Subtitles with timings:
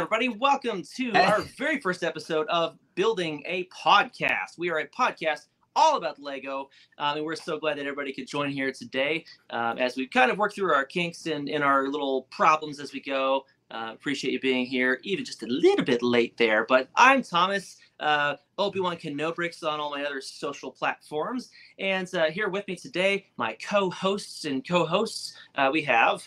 [0.00, 1.24] Everybody, welcome to hey.
[1.26, 4.56] our very first episode of Building a Podcast.
[4.56, 8.26] We are a podcast all about Lego, um, and we're so glad that everybody could
[8.26, 11.88] join here today um, as we kind of work through our kinks and, and our
[11.88, 13.44] little problems as we go.
[13.70, 16.64] Uh, appreciate you being here, even just a little bit late there.
[16.66, 21.50] But I'm Thomas, uh, Obi-Wan Kenobrix on all my other social platforms.
[21.78, 26.24] And uh, here with me today, my co-hosts and co-hosts, uh, we have...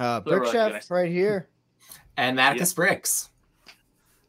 [0.00, 1.48] Uh, Brick Chef right here.
[2.20, 3.30] And Maticus Bricks.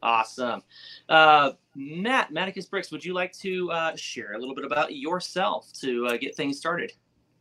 [0.02, 0.62] Awesome.
[1.10, 5.70] Uh, Matt, Maticus Bricks, would you like to uh, share a little bit about yourself
[5.82, 6.92] to uh, get things started?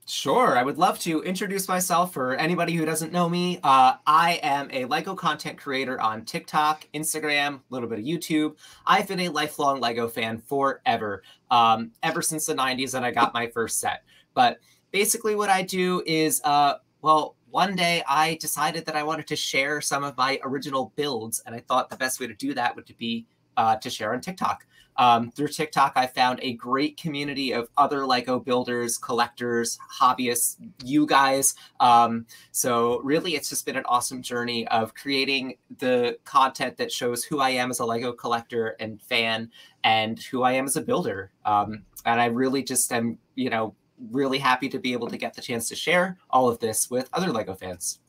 [0.06, 3.62] Sure, I would love to introduce myself for anybody who doesn't know me.
[3.64, 8.58] Uh, I am a LEGO content creator on TikTok, Instagram, a little bit of YouTube.
[8.86, 13.34] I've been a lifelong LEGO fan forever, um, ever since the 90s that I got
[13.34, 14.04] my first set.
[14.34, 14.60] But
[14.92, 19.36] basically, what I do is, uh, well, one day I decided that I wanted to
[19.36, 22.76] share some of my original builds, and I thought the best way to do that
[22.76, 23.26] would be
[23.58, 24.66] uh, to share on TikTok.
[24.98, 31.06] Um, through TikTok, I found a great community of other Lego builders, collectors, hobbyists, you
[31.06, 31.56] guys.
[31.80, 37.24] Um, so, really, it's just been an awesome journey of creating the content that shows
[37.24, 39.50] who I am as a Lego collector and fan
[39.84, 41.32] and who I am as a builder.
[41.46, 43.76] Um, and I really just am, you know,
[44.12, 47.10] really happy to be able to get the chance to share all of this with
[47.14, 48.00] other Lego fans.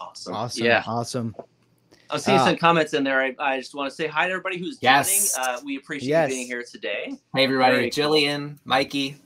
[0.00, 0.34] Awesome.
[0.34, 0.64] Awesome.
[0.64, 0.82] Yeah.
[0.86, 1.34] Awesome.
[2.10, 3.20] I'm seeing uh, some comments in there.
[3.20, 5.34] I, I, just want to say hi to everybody who's yes.
[5.34, 5.56] joining.
[5.56, 6.30] Uh, we appreciate yes.
[6.30, 7.14] you being here today.
[7.34, 7.74] Hey, everybody.
[7.74, 8.58] Very Jillian, cool.
[8.64, 9.16] Mikey.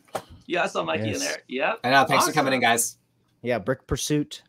[0.46, 1.16] Yeah, I saw Mikey yes.
[1.16, 1.36] in there.
[1.46, 1.74] Yeah.
[1.84, 2.04] I know.
[2.04, 2.32] Thanks awesome.
[2.32, 2.96] for coming in, guys.
[3.42, 3.58] Yeah.
[3.58, 4.42] Brick Pursuit.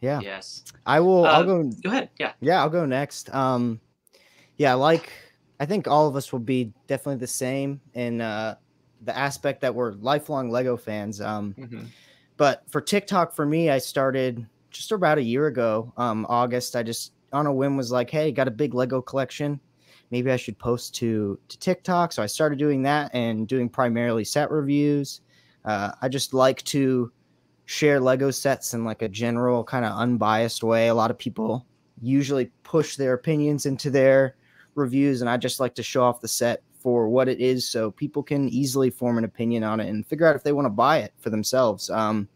[0.00, 0.20] Yeah.
[0.20, 0.64] Yes.
[0.86, 1.26] I will.
[1.26, 1.76] I'll um, go.
[1.82, 2.10] Go ahead.
[2.18, 2.32] Yeah.
[2.40, 2.60] Yeah.
[2.60, 3.32] I'll go next.
[3.34, 3.80] Um,
[4.56, 4.74] yeah.
[4.74, 5.10] Like,
[5.60, 8.56] I think all of us will be definitely the same in uh,
[9.04, 11.20] the aspect that we're lifelong Lego fans.
[11.20, 11.84] Um, mm-hmm.
[12.36, 16.74] But for TikTok, for me, I started just about a year ago, um, August.
[16.74, 19.60] I just on a whim was like, hey, got a big Lego collection.
[20.10, 22.12] Maybe I should post to to TikTok.
[22.12, 25.20] So I started doing that and doing primarily set reviews.
[25.64, 27.10] Uh, I just like to
[27.66, 30.88] share Lego sets in like a general kind of unbiased way.
[30.88, 31.66] A lot of people
[32.02, 34.36] usually push their opinions into their
[34.74, 37.90] reviews, and I just like to show off the set for what it is so
[37.90, 40.70] people can easily form an opinion on it and figure out if they want to
[40.70, 41.88] buy it for themselves.
[41.88, 42.28] Um,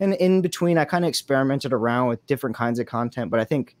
[0.00, 3.44] and in between, I kind of experimented around with different kinds of content, but I
[3.44, 3.74] think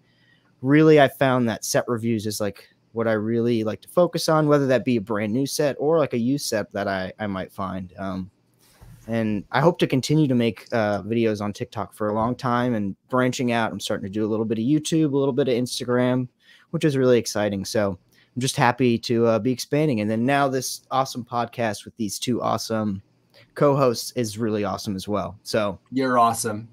[0.62, 4.48] really I found that set reviews is like what I really like to focus on,
[4.48, 7.26] whether that be a brand new set or like a used set that I, I
[7.26, 7.92] might find.
[7.98, 8.30] Um,
[9.08, 12.74] and I hope to continue to make uh, videos on TikTok for a long time
[12.74, 13.70] and branching out.
[13.70, 16.26] I'm starting to do a little bit of YouTube, a little bit of Instagram,
[16.70, 17.66] which is really exciting.
[17.66, 17.98] So
[18.36, 20.00] I'm just happy to uh, be expanding.
[20.00, 23.02] And then now this awesome podcast with these two awesome
[23.54, 25.38] co-hosts is really awesome as well.
[25.42, 26.68] So you're awesome.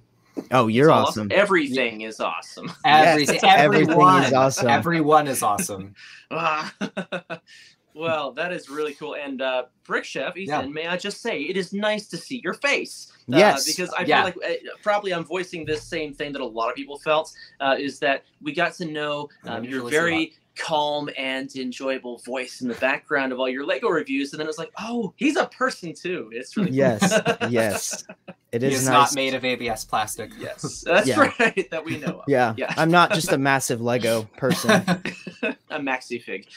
[0.51, 1.29] Oh, you're awesome.
[1.31, 2.69] Everything is awesome.
[2.85, 4.67] Everything, yes, everyone is awesome.
[4.67, 5.95] Everyone is awesome.
[7.93, 9.15] well, that is really cool.
[9.15, 10.67] And uh, Brick Chef, Ethan, yeah.
[10.67, 13.11] may I just say, it is nice to see your face.
[13.31, 13.65] Uh, yes.
[13.65, 14.31] Because I yeah.
[14.31, 17.31] feel like uh, probably I'm voicing this same thing that a lot of people felt
[17.61, 22.67] uh, is that we got to know um, you're very calm and enjoyable voice in
[22.67, 25.93] the background of all your Lego reviews, and then it's like, oh, he's a person
[25.93, 26.29] too.
[26.33, 28.05] It's really yes, yes.
[28.51, 28.91] It is nice.
[28.91, 30.31] not made of ABS plastic.
[30.37, 31.31] Yes, that's yeah.
[31.39, 31.67] right.
[31.71, 32.19] That we know.
[32.19, 32.25] Of.
[32.27, 32.73] Yeah, yeah.
[32.77, 34.71] I'm not just a massive Lego person.
[35.71, 36.47] a maxi fig.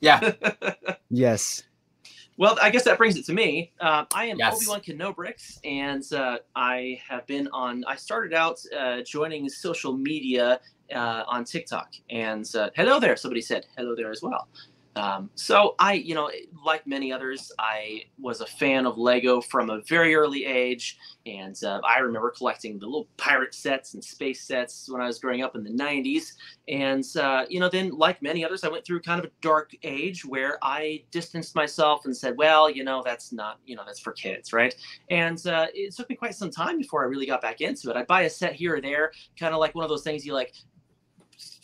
[0.00, 0.32] Yeah.
[1.10, 1.62] yes.
[2.36, 3.72] Well, I guess that brings it to me.
[3.80, 4.56] Uh, I am yes.
[4.56, 7.84] Obi Wan Kenobrix, and uh, I have been on.
[7.86, 10.60] I started out uh, joining social media
[10.94, 13.16] uh, on TikTok, and uh, hello there.
[13.16, 14.48] Somebody said hello there as well.
[14.96, 16.30] Um, so I, you know,
[16.64, 21.56] like many others, I was a fan of Lego from a very early age, and
[21.64, 25.42] uh, I remember collecting the little pirate sets and space sets when I was growing
[25.42, 26.34] up in the '90s.
[26.68, 29.72] And uh, you know, then like many others, I went through kind of a dark
[29.82, 34.00] age where I distanced myself and said, "Well, you know, that's not, you know, that's
[34.00, 34.74] for kids, right?"
[35.10, 37.96] And uh, it took me quite some time before I really got back into it.
[37.96, 40.34] I'd buy a set here or there, kind of like one of those things you
[40.34, 40.54] like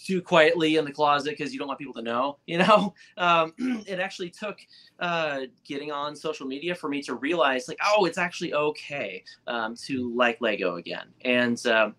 [0.05, 2.39] too quietly in the closet because you don't want people to know.
[2.47, 3.53] You know, um,
[3.87, 4.59] it actually took
[4.99, 9.75] uh, getting on social media for me to realize, like, oh, it's actually okay um,
[9.87, 11.09] to like Lego again.
[11.25, 11.95] And um,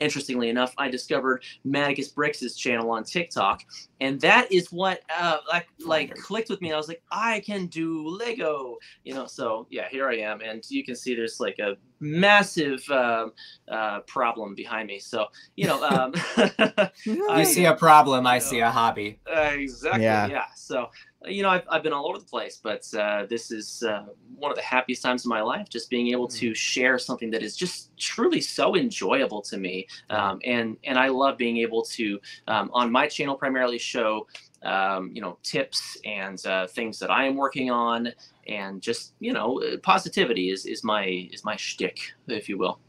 [0.00, 3.62] interestingly enough, I discovered Maticus Bricks' channel on TikTok,
[4.00, 6.72] and that is what uh, like like clicked with me.
[6.72, 9.26] I was like, I can do Lego, you know.
[9.26, 13.28] So yeah, here I am, and you can see there's like a massive uh,
[13.68, 14.98] uh, problem behind me.
[14.98, 15.26] So
[15.56, 16.14] you know, um,
[17.04, 19.18] you see a problem, I see a hobby.
[19.26, 20.04] Uh, exactly.
[20.04, 20.26] Yeah.
[20.26, 20.44] yeah.
[20.54, 20.90] So
[21.26, 24.06] you know, I've, I've been all over the place, but uh, this is uh,
[24.36, 26.56] one of the happiest times of my life, just being able to mm.
[26.56, 29.86] share something that is just truly so enjoyable to me.
[30.10, 34.26] Um, and, and I love being able to, um, on my channel, primarily show,
[34.62, 38.12] um, you know, tips and uh, things that I am working on
[38.46, 42.80] and just, you know, positivity is, is my, is my shtick, if you will.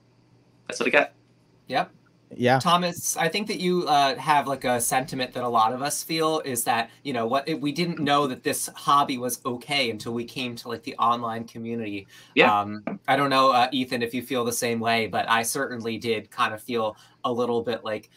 [0.68, 1.14] That's what I got.
[1.68, 1.92] Yep
[2.36, 5.82] yeah thomas i think that you uh, have like a sentiment that a lot of
[5.82, 9.90] us feel is that you know what we didn't know that this hobby was okay
[9.90, 14.02] until we came to like the online community yeah um, i don't know uh, ethan
[14.02, 17.62] if you feel the same way but i certainly did kind of feel a little
[17.62, 18.10] bit like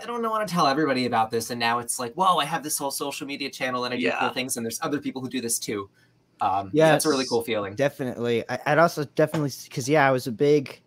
[0.00, 2.44] I don't know, want to tell everybody about this, and now it's like, whoa, I
[2.44, 4.18] have this whole social media channel and I do yeah.
[4.18, 5.90] cool things, and there's other people who do this too.
[6.40, 7.74] Um, yeah, that's a really cool feeling.
[7.74, 10.80] Definitely, I, would also definitely because yeah, I was a big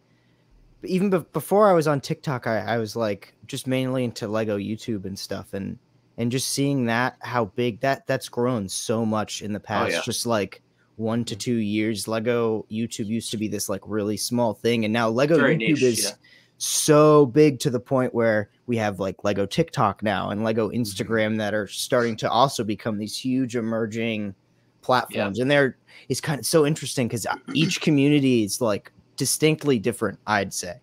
[0.83, 4.57] even be- before I was on TikTok, I, I was like just mainly into Lego
[4.57, 5.77] YouTube and stuff, and
[6.17, 9.91] and just seeing that how big that that's grown so much in the oh, past,
[9.91, 10.01] oh, yeah.
[10.03, 10.61] just like
[10.97, 11.39] one to mm.
[11.39, 12.07] two years.
[12.07, 15.69] Lego YouTube used to be this like really small thing, and now Lego Very YouTube
[15.69, 16.11] niche, is yeah.
[16.57, 20.81] so big to the point where we have like Lego TikTok now and Lego mm-hmm.
[20.81, 24.35] Instagram that are starting to also become these huge emerging
[24.81, 25.41] platforms, yeah.
[25.43, 25.77] and they're
[26.09, 30.81] it's kind of so interesting because uh, each community is like distinctly different, I'd say.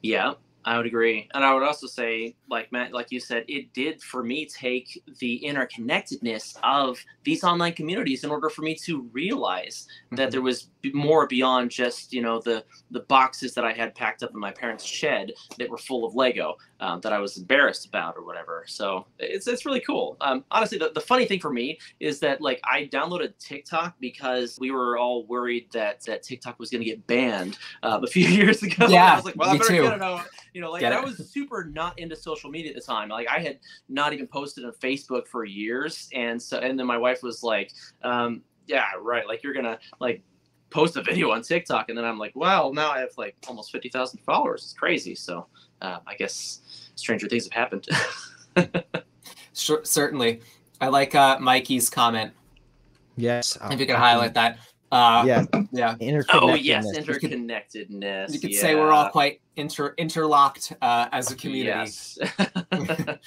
[0.00, 0.32] Yeah,
[0.64, 1.28] I would agree.
[1.34, 5.02] And I would also say, like Matt, like you said, it did for me take
[5.20, 10.16] the interconnectedness of these online communities in order for me to realize mm-hmm.
[10.16, 14.22] that there was more beyond just you know the the boxes that I had packed
[14.22, 17.86] up in my parents' shed that were full of Lego um, that I was embarrassed
[17.86, 18.64] about or whatever.
[18.66, 20.16] So it's it's really cool.
[20.20, 24.58] Um, honestly, the, the funny thing for me is that like I downloaded TikTok because
[24.60, 28.26] we were all worried that that TikTok was going to get banned uh, a few
[28.28, 28.86] years ago.
[28.88, 29.82] Yeah, I was like, well, I better too.
[29.82, 30.26] get it out.
[30.54, 33.08] You know, like I was super not into social media at the time.
[33.08, 33.58] Like I had
[33.88, 37.72] not even posted on Facebook for years, and so and then my wife was like.
[38.02, 39.26] Um, yeah, right.
[39.26, 40.22] Like you're gonna like
[40.70, 43.72] post a video on TikTok, and then I'm like, well, now I have like almost
[43.72, 44.62] fifty thousand followers.
[44.62, 45.14] It's crazy.
[45.14, 45.46] So
[45.82, 46.60] uh, I guess
[46.94, 47.88] stranger things have happened.
[49.54, 50.40] sure, certainly,
[50.80, 52.32] I like uh, Mikey's comment.
[53.16, 54.58] Yes, if you could highlight that.
[54.92, 55.96] Uh, yeah, yeah.
[56.32, 58.32] Oh yes, interconnectedness.
[58.32, 58.60] You could, yeah.
[58.60, 61.68] say we're all quite inter interlocked uh, as a community.
[61.68, 62.18] Yes.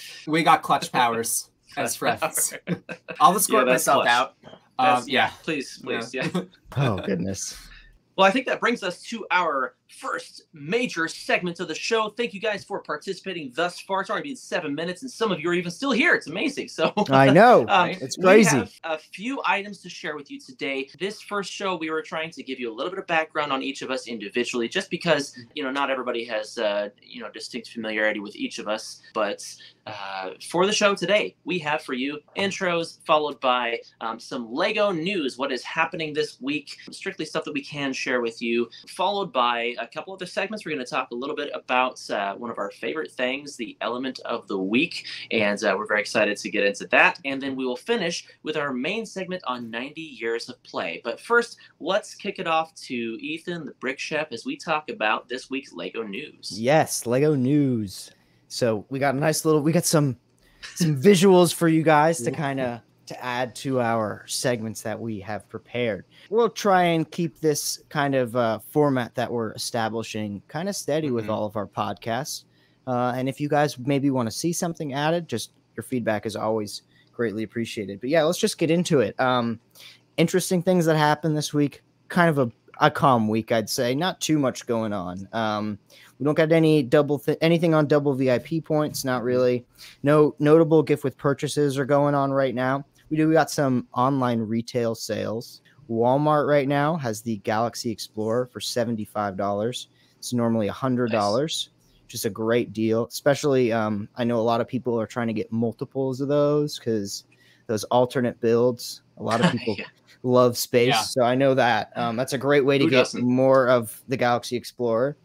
[0.28, 2.54] we got clutch powers as friends.
[3.20, 4.10] I'll escort yeah, myself clutch.
[4.10, 4.36] out.
[4.80, 6.28] Um, yeah, please, please, yeah.
[6.34, 6.42] yeah.
[6.78, 7.58] oh goodness.
[8.18, 12.10] Well, I think that brings us to our first major segment of the show.
[12.10, 14.02] Thank you guys for participating thus far.
[14.02, 16.14] It's already been seven minutes, and some of you are even still here.
[16.16, 16.70] It's amazing.
[16.70, 18.54] So I know um, it's crazy.
[18.54, 20.90] We have a few items to share with you today.
[21.00, 23.62] This first show, we were trying to give you a little bit of background on
[23.62, 27.70] each of us individually, just because you know not everybody has uh, you know distinct
[27.70, 29.02] familiarity with each of us.
[29.14, 29.44] But
[29.86, 34.92] uh, for the show today, we have for you intros followed by um, some Lego
[34.92, 35.38] news.
[35.38, 36.78] What is happening this week?
[36.92, 40.66] Strictly stuff that we can share with you, followed by a couple other segments.
[40.66, 43.78] We're going to talk a little bit about uh, one of our favorite things, the
[43.82, 47.20] element of the week, and uh, we're very excited to get into that.
[47.26, 51.02] And then we will finish with our main segment on 90 years of play.
[51.04, 55.30] But first, let's kick it off to Ethan, the Brick Chef, as we talk about
[55.30, 56.58] this week's Lego news.
[56.60, 58.12] Yes, Lego news.
[58.48, 60.18] So we got a nice little, we got some
[60.76, 65.20] some visuals for you guys to kind of to add to our segments that we
[65.20, 66.06] have prepared.
[66.30, 71.08] We'll try and keep this kind of uh, format that we're establishing kind of steady
[71.08, 71.16] mm-hmm.
[71.16, 72.44] with all of our podcasts.
[72.88, 76.36] Uh, and if you guys maybe want to see something added, just your feedback is
[76.36, 76.84] always
[77.14, 78.00] greatly appreciated.
[78.00, 79.20] But yeah, let's just get into it.
[79.20, 79.60] Um,
[80.18, 81.82] interesting things that happened this week.
[82.10, 83.96] Kind of a, a calm week, I'd say.
[83.96, 85.28] Not too much going on.
[85.34, 85.80] Um,
[86.20, 89.04] we don't got any double th- anything on double VIP points.
[89.04, 89.66] Not really.
[90.04, 93.88] No notable gift with purchases are going on right now we do we got some
[93.94, 95.62] online retail sales.
[95.90, 99.88] Walmart right now has the Galaxy Explorer for $75.
[100.18, 101.12] It's normally $100.
[101.12, 101.70] Nice.
[102.08, 105.34] Just a great deal, especially um, I know a lot of people are trying to
[105.34, 107.26] get multiples of those because
[107.68, 109.02] those alternate builds.
[109.18, 109.86] A lot of people yeah.
[110.22, 111.02] love space, yeah.
[111.02, 113.24] so I know that um, that's a great way to Who get doesn't?
[113.24, 115.18] more of the Galaxy Explorer.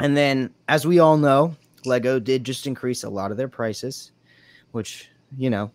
[0.00, 4.12] And then, as we all know, Lego did just increase a lot of their prices,
[4.72, 5.70] which you know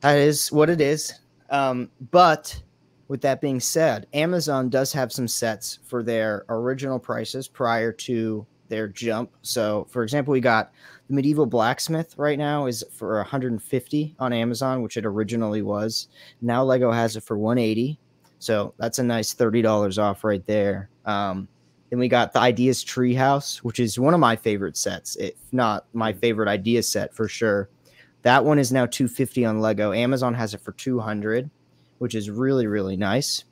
[0.00, 1.14] that is what it is.
[1.50, 2.60] Um, but
[3.08, 8.46] with that being said, Amazon does have some sets for their original prices prior to
[8.68, 9.30] their jump.
[9.42, 10.72] So, for example, we got
[11.08, 16.08] the medieval blacksmith right now is for 150 on Amazon, which it originally was.
[16.40, 17.98] Now Lego has it for 180.
[18.38, 20.88] So that's a nice $30 off right there.
[21.04, 21.46] Um,
[21.90, 25.86] Then we got the Ideas Treehouse, which is one of my favorite sets, if not
[25.92, 27.68] my favorite idea set for sure.
[28.24, 29.92] That one is now 250 on Lego.
[29.92, 31.48] Amazon has it for 200,
[31.98, 33.44] which is really really nice.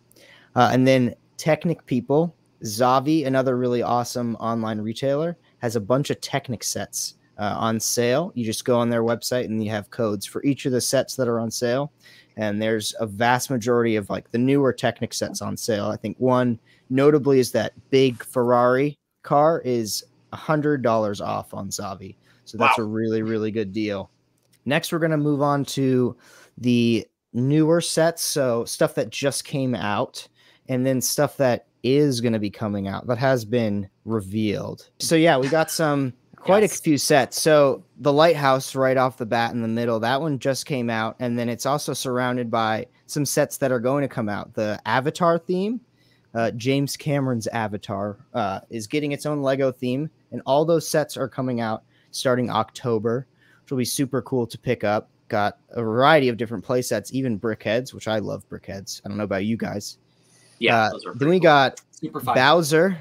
[0.55, 6.21] Uh, and then Technic People, Zavvi, another really awesome online retailer, has a bunch of
[6.21, 8.33] Technic sets uh, on sale.
[8.35, 11.17] You just go on their website and you have codes for each of the sets
[11.17, 11.93] that are on sale.
[12.37, 15.87] And there's a vast majority of like the newer Technic sets on sale.
[15.87, 21.69] I think one notably is that big Ferrari car is a hundred dollars off on
[21.69, 22.17] Zavvi.
[22.45, 22.85] So that's wow.
[22.85, 24.11] a really, really good deal.
[24.65, 26.17] Next, we're going to move on to
[26.59, 28.23] the newer sets.
[28.23, 30.29] So stuff that just came out
[30.69, 34.89] and then stuff that is going to be coming out that has been revealed.
[34.99, 36.79] So yeah, we got some quite yes.
[36.79, 37.41] a few sets.
[37.41, 41.17] So the lighthouse right off the bat in the middle, that one just came out,
[41.19, 44.55] and then it's also surrounded by some sets that are going to come out.
[44.55, 45.81] The Avatar theme,
[46.35, 51.17] uh, James Cameron's Avatar, uh, is getting its own Lego theme, and all those sets
[51.17, 53.27] are coming out starting October,
[53.73, 55.09] which will be super cool to pick up.
[55.29, 59.01] Got a variety of different play sets, even BrickHeadz, which I love BrickHeadz.
[59.03, 59.97] I don't know about you guys.
[60.59, 61.45] Yeah, uh, then we cool.
[61.45, 61.81] got
[62.13, 62.99] Bowser.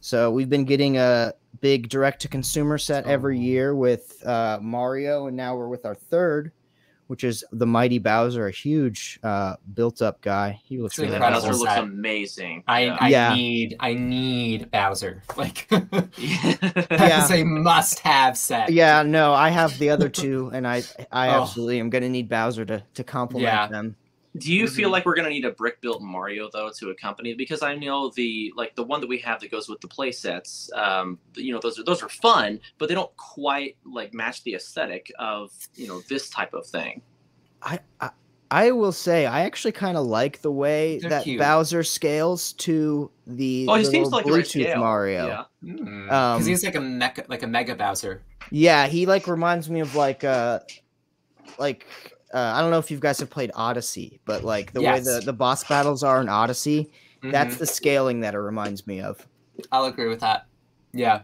[0.00, 5.28] So we've been getting a big direct to consumer set every year with uh, Mario,
[5.28, 6.50] and now we're with our third,
[7.08, 10.60] which is the Mighty Bowser, a huge uh, built up guy.
[10.62, 12.62] He looks really Bowser looks amazing.
[12.68, 12.96] I, yeah.
[13.00, 13.34] I yeah.
[13.34, 15.22] need I need Bowser.
[15.38, 15.68] Like
[16.16, 16.56] yeah.
[16.90, 18.70] that's a must have set.
[18.72, 21.42] Yeah, no, I have the other two, and I I oh.
[21.42, 23.68] absolutely am gonna need Bowser to to complement yeah.
[23.68, 23.96] them.
[24.38, 24.74] Do you mm-hmm.
[24.74, 27.34] feel like we're gonna need a brick built Mario though to accompany?
[27.34, 30.12] Because I know the like the one that we have that goes with the play
[30.12, 34.42] sets, um, you know, those are those are fun, but they don't quite like match
[34.44, 37.02] the aesthetic of you know this type of thing.
[37.62, 38.10] I I,
[38.50, 41.38] I will say I actually kind of like the way They're that cute.
[41.38, 45.26] Bowser scales to the oh he seems like Bluetooth Mario.
[45.26, 46.12] Yeah, because mm.
[46.12, 48.22] um, he's like a mecha like a mega Bowser.
[48.50, 50.60] Yeah, he like reminds me of like uh
[51.58, 51.86] like
[52.32, 54.98] uh, I don't know if you guys have played Odyssey, but like the yes.
[54.98, 56.90] way the, the boss battles are in Odyssey,
[57.22, 57.30] mm-hmm.
[57.30, 59.26] that's the scaling that it reminds me of.
[59.72, 60.46] I'll agree with that.
[60.92, 61.22] Yeah.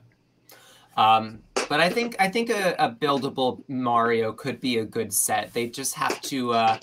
[0.96, 5.52] Um, but I think I think a, a, buildable Mario could be a good set.
[5.52, 6.78] They just have to, uh,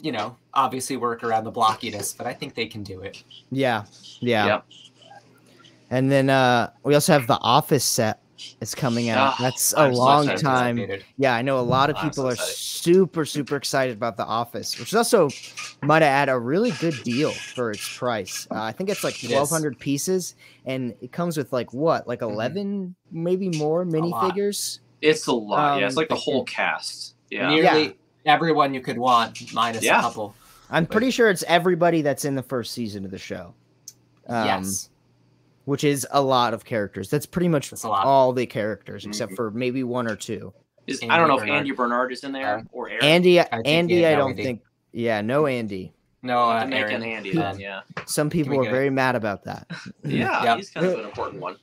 [0.00, 3.22] you know, obviously work around the blockiness, but I think they can do it.
[3.50, 3.84] Yeah,
[4.20, 4.46] yeah.
[4.46, 4.66] Yep.
[5.90, 8.20] And then uh, we also have the Office set
[8.60, 9.34] is coming out.
[9.38, 10.80] Oh, That's a I'm long so time.
[11.16, 14.78] Yeah, I know a lot of people so are super, super excited about The Office,
[14.78, 15.30] which is also
[15.82, 18.46] might add a really good deal for its price.
[18.50, 22.22] Uh, I think it's like twelve hundred pieces, and it comes with like what, like
[22.22, 23.22] 11 mm-hmm.
[23.22, 24.80] maybe more minifigures.
[25.02, 25.74] It's a lot.
[25.74, 27.14] Um, yeah, it's like the whole cast.
[27.30, 27.92] Yeah, nearly yeah.
[28.24, 29.98] everyone you could want, minus yeah.
[29.98, 30.34] a couple.
[30.70, 30.92] I'm but...
[30.92, 33.54] pretty sure it's everybody that's in the first season of the show.
[34.28, 34.90] Um, yes
[35.66, 37.10] which is a lot of characters.
[37.10, 39.10] That's pretty much all the characters mm-hmm.
[39.10, 40.54] except for maybe one or two.
[40.86, 41.48] Is, I don't know Bernard.
[41.48, 43.04] if Andy Bernard is in there or Aaron.
[43.04, 43.40] Andy.
[43.40, 44.42] I Andy, I don't Andy.
[44.44, 44.62] think.
[44.92, 45.92] Yeah, no Andy.
[46.22, 47.02] No, uh, Aaron.
[47.02, 47.32] Andy.
[47.32, 47.82] Then, yeah.
[48.06, 49.66] Some people are very mad about that.
[50.04, 50.56] yeah, yep.
[50.58, 51.56] he's kind of an important one.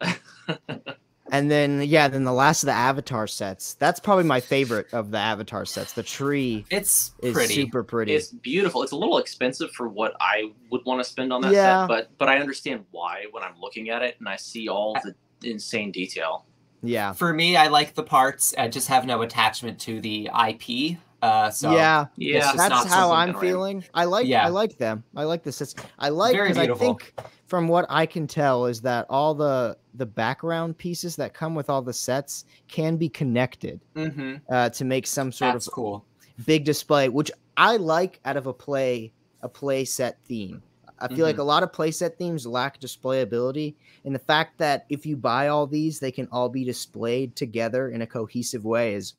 [1.32, 3.72] And then yeah, then the last of the Avatar sets.
[3.74, 5.94] That's probably my favorite of the Avatar sets.
[5.94, 6.66] The tree.
[6.68, 7.54] It's is pretty.
[7.54, 8.14] super pretty.
[8.14, 8.82] It's beautiful.
[8.82, 11.82] It's a little expensive for what I would want to spend on that yeah.
[11.82, 14.94] set, but but I understand why when I'm looking at it and I see all
[15.02, 16.44] the insane detail.
[16.82, 17.14] Yeah.
[17.14, 18.54] For me, I like the parts.
[18.58, 20.98] I just have no attachment to the IP.
[21.22, 23.84] Uh, so yeah, yeah, that's how I'm feeling.
[23.94, 24.44] I like, yeah.
[24.44, 25.04] I like them.
[25.14, 25.84] I like the system.
[25.96, 27.14] I like because I think
[27.46, 31.70] from what I can tell is that all the the background pieces that come with
[31.70, 34.36] all the sets can be connected mm-hmm.
[34.50, 36.04] uh, to make some sort That's of cool
[36.44, 39.12] big display, which I like out of a play
[39.42, 40.60] a play set theme.
[40.98, 41.24] I feel mm-hmm.
[41.24, 43.74] like a lot of playset themes lack displayability,
[44.04, 47.90] and the fact that if you buy all these, they can all be displayed together
[47.90, 49.14] in a cohesive way is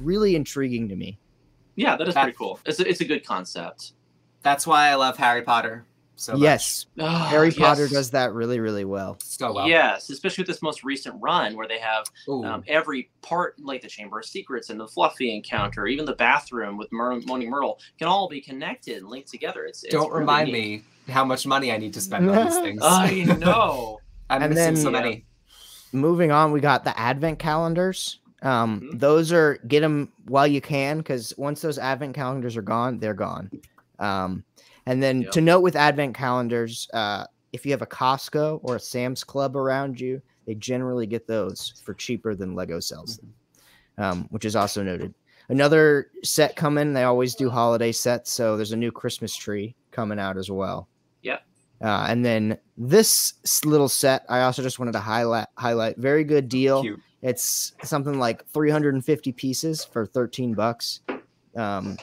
[0.00, 1.18] really intriguing to me.
[1.78, 2.60] Yeah, that is pretty cool.
[2.66, 3.92] It's a, it's a good concept.
[4.42, 5.86] That's why I love Harry Potter
[6.18, 7.92] so yes, oh, Harry Potter yes.
[7.92, 9.18] does that really, really well.
[9.20, 9.68] So well.
[9.68, 13.88] Yes, especially with this most recent run where they have um, every part, like the
[13.88, 18.08] Chamber of Secrets and the Fluffy encounter, even the bathroom with Mer- Moaning Myrtle, can
[18.08, 19.64] all be connected and linked together.
[19.64, 20.82] It's, it's don't really remind neat.
[21.06, 22.80] me how much money I need to spend on these things.
[22.82, 24.00] I know.
[24.30, 25.24] I'm and missing then, so many.
[25.92, 28.18] Moving on, we got the Advent calendars.
[28.42, 28.98] Um, mm-hmm.
[28.98, 33.14] Those are get them while you can because once those Advent calendars are gone, they're
[33.14, 33.50] gone.
[33.98, 34.44] Um,
[34.88, 35.32] and then yep.
[35.32, 39.54] to note with advent calendars, uh, if you have a Costco or a Sam's Club
[39.54, 43.34] around you, they generally get those for cheaper than Lego sells them,
[43.98, 45.14] um, which is also noted.
[45.50, 46.94] Another set coming.
[46.94, 50.88] They always do holiday sets, so there's a new Christmas tree coming out as well.
[51.22, 51.38] Yeah.
[51.82, 53.34] Uh, and then this
[53.66, 55.48] little set, I also just wanted to highlight.
[55.58, 56.82] Highlight, very good deal.
[56.82, 57.00] Cute.
[57.22, 61.00] It's something like 350 pieces for 13 bucks.
[61.56, 61.96] Um,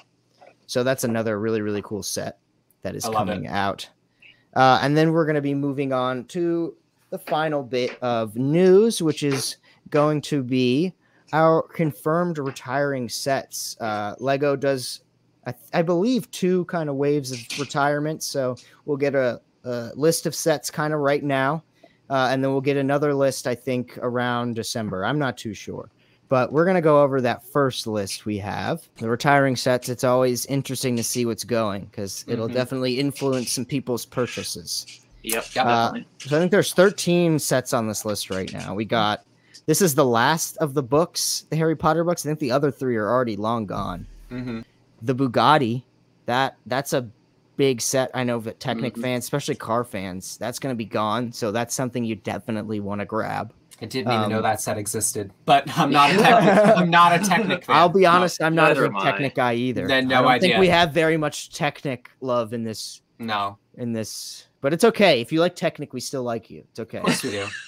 [0.67, 2.39] so that's another really really cool set
[2.81, 3.51] that is coming it.
[3.51, 3.89] out.
[4.55, 6.75] Uh, and then we're going to be moving on to
[7.10, 9.57] the final bit of news, which is
[9.89, 10.93] going to be
[11.34, 13.75] our confirmed retiring sets.
[13.79, 15.01] Uh, Lego does,
[15.45, 18.24] I, I believe, two kind of waves of retirement.
[18.24, 18.55] So
[18.86, 21.63] we'll get a, a list of sets kind of right now.
[22.09, 25.05] Uh, and then we'll get another list, I think, around December.
[25.05, 25.89] I'm not too sure.
[26.27, 28.88] But we're going to go over that first list we have.
[28.97, 32.55] The retiring sets, it's always interesting to see what's going because it'll mm-hmm.
[32.55, 35.01] definitely influence some people's purchases.
[35.24, 35.45] Yep.
[35.55, 38.74] Uh, so I think there's 13 sets on this list right now.
[38.74, 39.25] We got
[39.65, 42.25] this is the last of the books, the Harry Potter books.
[42.25, 44.05] I think the other three are already long gone.
[44.29, 44.62] Mm-hmm.
[45.01, 45.83] The Bugatti,
[46.27, 47.09] that that's a
[47.57, 48.12] big set.
[48.13, 49.01] I know that Technic mm-hmm.
[49.01, 51.31] fans, especially car fans, that's going to be gone.
[51.31, 53.53] So that's something you definitely want to grab.
[53.81, 56.77] I didn't even um, know that set existed, but I'm not a Technic.
[56.77, 57.75] I'm not a Technic fan.
[57.75, 59.85] I'll be honest, no, I'm not a big Technic guy either.
[59.85, 60.50] Then no I don't idea.
[60.50, 63.01] think we have very much Technic love in this.
[63.19, 65.19] No, in this, but it's okay.
[65.19, 66.63] If you like Technic, we still like you.
[66.71, 67.00] It's okay.
[67.00, 67.47] Of course we do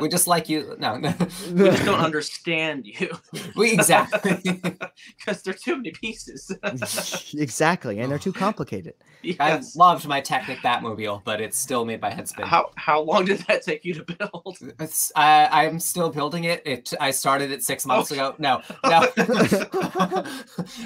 [0.00, 0.74] we just like you.
[0.78, 1.14] No, no.
[1.52, 3.10] we just don't understand you.
[3.56, 4.60] we exactly
[5.18, 6.50] because there're too many pieces.
[7.34, 8.94] exactly, and they're too complicated.
[9.22, 9.36] Yes.
[9.38, 12.44] I loved my Technic Batmobile, but it's still made by Headspin.
[12.44, 14.58] How how long did that take you to build?
[14.78, 16.62] It's, uh, I'm still building it.
[16.64, 18.34] It I started it six months ago.
[18.38, 19.00] No, no,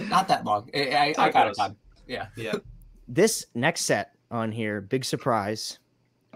[0.09, 0.71] not that long.
[0.75, 1.77] I, I, I got it done.
[2.07, 2.55] Yeah, yeah.
[3.09, 5.79] This next set on here, big surprise.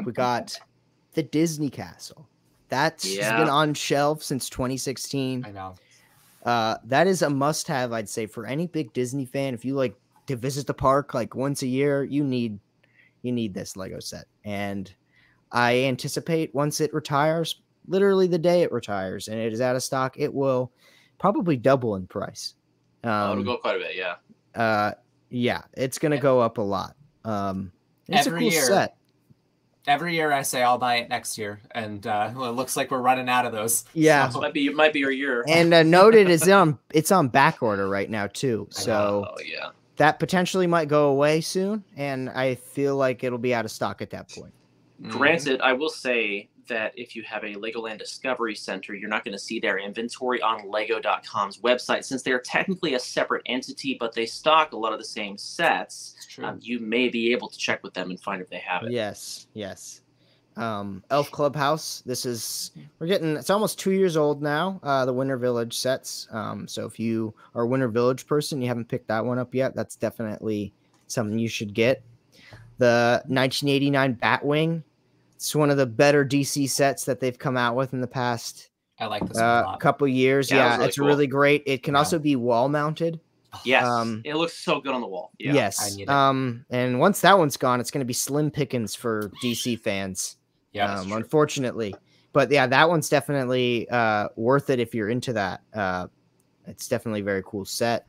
[0.05, 0.59] We got
[1.15, 2.29] the Disney Castle.
[2.69, 3.39] That's yeah.
[3.39, 5.45] been on shelf since 2016.
[5.47, 5.75] I know.
[6.45, 9.55] Uh, that is a must-have, I'd say, for any big Disney fan.
[9.55, 9.95] If you like
[10.27, 12.59] to visit the park like once a year, you need
[13.23, 14.27] you need this Lego set.
[14.45, 14.93] And
[15.51, 19.83] I anticipate once it retires, literally the day it retires and it is out of
[19.83, 20.71] stock, it will
[21.19, 22.55] probably double in price.
[23.03, 24.15] Um, oh, it'll go quite a bit, yeah.
[24.55, 24.93] Uh,
[25.31, 26.95] yeah, it's gonna go up a lot.
[27.25, 27.73] Um,
[28.07, 28.98] it's Every a cool year, set
[29.89, 32.91] every year I say I'll buy it next year, and uh, well, it looks like
[32.91, 33.85] we're running out of those.
[33.95, 34.39] Yeah, so.
[34.39, 35.45] It might be it might be your year.
[35.49, 38.69] And uh, noted is on it's on back order right now too.
[38.71, 43.55] So oh, yeah, that potentially might go away soon, and I feel like it'll be
[43.55, 44.53] out of stock at that point.
[45.09, 49.33] Granted, I will say that if you have a Legoland Discovery Center, you're not going
[49.33, 54.27] to see their inventory on Lego.com's website since they're technically a separate entity, but they
[54.27, 56.15] stock a lot of the same sets.
[56.43, 58.93] Um, you may be able to check with them and find if they have it.
[58.93, 60.03] Yes, yes.
[60.57, 62.03] Um, Elf Clubhouse.
[62.05, 63.37] This is we're getting.
[63.37, 64.81] It's almost two years old now.
[64.83, 66.27] Uh, the Winter Village sets.
[66.33, 69.55] Um, so if you are a Winter Village person, you haven't picked that one up
[69.55, 69.77] yet.
[69.77, 70.73] That's definitely
[71.07, 72.03] something you should get.
[72.79, 74.83] The 1989 Batwing
[75.39, 78.71] it's one of the better DC sets that they've come out with in the past.
[78.99, 80.51] I like this uh, couple years.
[80.51, 81.07] Yeah, yeah really it's cool.
[81.07, 81.63] really great.
[81.65, 81.99] It can yeah.
[81.99, 83.21] also be wall mounted.
[83.65, 85.31] Yes, um, it looks so good on the wall.
[85.39, 85.53] Yeah.
[85.53, 89.79] Yes, um, and once that one's gone, it's going to be slim pickings for DC
[89.79, 90.39] fans.
[90.73, 91.95] Yeah, um, unfortunately,
[92.33, 95.61] but yeah, that one's definitely uh, worth it if you're into that.
[95.73, 96.09] Uh,
[96.67, 98.09] it's definitely a very cool set.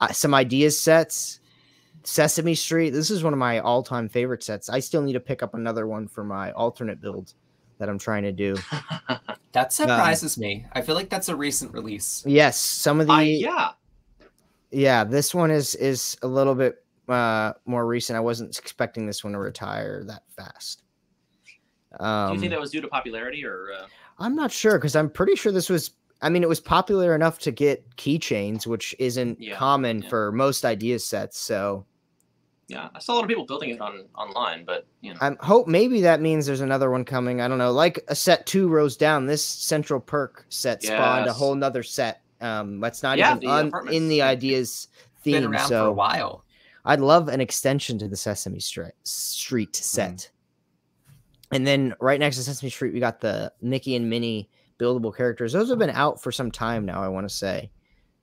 [0.00, 1.38] Uh, some ideas sets.
[2.08, 2.90] Sesame Street.
[2.90, 4.70] This is one of my all-time favorite sets.
[4.70, 7.34] I still need to pick up another one for my alternate build
[7.76, 8.56] that I'm trying to do.
[9.52, 10.66] that surprises um, me.
[10.72, 12.24] I feel like that's a recent release.
[12.26, 13.70] Yes, some of the uh, yeah.
[14.70, 18.16] Yeah, this one is is a little bit uh more recent.
[18.16, 20.84] I wasn't expecting this one to retire that fast.
[22.00, 23.86] Um, do you think um, that was due to popularity or uh...
[24.18, 25.90] I'm not sure because I'm pretty sure this was
[26.20, 30.08] I mean, it was popular enough to get keychains, which isn't yeah, common yeah.
[30.08, 31.38] for most idea sets.
[31.38, 31.86] So
[32.68, 35.34] yeah, I saw a lot of people building it on online, but you know, I
[35.40, 37.40] hope maybe that means there's another one coming.
[37.40, 37.72] I don't know.
[37.72, 40.92] Like a set two rows down, this Central Perk set yes.
[40.92, 42.20] spawned a whole nother set.
[42.42, 44.88] Um, that's not yeah, even the in the ideas
[45.22, 45.42] theme.
[45.42, 46.44] Been around so for a while.
[46.84, 50.16] I'd love an extension to the Sesame Street Street set.
[50.16, 50.28] Mm.
[51.50, 55.54] And then right next to Sesame Street, we got the Mickey and Minnie buildable characters.
[55.54, 57.02] Those have been out for some time now.
[57.02, 57.70] I want to say.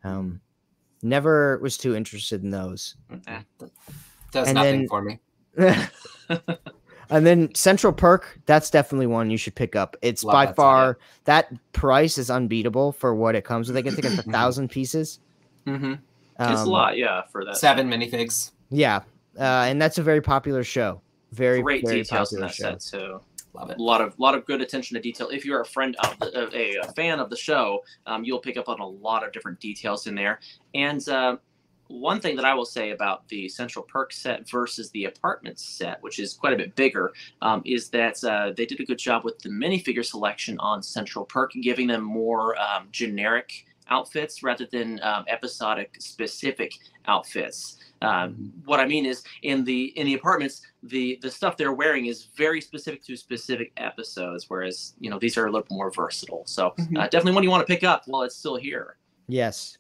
[0.04, 0.40] Um,
[1.02, 2.96] never was too interested in those.
[3.12, 3.44] Mm,
[4.36, 5.20] does and nothing then, for me.
[7.10, 9.98] and then Central Perk, that's definitely one you should pick up.
[10.02, 13.78] It's Love by that far that price is unbeatable for what it comes with.
[13.78, 14.32] I think it's a mm-hmm.
[14.32, 15.20] thousand pieces.
[15.66, 15.94] Mm-hmm.
[16.38, 18.52] Um, it's a lot, yeah, for that seven minifigs.
[18.70, 18.98] Yeah,
[19.40, 21.02] uh, and that's a very popular show.
[21.32, 22.78] Very great very details in that show.
[22.78, 23.22] set too.
[23.54, 23.78] Love it.
[23.78, 25.30] A lot of lot of good attention to detail.
[25.30, 28.58] If you're a friend of the, a, a, fan of the show, um, you'll pick
[28.58, 30.42] up on a lot of different details in there.
[30.74, 31.38] And uh,
[31.88, 36.02] one thing that I will say about the Central Perk set versus the apartment set,
[36.02, 39.24] which is quite a bit bigger, um, is that uh, they did a good job
[39.24, 45.00] with the minifigure selection on Central Perk, giving them more um, generic outfits rather than
[45.04, 46.74] um, episodic specific
[47.08, 47.78] outfits.
[48.02, 52.08] Um, what I mean is, in the in the apartments, the the stuff they're wearing
[52.08, 56.44] is very specific to specific episodes, whereas you know these are a little more versatile.
[56.46, 56.98] So mm-hmm.
[56.98, 58.98] uh, definitely one you want to pick up while it's still here.
[59.28, 59.78] Yes.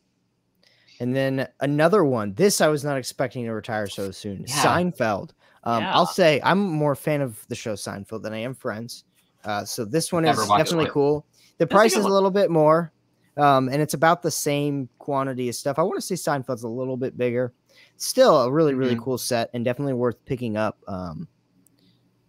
[0.99, 2.33] And then another one.
[2.33, 4.45] This I was not expecting to retire so soon.
[4.47, 4.55] Yeah.
[4.55, 5.31] Seinfeld.
[5.63, 5.93] Um, yeah.
[5.93, 9.03] I'll say I'm more a fan of the show Seinfeld than I am Friends.
[9.43, 11.25] Uh, so this one Never is definitely cool.
[11.57, 12.91] The price is a little bit more,
[13.37, 15.79] um, and it's about the same quantity of stuff.
[15.79, 17.53] I want to say Seinfeld's a little bit bigger.
[17.97, 19.03] Still a really really mm-hmm.
[19.03, 20.77] cool set and definitely worth picking up.
[20.87, 21.27] Um,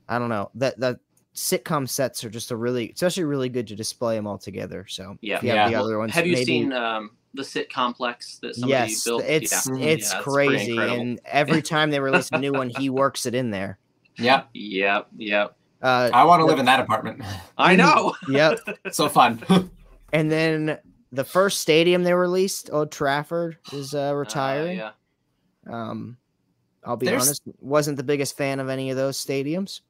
[0.09, 1.01] I don't know that the
[1.35, 4.87] sitcom sets are just a really, especially really good to display them all together.
[4.89, 5.69] So yeah, yeah.
[5.69, 6.13] the other ones.
[6.13, 9.23] Have you maybe, seen um, the sit complex that somebody yes, built.
[9.25, 9.77] It's yeah.
[9.77, 13.51] it's yeah, crazy, and every time they release a new one, he works it in
[13.51, 13.79] there.
[14.19, 14.49] Yep.
[14.55, 15.09] Yep.
[15.17, 15.57] Yep.
[15.83, 17.23] Uh, I want to live in that apartment.
[17.59, 18.15] I know.
[18.29, 18.59] yep.
[18.91, 19.43] so fun.
[20.13, 20.79] and then
[21.13, 24.81] the first stadium they released, Old Trafford, is uh, retiring.
[24.81, 24.93] Uh,
[25.67, 25.73] yeah.
[25.73, 26.17] Um,
[26.85, 27.23] I'll be There's...
[27.23, 29.81] honest, wasn't the biggest fan of any of those stadiums.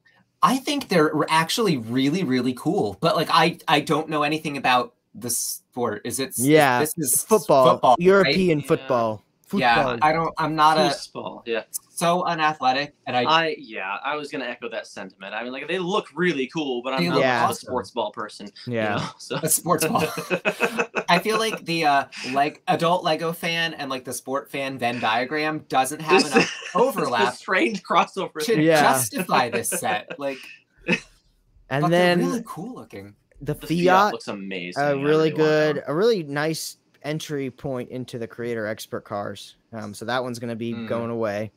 [0.41, 2.97] I think they're actually really, really cool.
[2.99, 6.01] But like, I I don't know anything about the sport?
[6.05, 6.33] Is it?
[6.37, 8.67] Yeah, this is football, football European right?
[8.67, 9.23] football.
[9.47, 9.59] Football.
[9.61, 10.33] Yeah, I don't.
[10.37, 11.43] I'm not Football.
[11.45, 11.49] a.
[11.49, 11.63] Yeah.
[11.89, 13.23] So unathletic, and I.
[13.23, 15.33] I yeah, I was gonna echo that sentiment.
[15.33, 17.49] I mean, like they look really cool, but I'm not yeah.
[17.49, 18.49] a sports ball person.
[18.67, 19.35] Yeah, you know, so.
[19.41, 20.03] a sports ball.
[21.09, 24.99] I feel like the uh like adult Lego fan and like the sport fan Venn
[24.99, 27.35] diagram doesn't have enough overlap.
[27.35, 28.81] strange crossover to yeah.
[28.81, 30.19] justify this set.
[30.19, 30.39] Like,
[31.69, 34.83] and then really cool looking the, the Fiat, Fiat, looks amazing.
[34.83, 39.55] A really good, a really nice entry point into the creator expert cars.
[39.73, 40.87] Um, so that one's going to be mm.
[40.87, 41.51] going away.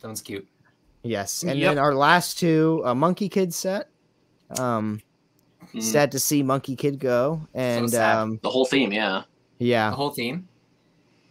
[0.00, 0.46] That one's cute.
[1.02, 1.70] Yes, and yep.
[1.70, 3.88] then our last two, a Monkey Kid set.
[4.58, 5.00] Um,
[5.72, 5.82] mm.
[5.82, 9.22] sad to see Monkey Kid go, and so um, the whole theme, yeah,
[9.58, 10.46] yeah, the whole theme.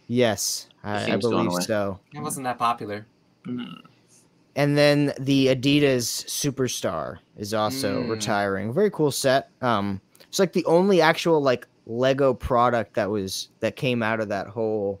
[0.08, 2.00] Yes, I, I, believe so.
[2.12, 3.06] It wasn't that popular.
[3.46, 3.82] Mm.
[4.56, 8.10] And then the Adidas Superstar is also mm.
[8.10, 8.72] retiring.
[8.72, 9.50] Very cool set.
[9.62, 14.28] Um, it's like the only actual like Lego product that was that came out of
[14.28, 15.00] that whole.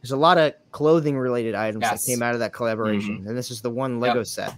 [0.00, 2.04] There's a lot of clothing related items yes.
[2.04, 3.28] that came out of that collaboration, mm-hmm.
[3.28, 4.26] and this is the one Lego yep.
[4.26, 4.54] set.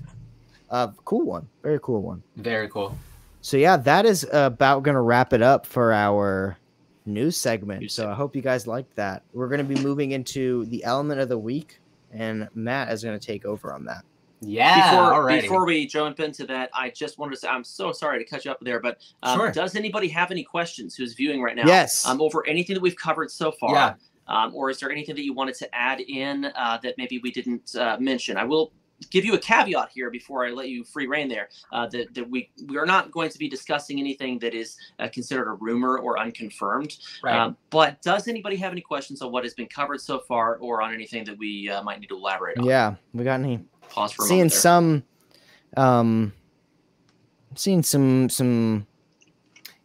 [0.69, 2.23] Uh, cool one, very cool one.
[2.37, 2.97] Very cool.
[3.41, 6.59] So yeah, that is about gonna wrap it up for our
[7.07, 7.81] news segment.
[7.81, 8.15] News so segment.
[8.15, 9.23] I hope you guys liked that.
[9.33, 11.81] We're gonna be moving into the element of the week,
[12.13, 14.05] and Matt is gonna take over on that.
[14.41, 14.91] Yeah.
[14.91, 15.43] Before, alrighty.
[15.43, 18.45] before we jump into that, I just wanted to say I'm so sorry to cut
[18.45, 19.53] you up there, but um, sure.
[19.53, 21.67] does anybody have any questions who's viewing right now?
[21.67, 22.07] Yes.
[22.07, 23.75] Um, over anything that we've covered so far?
[23.75, 23.95] Yeah.
[24.29, 27.33] Um, or is there anything that you wanted to add in uh, that maybe we
[27.33, 28.37] didn't uh, mention?
[28.37, 28.73] I will
[29.11, 32.29] give you a caveat here before I let you free reign there uh, that, that
[32.29, 35.99] we we are not going to be discussing anything that is uh, considered a rumor
[35.99, 36.97] or unconfirmed.
[37.23, 37.35] Right.
[37.35, 40.83] Um, but does anybody have any questions on what has been covered so far or
[40.83, 42.65] on anything that we uh, might need to elaborate on?
[42.65, 45.05] Yeah, we got any Pause for seeing some,
[45.77, 46.33] um,
[47.55, 48.87] seeing some some.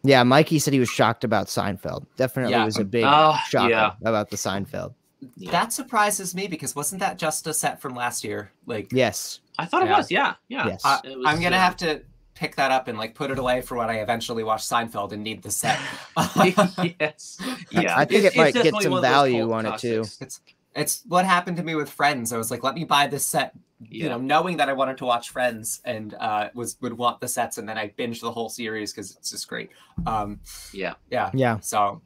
[0.04, 2.06] Yeah, Mikey said he was shocked about Seinfeld.
[2.15, 2.65] Definitely yeah.
[2.65, 3.94] was a big uh, shock yeah.
[4.04, 4.94] about the Seinfeld.
[5.36, 5.52] Yeah.
[5.52, 8.52] That surprises me because wasn't that just a set from last year?
[8.68, 10.12] Like, yes, I thought it was.
[10.12, 10.68] Yeah, yeah.
[10.68, 10.82] Yes.
[10.86, 12.04] Uh, was, I'm gonna have to
[12.36, 15.24] pick that up and like put it away for when I eventually watch Seinfeld and
[15.24, 15.80] need the set.
[17.00, 17.39] yes,
[17.72, 17.98] yeah.
[17.98, 20.04] I think it, it might get some value on it too.
[20.22, 20.41] It's
[20.75, 22.33] it's what happened to me with Friends.
[22.33, 24.03] I was like, let me buy this set, yeah.
[24.03, 27.27] you know, knowing that I wanted to watch Friends and uh, was would want the
[27.27, 29.69] sets, and then I binged the whole series because it's just great.
[30.05, 30.41] Um,
[30.73, 31.59] yeah, yeah, yeah.
[31.61, 32.01] So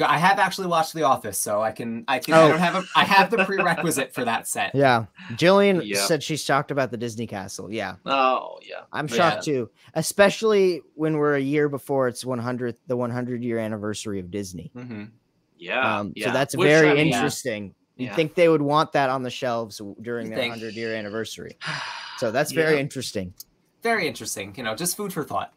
[0.00, 2.46] I have actually watched The Office, so I can I can oh.
[2.46, 4.74] I don't have a I have the prerequisite for that set.
[4.74, 5.98] Yeah, Jillian yep.
[5.98, 7.72] said she's shocked about the Disney Castle.
[7.72, 7.96] Yeah.
[8.04, 9.52] Oh yeah, I'm shocked yeah.
[9.52, 14.70] too, especially when we're a year before its 100th the 100 year anniversary of Disney.
[14.74, 15.04] Mm-hmm.
[15.56, 17.74] Yeah, um, yeah, So that's Which, very I mean, interesting.
[17.98, 18.14] You'd yeah.
[18.14, 21.58] think they would want that on the shelves during their 100 year anniversary.
[22.18, 22.80] So that's very yeah.
[22.80, 23.32] interesting.
[23.84, 24.52] Very interesting.
[24.56, 25.54] You know, just food for thought.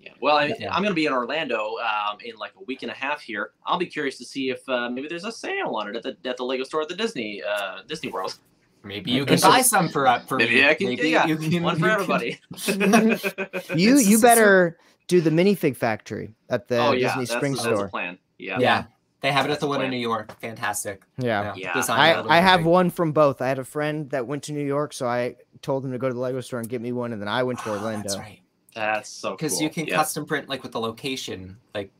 [0.00, 0.12] Yeah.
[0.18, 2.94] Well, I, am going to be in Orlando um, in like a week and a
[2.94, 3.50] half here.
[3.66, 6.16] I'll be curious to see if uh, maybe there's a sale on it at the
[6.26, 8.38] at the Lego store at the Disney uh, Disney World.
[8.82, 10.66] Maybe you can buy some for up uh, for maybe me.
[10.66, 10.86] I can.
[10.86, 12.40] Maybe yeah, you can, one for everybody.
[13.76, 17.76] you you better do the minifig factory at the oh, yeah, Disney Spring that's, store.
[17.76, 18.18] That's a plan.
[18.38, 18.58] Yeah.
[18.58, 18.84] Yeah.
[19.20, 20.38] They have it at the one in New York.
[20.40, 21.02] Fantastic.
[21.18, 21.52] Yeah.
[21.56, 21.82] Yeah.
[21.88, 23.42] I, I have one from both.
[23.42, 26.06] I had a friend that went to New York, so I told him to go
[26.08, 28.08] to the Lego store and get me one, and then I went to oh, Orlando.
[28.08, 28.40] That's right.
[28.74, 29.62] That's so Because cool.
[29.62, 29.96] you can yep.
[29.96, 31.56] custom print like with the location.
[31.74, 31.90] Like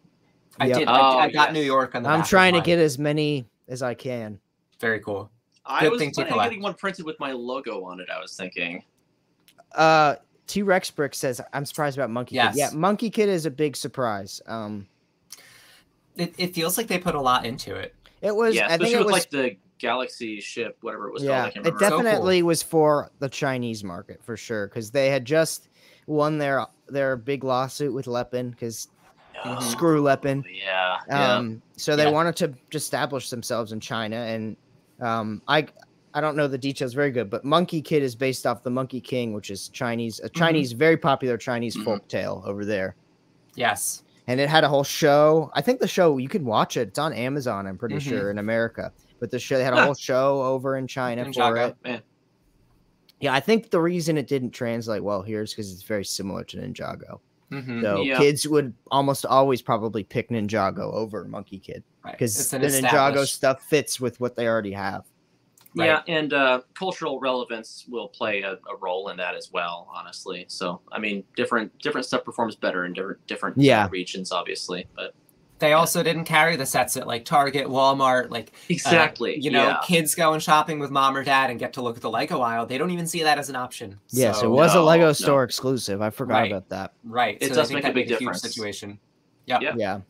[0.61, 0.79] I yep.
[0.79, 0.89] did.
[0.89, 1.55] Oh, I, I, got yes.
[1.55, 4.39] New York on the I'm trying to get as many as I can.
[4.79, 5.31] Very cool.
[5.67, 8.09] I Good was thing planning on getting one printed with my logo on it.
[8.11, 8.85] I was thinking.
[9.73, 12.55] Uh, T Rex Brick says, "I'm surprised about Monkey yes.
[12.55, 14.41] Kid." Yeah, Monkey Kid is a big surprise.
[14.47, 14.87] Um,
[16.19, 17.95] it, it feels like they put a lot into it.
[18.21, 18.55] It was.
[18.55, 21.67] Yeah, I think it was like the Galaxy ship, whatever it was yeah, called.
[21.67, 22.47] it definitely so cool.
[22.49, 25.69] was for the Chinese market for sure because they had just
[26.07, 28.89] won their their big lawsuit with Lepin because
[29.45, 30.45] oh, screw Lepin.
[30.53, 30.99] Yeah.
[31.11, 31.51] Um.
[31.51, 31.59] Yeah.
[31.77, 32.11] So they yeah.
[32.11, 34.57] wanted to establish themselves in China, and
[35.01, 35.69] um, I
[36.15, 39.01] I don't know the details very good, but Monkey Kid is based off the Monkey
[39.01, 40.39] King, which is Chinese, a mm-hmm.
[40.39, 40.79] Chinese, mm-hmm.
[40.79, 41.85] very popular Chinese mm-hmm.
[41.85, 42.97] folk tale over there.
[43.55, 44.03] Yes.
[44.29, 45.51] And it had a whole show.
[45.55, 46.89] I think the show you can watch it.
[46.89, 47.67] It's on Amazon.
[47.67, 48.11] I'm pretty mm-hmm.
[48.11, 48.93] sure in America.
[49.19, 51.77] But the show they had a whole show over in China in for it.
[51.83, 52.03] Man.
[53.21, 56.45] Yeah, I think the reason it didn't translate well here is because it's very similar
[56.45, 57.19] to Ninjago.
[57.51, 57.83] Mm-hmm.
[57.83, 58.19] So yeah.
[58.19, 62.61] kids would almost always probably pick Ninjago over Monkey Kid because right.
[62.61, 65.05] the Ninjago stuff fits with what they already have.
[65.79, 65.87] Right?
[65.87, 69.89] Yeah, and uh, cultural relevance will play a, a, role in that as well.
[69.95, 73.89] Honestly, so I mean, different different stuff performs better in different different yeah.
[73.91, 75.15] Regions, obviously, but.
[75.61, 79.35] They also didn't carry the sets at like Target, Walmart, like uh, exactly.
[79.35, 79.81] Uh, you know, yeah.
[79.85, 82.65] kids going shopping with mom or dad and get to look at the Lego aisle.
[82.65, 83.99] They don't even see that as an option.
[84.11, 85.45] Yes, so, it was no, a Lego store no.
[85.45, 86.01] exclusive.
[86.01, 86.53] I forgot right.
[86.53, 86.93] about that.
[87.03, 87.39] Right.
[87.41, 88.41] It so does make a big difference.
[88.41, 89.01] situation.
[89.47, 89.63] Yep.
[89.63, 89.75] Yeah.
[89.77, 90.01] Yeah.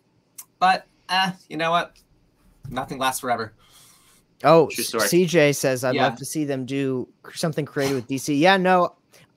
[0.59, 1.97] But uh, you know what?
[2.69, 3.55] Nothing lasts forever.
[4.45, 6.05] Oh, CJ says I'd yeah.
[6.05, 8.39] love to see them do something creative with DC.
[8.39, 8.95] Yeah, no.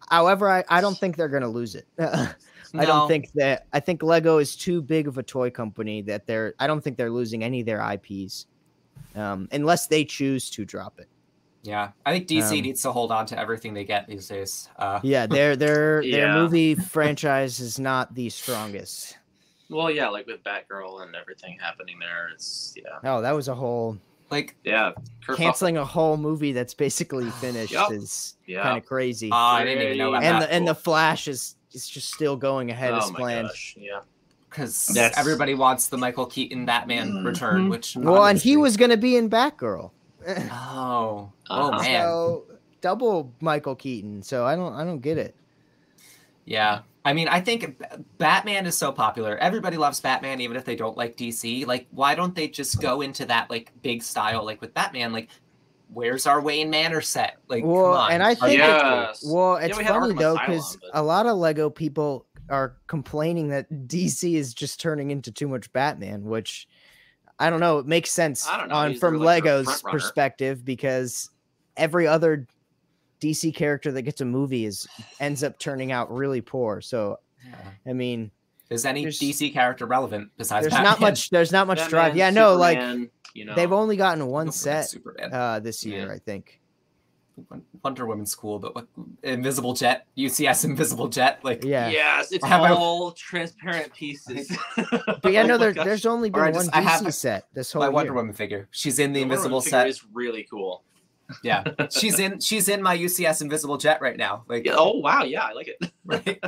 [0.10, 1.88] However, I, I don't think they're going to lose it.
[2.00, 2.36] I
[2.74, 2.86] no.
[2.86, 3.66] don't think that.
[3.74, 6.54] I think Lego is too big of a toy company that they're.
[6.60, 8.46] I don't think they're losing any of their IPs,
[9.16, 11.10] um, unless they choose to drop it.
[11.64, 14.70] Yeah, I think DC um, needs to hold on to everything they get these days.
[14.78, 16.18] Uh, yeah, their their yeah.
[16.18, 19.18] their movie franchise is not the strongest.
[19.70, 23.00] Well, yeah, like with Batgirl and everything happening there, it's yeah.
[23.04, 23.98] Oh, that was a whole
[24.32, 24.92] like yeah,
[25.26, 27.92] Kurt canceling a whole movie that's basically finished yep.
[27.92, 28.64] is yeah.
[28.64, 29.30] kind of crazy.
[29.32, 30.50] Oh, I didn't even know about and that.
[30.50, 33.48] The, and the Flash is is just still going ahead oh, as planned.
[33.50, 33.76] Gosh.
[33.80, 34.00] Yeah.
[34.50, 37.26] Because everybody wants the Michael Keaton Batman mm-hmm.
[37.26, 39.92] return, which well, and he was going to be in Batgirl.
[40.28, 42.02] oh, oh man!
[42.02, 42.44] So
[42.82, 44.22] double Michael Keaton.
[44.22, 45.36] So I don't, I don't get it.
[46.44, 47.82] Yeah, I mean, I think
[48.18, 49.38] Batman is so popular.
[49.38, 51.66] Everybody loves Batman, even if they don't like DC.
[51.66, 55.12] Like, why don't they just go into that like big style, like with Batman?
[55.12, 55.30] Like,
[55.92, 57.38] where's our Wayne Manor set?
[57.48, 59.24] Like, well, and I think, yes.
[59.26, 60.92] well, it's yeah, funny though because but...
[60.94, 65.72] a lot of Lego people are complaining that DC is just turning into too much
[65.74, 66.68] Batman, which
[67.40, 67.80] I don't know.
[67.80, 71.32] It makes sense on from like Lego's perspective because
[71.78, 72.46] every other
[73.22, 74.88] DC character that gets a movie is
[75.20, 76.82] ends up turning out really poor.
[76.82, 77.56] So, yeah.
[77.86, 78.32] I mean,
[78.70, 80.64] is any DC character relevant besides?
[80.64, 80.92] There's Batman?
[80.92, 81.30] not much.
[81.30, 82.16] There's not much Batman, drive.
[82.18, 82.80] Yeah, no, like
[83.34, 84.94] you know, they've only gotten one set
[85.32, 86.14] uh, this year, yeah.
[86.14, 86.60] I think.
[87.84, 88.86] Wonder Woman's cool, but like
[89.24, 94.56] Invisible Jet, UCS Invisible Jet, like yeah, yes, it's all transparent pieces.
[95.22, 97.82] but yeah, no, oh there, there's only been one DC I have set this whole.
[97.82, 97.94] My year.
[97.94, 99.88] Wonder Woman figure, she's in the, the Invisible set.
[99.88, 100.84] Is really cool
[101.44, 104.44] yeah, she's in she's in my UCS Invisible Jet right now.
[104.48, 105.92] Like, yeah, oh wow, yeah, I like it.
[106.06, 106.44] Right.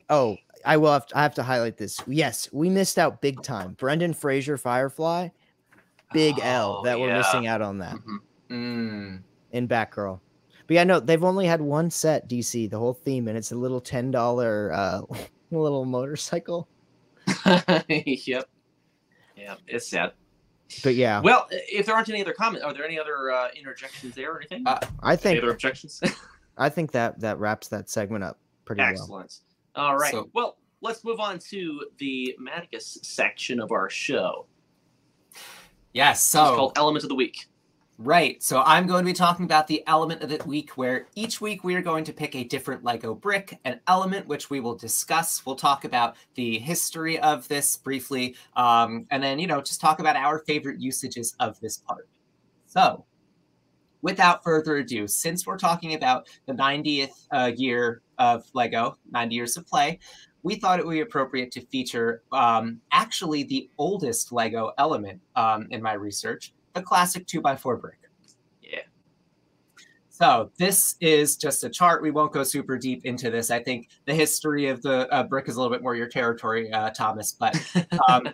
[0.10, 2.00] oh, I will have to, I have to highlight this.
[2.06, 3.74] Yes, we missed out big time.
[3.74, 5.28] Brendan Fraser Firefly,
[6.12, 7.04] big oh, L that yeah.
[7.04, 7.94] we're missing out on that.
[7.94, 8.16] Mm-hmm.
[8.50, 9.22] Mm.
[9.52, 10.20] In Batgirl.
[10.66, 13.56] But yeah, no, they've only had one set DC, the whole theme, and it's a
[13.56, 15.02] little ten dollar uh
[15.50, 16.68] little motorcycle.
[17.88, 18.48] yep.
[19.36, 20.12] Yeah, it's sad
[20.82, 21.20] but yeah.
[21.20, 24.38] Well, if there aren't any other comments, are there any other uh, interjections there or
[24.38, 24.66] anything?
[24.66, 26.00] Uh, I think any other objections.
[26.58, 29.10] I think that that wraps that segment up pretty Excellent.
[29.10, 29.20] well.
[29.20, 29.44] Excellent.
[29.76, 30.12] All right.
[30.12, 34.46] So, well, let's move on to the Maticus section of our show.
[35.92, 36.22] Yes.
[36.22, 37.46] So it's called Element of the Week.
[38.02, 38.42] Right.
[38.42, 41.64] So I'm going to be talking about the element of the week where each week
[41.64, 45.44] we are going to pick a different Lego brick, an element which we will discuss.
[45.44, 49.98] We'll talk about the history of this briefly, um, and then, you know, just talk
[50.00, 52.08] about our favorite usages of this part.
[52.64, 53.04] So
[54.00, 59.58] without further ado, since we're talking about the 90th uh, year of Lego, 90 years
[59.58, 59.98] of play,
[60.42, 65.66] we thought it would be appropriate to feature um, actually the oldest Lego element um,
[65.70, 67.98] in my research a classic two by four brick.
[68.62, 68.80] Yeah.
[70.08, 72.02] So this is just a chart.
[72.02, 73.50] We won't go super deep into this.
[73.50, 76.72] I think the history of the uh, brick is a little bit more your territory,
[76.72, 77.32] uh, Thomas.
[77.32, 77.56] But
[78.08, 78.28] um,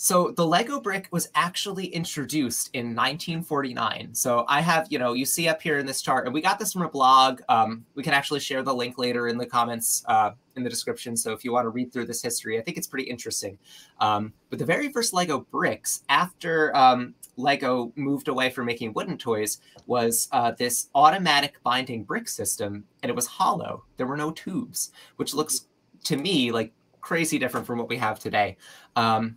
[0.00, 4.14] so the Lego brick was actually introduced in 1949.
[4.14, 6.60] So I have, you know, you see up here in this chart, and we got
[6.60, 7.40] this from a blog.
[7.48, 11.16] Um, we can actually share the link later in the comments uh, in the description.
[11.16, 13.58] So if you want to read through this history, I think it's pretty interesting.
[13.98, 19.18] Um, but the very first Lego bricks, after um, Lego moved away from making wooden
[19.18, 23.82] toys, was uh, this automatic binding brick system, and it was hollow.
[23.96, 25.66] There were no tubes, which looks
[26.04, 28.56] to me like crazy different from what we have today.
[28.94, 29.36] Um,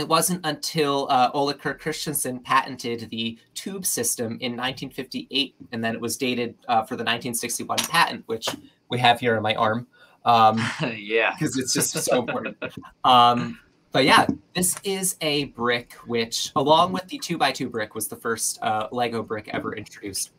[0.00, 5.94] it wasn't until uh, Ole Kirk Christiansen patented the tube system in 1958, and then
[5.94, 8.48] it was dated uh, for the 1961 patent, which
[8.90, 9.86] we have here on my arm.
[10.24, 10.60] Um,
[10.96, 12.56] yeah, because it's just so important.
[13.04, 13.58] Um,
[13.92, 18.08] but yeah, this is a brick which, along with the two by two brick, was
[18.08, 20.32] the first uh, Lego brick ever introduced.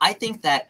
[0.00, 0.68] I think that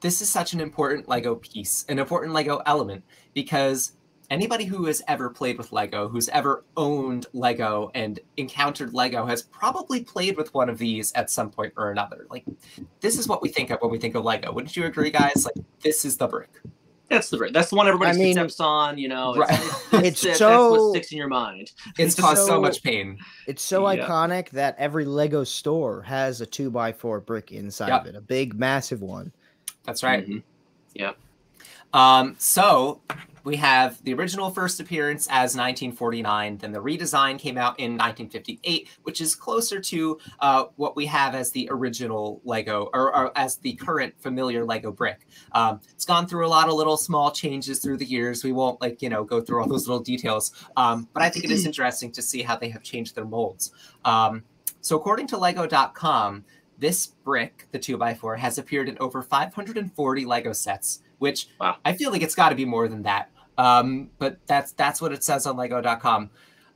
[0.00, 3.92] this is such an important Lego piece, an important Lego element, because
[4.32, 9.42] anybody who has ever played with Lego, who's ever owned Lego and encountered Lego, has
[9.42, 12.26] probably played with one of these at some point or another.
[12.30, 12.44] Like,
[13.00, 14.52] this is what we think of when we think of Lego.
[14.52, 15.44] Wouldn't you agree, guys?
[15.44, 16.50] Like, this is the brick.
[17.08, 17.52] That's the brick.
[17.52, 18.96] That's the one everybody I mean, steps on.
[18.96, 19.50] You know, right.
[19.92, 21.72] it's, it's, it's so that's what sticks in your mind.
[21.98, 23.18] It's, caused so, so, much pain.
[23.46, 24.06] It's so yeah.
[24.06, 28.00] iconic that every Lego store has a two by four brick inside yep.
[28.02, 29.30] of it, a big, massive one.
[29.84, 30.26] That's right.
[30.26, 30.38] Mm-hmm.
[30.94, 31.12] Yeah.
[31.92, 33.02] Um, so
[33.44, 36.58] we have the original first appearance as 1949.
[36.58, 41.34] Then the redesign came out in 1958, which is closer to uh, what we have
[41.34, 45.26] as the original Lego or, or as the current familiar Lego brick.
[45.52, 48.44] Um, it's gone through a lot of little small changes through the years.
[48.44, 51.44] We won't like you know go through all those little details, um, but I think
[51.44, 53.72] it is interesting to see how they have changed their molds.
[54.04, 54.44] Um,
[54.80, 56.44] so according to Lego.com,
[56.78, 61.76] this brick, the 2x4, has appeared in over 540 Lego sets, which wow.
[61.84, 63.30] I feel like it's got to be more than that.
[63.58, 66.30] Um, but that's that's what it says on Lego.com.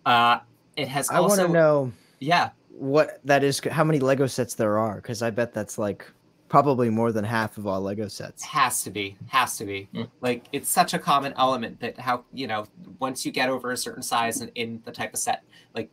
[0.05, 0.41] Uh,
[0.77, 1.09] it has.
[1.11, 1.93] I want to know.
[2.21, 2.51] Yeah.
[2.71, 3.61] What that is?
[3.61, 4.97] How many Lego sets there are?
[4.97, 6.07] Because I bet that's like
[6.49, 8.45] probably more than half of all Lego sets.
[8.45, 9.17] Has to be.
[9.29, 9.89] Has to be.
[9.95, 10.09] Mm.
[10.21, 12.67] Like it's such a common element that how you know
[12.99, 15.43] once you get over a certain size and in the type of set,
[15.75, 15.91] like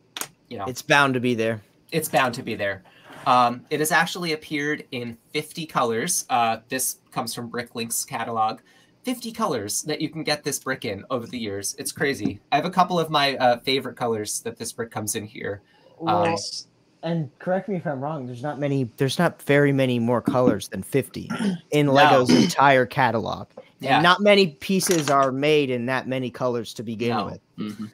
[0.49, 1.61] you know, it's bound to be there.
[1.91, 2.83] It's bound to be there.
[3.25, 6.25] Um, it has actually appeared in 50 colors.
[6.29, 8.59] Uh, this comes from Bricklink's catalog.
[9.03, 11.75] 50 colors that you can get this brick in over the years.
[11.77, 12.39] It's crazy.
[12.51, 15.61] I have a couple of my uh, favorite colors that this brick comes in here.
[15.99, 16.37] Well, um,
[17.03, 18.25] and correct me if I'm wrong.
[18.25, 18.89] There's not many.
[18.95, 21.29] There's not very many more colors than 50
[21.71, 21.93] in no.
[21.93, 23.47] Lego's entire catalog.
[23.79, 23.95] Yeah.
[23.95, 27.25] And not many pieces are made in that many colors to begin no.
[27.25, 27.39] with.
[27.57, 27.85] Mm-hmm.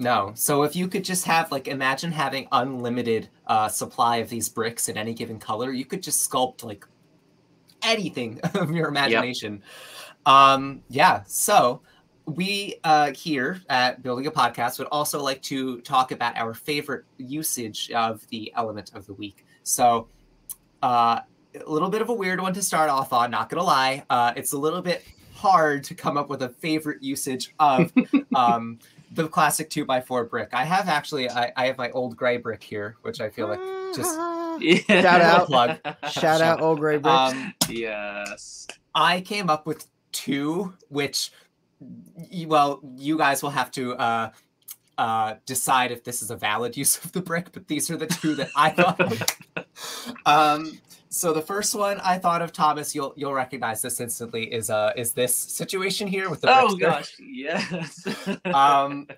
[0.00, 0.32] No.
[0.34, 4.88] So if you could just have like imagine having unlimited uh, supply of these bricks
[4.88, 6.84] in any given color, you could just sculpt like
[7.82, 9.52] anything of your imagination.
[9.52, 9.62] Yep.
[10.26, 11.80] Um, yeah, so
[12.26, 17.04] we uh, here at Building a Podcast would also like to talk about our favorite
[17.18, 19.44] usage of the element of the week.
[19.62, 20.08] So,
[20.82, 21.20] uh,
[21.54, 24.04] a little bit of a weird one to start off on, not gonna lie.
[24.08, 25.04] Uh, it's a little bit
[25.34, 27.92] hard to come up with a favorite usage of
[28.34, 28.78] um,
[29.12, 30.50] the classic two by four brick.
[30.52, 33.60] I have actually, I, I have my old gray brick here, which I feel like
[33.96, 34.16] just.
[34.60, 35.00] Yeah.
[35.00, 35.78] Shout out, plug.
[36.10, 37.14] Shout out, old gray brick.
[37.14, 38.66] Um, yes.
[38.94, 41.32] I came up with two, which,
[42.46, 44.30] well, you guys will have to uh,
[44.98, 48.06] uh, decide if this is a valid use of the brick, but these are the
[48.06, 49.66] two that I thought of.
[50.26, 54.70] um, so the first one I thought of, Thomas, you'll you'll recognize this instantly, is
[54.70, 58.06] uh is this situation here with the Oh gosh, yes.
[58.44, 59.08] um,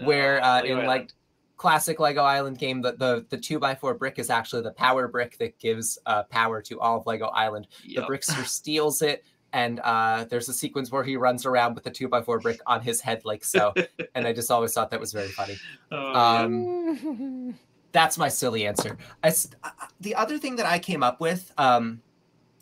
[0.00, 1.12] where uh, in like
[1.56, 5.06] classic Lego Island game, the, the the two by four brick is actually the power
[5.06, 7.68] brick that gives uh, power to all of Lego Island.
[7.84, 8.06] Yep.
[8.06, 11.90] The brickster steals it, and uh, there's a sequence where he runs around with a
[11.90, 13.74] two by four brick on his head like so,
[14.14, 15.56] and I just always thought that was very funny.
[15.90, 17.54] Oh, um,
[17.92, 18.96] that's my silly answer.
[19.22, 22.00] I, uh, the other thing that I came up with um,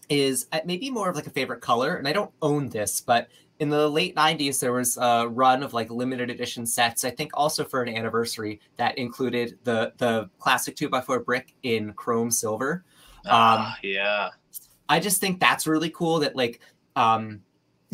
[0.08, 3.28] is uh, maybe more of like a favorite color, and I don't own this, but
[3.58, 7.30] in the late 90s there was a run of like limited edition sets i think
[7.34, 12.84] also for an anniversary that included the the classic 2x4 brick in chrome silver
[13.26, 14.30] um, yeah
[14.88, 16.60] i just think that's really cool that like
[16.98, 17.40] um,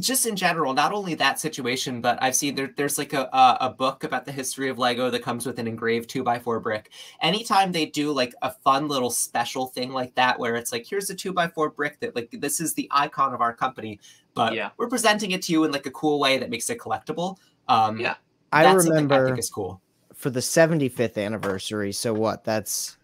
[0.01, 3.59] just in general, not only that situation, but I've seen there, there's like a, a,
[3.63, 6.59] a book about the history of Lego that comes with an engraved two by four
[6.59, 6.91] brick.
[7.23, 11.11] Anytime they do like a fun little special thing like that, where it's like, here's
[11.11, 14.01] a two by four brick that like this is the icon of our company,
[14.35, 14.71] but yeah.
[14.79, 17.37] we're presenting it to you in like a cool way that makes it collectible.
[17.69, 18.17] Um, yeah,
[18.53, 19.27] I remember.
[19.27, 19.81] I think is cool
[20.13, 21.93] for the 75th anniversary.
[21.93, 22.45] So what?
[22.45, 22.97] That's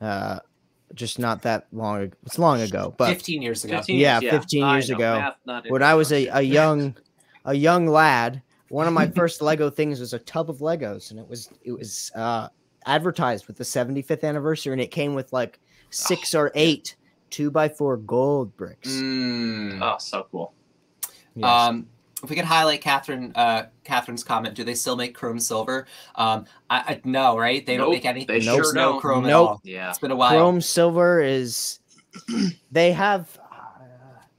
[0.00, 0.40] uh
[0.94, 2.16] just not that long ago.
[2.24, 3.76] It's long ago, but 15 years ago.
[3.76, 5.32] 15 yeah, 15 years ago.
[5.46, 6.96] Math, when I was a, a young
[7.44, 11.20] a young lad one of my first Lego things was a tub of Legos, and
[11.20, 12.48] it was it was uh,
[12.86, 15.60] advertised with the 75th anniversary, and it came with like
[15.90, 16.96] six oh, or eight
[17.28, 18.88] two by four gold bricks.
[18.88, 19.80] Mm.
[19.82, 20.54] Oh, so cool.
[21.34, 21.48] Yes.
[21.48, 21.86] Um,
[22.22, 25.86] if we could highlight Catherine, uh, Catherine's comment, do they still make chrome silver?
[26.16, 27.64] Um, I, I no, right?
[27.64, 28.24] They nope, don't make any.
[28.24, 29.30] They nope, sure no chrome nope.
[29.30, 29.60] at all.
[29.64, 30.30] Yeah, it's been a while.
[30.30, 31.80] Chrome silver is.
[32.70, 33.38] they have.
[33.38, 33.56] Uh,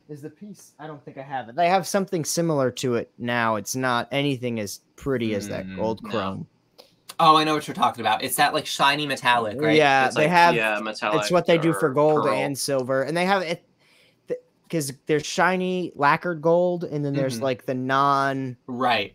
[0.09, 0.73] is the piece?
[0.77, 1.55] I don't think I have it.
[1.55, 3.55] They have something similar to it now.
[3.55, 6.39] It's not anything as pretty as that mm, gold chrome.
[6.39, 6.45] No.
[7.19, 8.23] Oh, I know what you're talking about.
[8.23, 9.75] It's that like shiny metallic, right?
[9.75, 10.55] Yeah, it's they like, have.
[10.55, 11.21] Yeah, metallic.
[11.21, 12.33] It's what they do for gold pearl.
[12.33, 13.63] and silver, and they have it
[14.71, 17.43] because there's shiny lacquered gold, and then there's mm-hmm.
[17.43, 19.13] like the non right.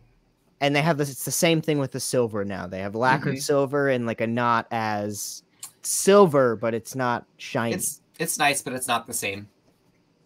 [0.61, 1.11] And they have this.
[1.11, 2.67] It's the same thing with the silver now.
[2.67, 3.41] They have lacquered mm-hmm.
[3.41, 5.43] silver and like a not as
[5.81, 7.75] silver, but it's not shiny.
[7.75, 9.49] It's it's nice, but it's not the same.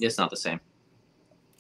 [0.01, 0.61] It's not the same.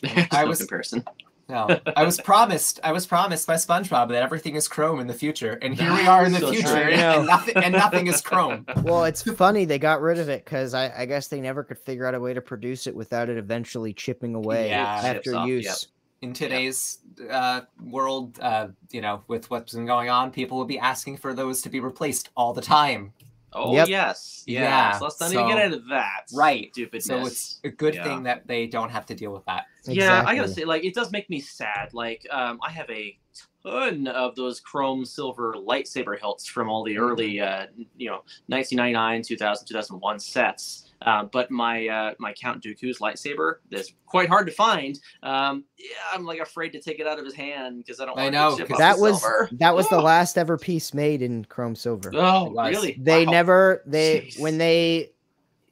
[0.32, 1.04] I no was comparison.
[1.50, 2.78] No, I was promised.
[2.84, 6.06] I was promised by SpongeBob that everything is Chrome in the future, and here we
[6.06, 8.64] are in the so future, and nothing, and nothing is Chrome.
[8.82, 11.78] Well, it's funny they got rid of it because I, I, guess they never could
[11.78, 15.64] figure out a way to produce it without it eventually chipping away yeah, after use.
[15.64, 15.76] Yep.
[16.22, 16.98] In today's
[17.30, 21.34] uh, world, uh, you know, with what's been going on, people will be asking for
[21.34, 23.12] those to be replaced all the time.
[23.52, 23.88] Oh yep.
[23.88, 24.62] yes, yeah.
[24.62, 24.98] yeah.
[24.98, 26.26] So let's not so, even get into that.
[26.32, 26.70] Right.
[26.72, 27.04] Stupidness.
[27.04, 28.04] So it's a good yeah.
[28.04, 29.66] thing that they don't have to deal with that.
[29.80, 29.96] Exactly.
[29.96, 31.92] Yeah, I gotta say, like, it does make me sad.
[31.92, 33.18] Like, um, I have a
[33.62, 37.80] ton of those chrome silver lightsaber hilts from all the early, mm-hmm.
[37.80, 40.89] uh, you know, 1999, 2000, 2001 sets.
[41.02, 44.98] Uh, but my uh, my Count Dooku's lightsaber that's quite hard to find.
[45.22, 48.16] Um, yeah, I'm like afraid to take it out of his hand because I don't.
[48.16, 48.38] Want to.
[48.38, 49.48] I know that was silver.
[49.52, 49.96] that was oh.
[49.96, 52.10] the last ever piece made in chrome silver.
[52.14, 52.98] Oh, really?
[53.00, 53.32] They wow.
[53.32, 54.40] never they Jeez.
[54.40, 55.12] when they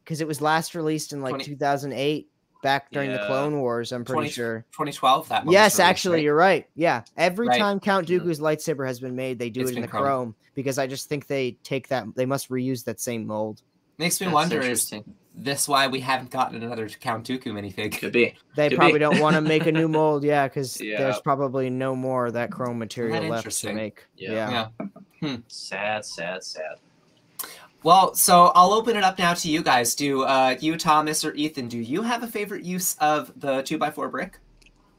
[0.03, 2.31] because it was last released in like 20, 2008
[2.63, 3.19] back during yeah.
[3.19, 3.93] the Clone Wars.
[3.93, 5.29] I'm pretty 20, sure 2012.
[5.29, 6.25] That yes, actually, right?
[6.25, 6.67] you're right.
[6.75, 7.59] Yeah, every right.
[7.59, 10.03] time Count Dooku's lightsaber has been made, they do it's it in the chrome.
[10.03, 13.63] chrome because I just think they take that they must reuse that same mold.
[13.99, 14.95] Makes me That's wonder is
[15.35, 17.99] this why we haven't gotten another Count Dooku minifig?
[17.99, 18.35] Could be.
[18.57, 18.99] They Could probably be.
[19.01, 20.99] don't want to make a new mold, yeah, because yeah.
[20.99, 24.05] there's probably no more of that chrome material that left to make.
[24.17, 24.33] Yeah.
[24.33, 24.69] yeah.
[24.81, 24.87] yeah.
[25.21, 25.41] Hmm.
[25.49, 26.77] Sad, sad, sad.
[27.85, 29.95] Well, so I'll open it up now to you guys.
[29.95, 31.69] Do uh, you, Thomas, or Ethan?
[31.69, 34.39] Do you have a favorite use of the two x four brick?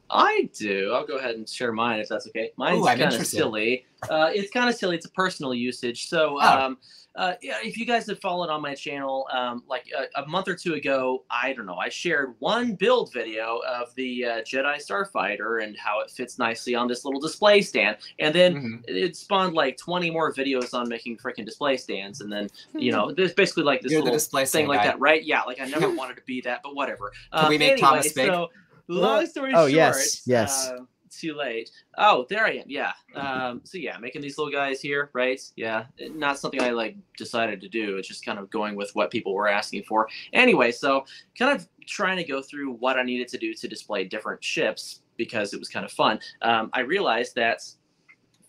[0.10, 0.92] I do.
[0.94, 2.52] I'll go ahead and share mine if that's okay.
[2.58, 3.86] Mine's kind of silly.
[4.10, 4.96] Uh, it's kind of silly.
[4.96, 6.08] It's a personal usage.
[6.08, 6.76] So, oh.
[7.20, 10.48] Uh, yeah, if you guys have followed on my channel, um, like a, a, month
[10.48, 14.78] or two ago, I don't know, I shared one build video of the uh, Jedi
[14.78, 18.76] Starfighter and how it fits nicely on this little display stand, and then mm-hmm.
[18.88, 23.12] it spawned like 20 more videos on making freaking display stands, and then you know,
[23.12, 24.86] there's basically like this You're little thing like guy.
[24.86, 25.22] that, right?
[25.22, 27.12] Yeah, like I never wanted to be that, but whatever.
[27.34, 28.28] Can um, we make anyway, Thomas big?
[28.28, 28.50] So,
[28.88, 30.70] long story oh, short, yes, yes.
[30.70, 31.70] Uh, too late.
[31.98, 32.66] Oh, there I am.
[32.68, 32.94] Yeah.
[33.16, 35.42] Um, so yeah, making these little guys here, right?
[35.56, 37.98] Yeah, not something I like decided to do.
[37.98, 40.08] It's just kind of going with what people were asking for.
[40.34, 41.06] Anyway, so
[41.38, 45.02] kind of trying to go through what I needed to do to display different ships
[45.18, 46.20] because it was kind of fun.
[46.42, 47.62] Um, I realized that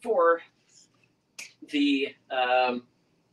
[0.02, 0.40] for
[1.70, 2.84] the um,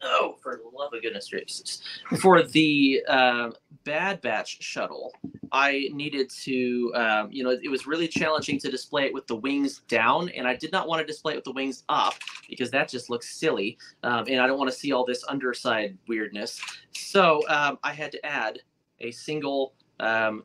[0.01, 1.81] oh, for the love of goodness gracious,
[2.19, 3.49] for the uh,
[3.83, 5.13] Bad Batch shuttle,
[5.51, 9.35] I needed to, um, you know, it was really challenging to display it with the
[9.35, 12.15] wings down, and I did not want to display it with the wings up
[12.49, 15.97] because that just looks silly, um, and I don't want to see all this underside
[16.07, 16.61] weirdness.
[16.91, 18.59] So um, I had to add
[18.99, 20.43] a single um,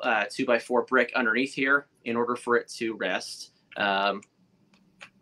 [0.00, 4.22] uh, two by four brick underneath here in order for it to rest um,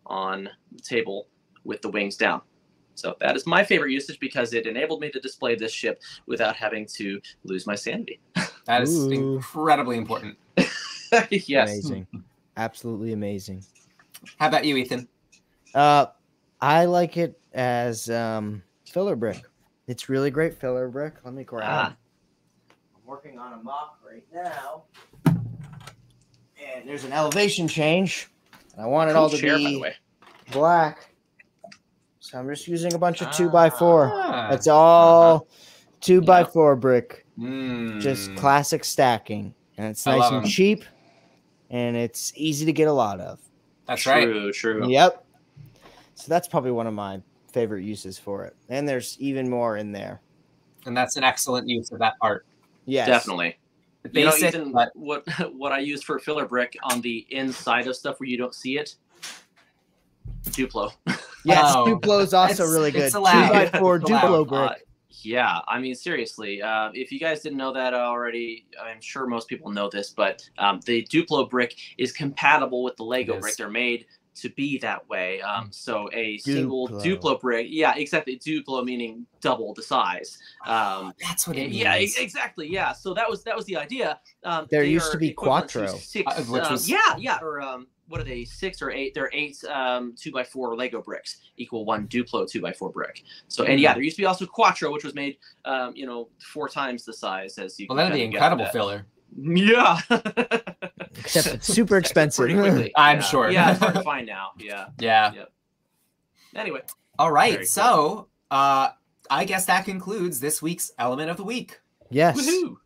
[0.05, 1.27] on the table
[1.63, 2.41] with the wings down.
[2.95, 6.55] So that is my favorite usage because it enabled me to display this ship without
[6.55, 8.19] having to lose my sanity.
[8.65, 9.11] That is Ooh.
[9.11, 10.39] incredibly important.
[11.29, 11.69] yes.
[11.69, 12.07] Amazing.
[12.57, 13.63] Absolutely amazing.
[14.39, 15.07] How about you, Ethan?
[15.75, 16.07] Uh,
[16.59, 19.43] I like it as um, filler brick.
[19.87, 21.13] It's really great filler brick.
[21.23, 21.67] Let me grab.
[21.69, 21.95] Ah.
[22.95, 24.85] I'm working on a MOC right now,
[25.25, 28.29] and there's an elevation change.
[28.73, 29.85] And I want it cool all to chair, be
[30.51, 31.09] black.
[32.25, 34.11] So I'm just using a bunch of two by four.
[34.11, 34.49] Ah.
[34.49, 35.45] That's all uh-huh.
[36.01, 37.23] two by four brick.
[37.37, 38.01] Mm.
[38.01, 39.53] Just classic stacking.
[39.77, 40.49] And it's nice and them.
[40.49, 40.83] cheap
[41.69, 43.39] and it's easy to get a lot of.
[43.85, 44.23] That's true, right.
[44.23, 44.89] True, true.
[44.89, 45.23] Yep.
[46.15, 47.21] So that's probably one of my
[47.53, 48.55] favorite uses for it.
[48.69, 50.19] And there's even more in there.
[50.87, 52.47] And that's an excellent use of that part.
[52.85, 53.59] Yeah, definitely.
[54.01, 54.89] Basic, you know, Ethan, but...
[54.95, 58.55] what what I use for filler brick on the inside of stuff where you don't
[58.55, 58.95] see it,
[60.45, 60.91] Duplo.
[61.43, 63.11] Yes, oh, Duplo is also really good.
[63.11, 64.71] Two by four Duplo brick.
[64.71, 64.75] Uh,
[65.21, 69.47] Yeah, I mean, seriously, uh, if you guys didn't know that already, I'm sure most
[69.47, 73.55] people know this, but um, the Duplo brick is compatible with the Lego brick.
[73.57, 75.41] They're made to be that way.
[75.41, 77.03] Um, so a single Duplo.
[77.03, 78.37] Duplo brick, yeah, exactly.
[78.37, 80.37] Duplo meaning double the size.
[80.65, 81.75] Um, oh, that's what it means.
[81.75, 82.67] Yeah, exactly.
[82.67, 82.91] Yeah.
[82.91, 84.19] So that was that was the idea.
[84.43, 87.87] Um, there used to be Quattro, six, uh, which um, was yeah, yeah, or um,
[88.07, 88.45] what are they?
[88.45, 89.13] Six or eight?
[89.13, 93.23] They're eight um, two by four Lego bricks equal one Duplo two by four brick.
[93.47, 93.97] So and yeah, mm-hmm.
[93.97, 97.13] there used to be also Quattro, which was made um, you know four times the
[97.13, 97.87] size as you.
[97.89, 99.05] Well, that'd be incredible filler.
[99.37, 99.99] Yeah.
[101.17, 102.49] Except it's super expensive.
[102.95, 103.19] I'm yeah.
[103.19, 103.49] sure.
[103.49, 104.51] Yeah, it's hard to find now.
[104.57, 104.87] Yeah.
[104.99, 105.33] Yeah.
[105.33, 105.51] Yep.
[106.55, 106.81] Anyway.
[107.19, 107.53] All right.
[107.53, 108.29] Very so cool.
[108.51, 108.89] uh
[109.29, 111.79] I guess that concludes this week's element of the week.
[112.09, 112.39] Yes.
[112.39, 112.77] Woohoo.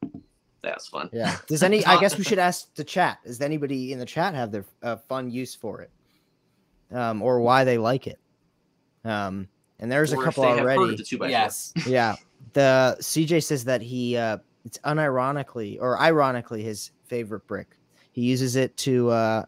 [0.62, 1.10] That's fun.
[1.14, 1.38] Yeah.
[1.48, 1.86] Does any?
[1.86, 3.20] I guess we should ask the chat.
[3.26, 5.92] Does anybody in the chat have their uh, fun use for it,
[6.96, 8.20] um, or why they like it?
[9.06, 9.48] Um,
[9.80, 10.96] and there's or a couple already.
[10.96, 11.74] The yes.
[11.86, 12.16] yeah.
[12.54, 17.78] The CJ says that he uh, it's unironically or ironically his favorite brick.
[18.12, 19.46] He uses it to uh,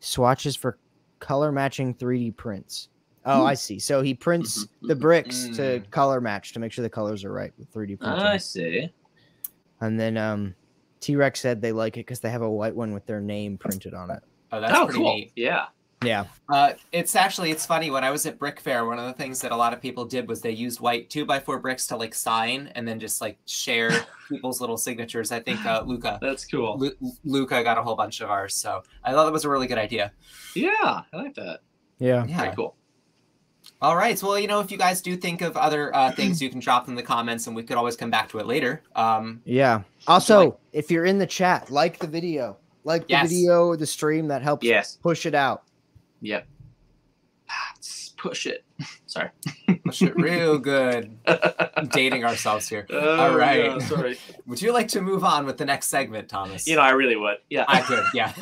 [0.00, 0.78] swatches for
[1.18, 2.88] color matching 3D prints.
[3.24, 3.78] Oh, I see.
[3.78, 5.00] So he prints mm-hmm, the mm-hmm.
[5.00, 5.90] bricks to mm.
[5.90, 8.06] color match to make sure the colors are right with 3D printing.
[8.06, 8.92] I see.
[9.82, 10.54] And then um,
[11.00, 13.58] T Rex said they like it because they have a white one with their name
[13.58, 14.22] printed on it.
[14.52, 15.14] Oh, that's oh, pretty cool.
[15.14, 15.32] neat.
[15.34, 15.66] Yeah.
[16.04, 16.24] Yeah.
[16.48, 18.86] Uh, it's actually it's funny when I was at BrickFair.
[18.86, 21.24] One of the things that a lot of people did was they used white two
[21.24, 23.90] by four bricks to like sign and then just like share
[24.28, 25.32] people's little signatures.
[25.32, 26.18] I think uh, Luca.
[26.22, 26.78] That's cool.
[26.78, 29.66] Lu- Luca got a whole bunch of ours, so I thought that was a really
[29.66, 30.12] good idea.
[30.54, 31.60] Yeah, I like that.
[31.98, 32.24] Yeah.
[32.26, 32.40] Yeah.
[32.40, 32.76] Very cool.
[33.82, 34.16] All right.
[34.16, 36.60] So, well, you know, if you guys do think of other uh, things, you can
[36.60, 38.80] drop in the comments, and we could always come back to it later.
[38.94, 39.82] Um, yeah.
[40.06, 43.28] Also, like, if you're in the chat, like the video, like the yes.
[43.28, 44.98] video, the stream that helps yes.
[45.02, 45.64] push it out.
[46.20, 46.46] Yep.
[48.22, 48.64] Push it.
[49.06, 49.30] Sorry.
[49.84, 51.18] push it real good.
[51.90, 52.86] Dating ourselves here.
[52.90, 53.64] Oh, All right.
[53.64, 54.18] Yeah, sorry.
[54.46, 56.66] would you like to move on with the next segment, Thomas?
[56.66, 57.38] You know, I really would.
[57.50, 57.64] Yeah.
[57.68, 58.04] I could.
[58.14, 58.32] Yeah.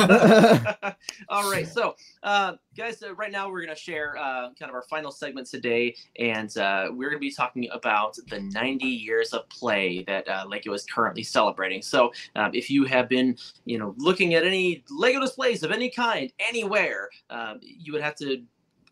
[1.28, 1.66] All right.
[1.66, 5.10] So, uh, guys, uh, right now we're going to share uh, kind of our final
[5.10, 10.04] segment today, and uh, we're going to be talking about the 90 years of play
[10.04, 11.82] that uh, Lego is currently celebrating.
[11.82, 15.90] So, um, if you have been, you know, looking at any Lego displays of any
[15.90, 18.42] kind anywhere, um, you would have to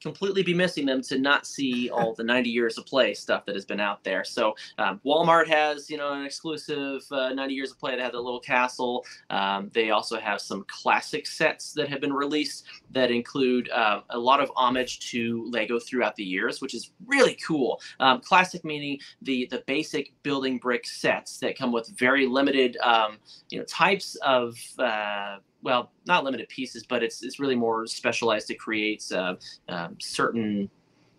[0.00, 3.54] completely be missing them to not see all the 90 years of play stuff that
[3.54, 4.24] has been out there.
[4.24, 8.14] So um, Walmart has, you know, an exclusive uh, 90 years of play that had
[8.14, 9.04] a little castle.
[9.30, 14.18] Um, they also have some classic sets that have been released that include uh, a
[14.18, 17.80] lot of homage to Lego throughout the years, which is really cool.
[18.00, 23.18] Um, classic meaning the the basic building brick sets that come with very limited, um,
[23.50, 28.50] you know, types of uh, well, not limited pieces, but it's it's really more specialized
[28.50, 29.34] It creates uh,
[29.68, 30.70] um, certain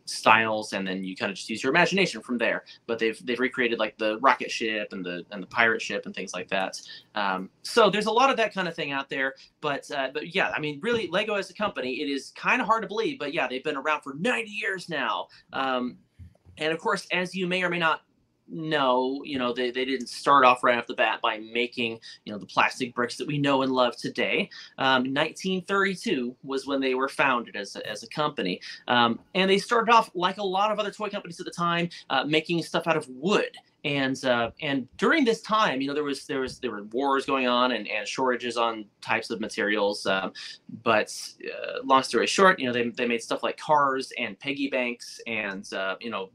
[0.06, 2.64] styles, and then you kind of just use your imagination from there.
[2.88, 6.16] But they've they've recreated like the rocket ship and the and the pirate ship and
[6.16, 6.80] things like that.
[7.16, 9.36] Um, so there's a lot of that kind of thing out there.
[9.62, 12.68] But uh, but yeah, I mean, really, Lego as a company, it is kind of
[12.68, 15.28] hard to believe, but yeah, they've been around for 90 years now.
[15.54, 15.98] Um,
[16.58, 18.02] and of course, as you may or may not
[18.52, 22.34] no, you know, they, they didn't start off right off the bat by making, you
[22.34, 24.50] know, the plastic bricks that we know and love today.
[24.78, 28.62] Um, 1932 was when they were founded as a, as a company.
[28.88, 31.90] Um, and they started off like a lot of other toy companies at the time,
[32.10, 36.04] uh, making stuff out of wood and uh, and during this time, you know, there
[36.04, 40.06] was there was there were wars going on and, and shortages on types of materials.
[40.06, 40.34] Um,
[40.84, 41.16] but
[41.46, 45.22] uh, long story short, you know, they, they made stuff like cars and piggy banks
[45.28, 46.30] and uh, you know,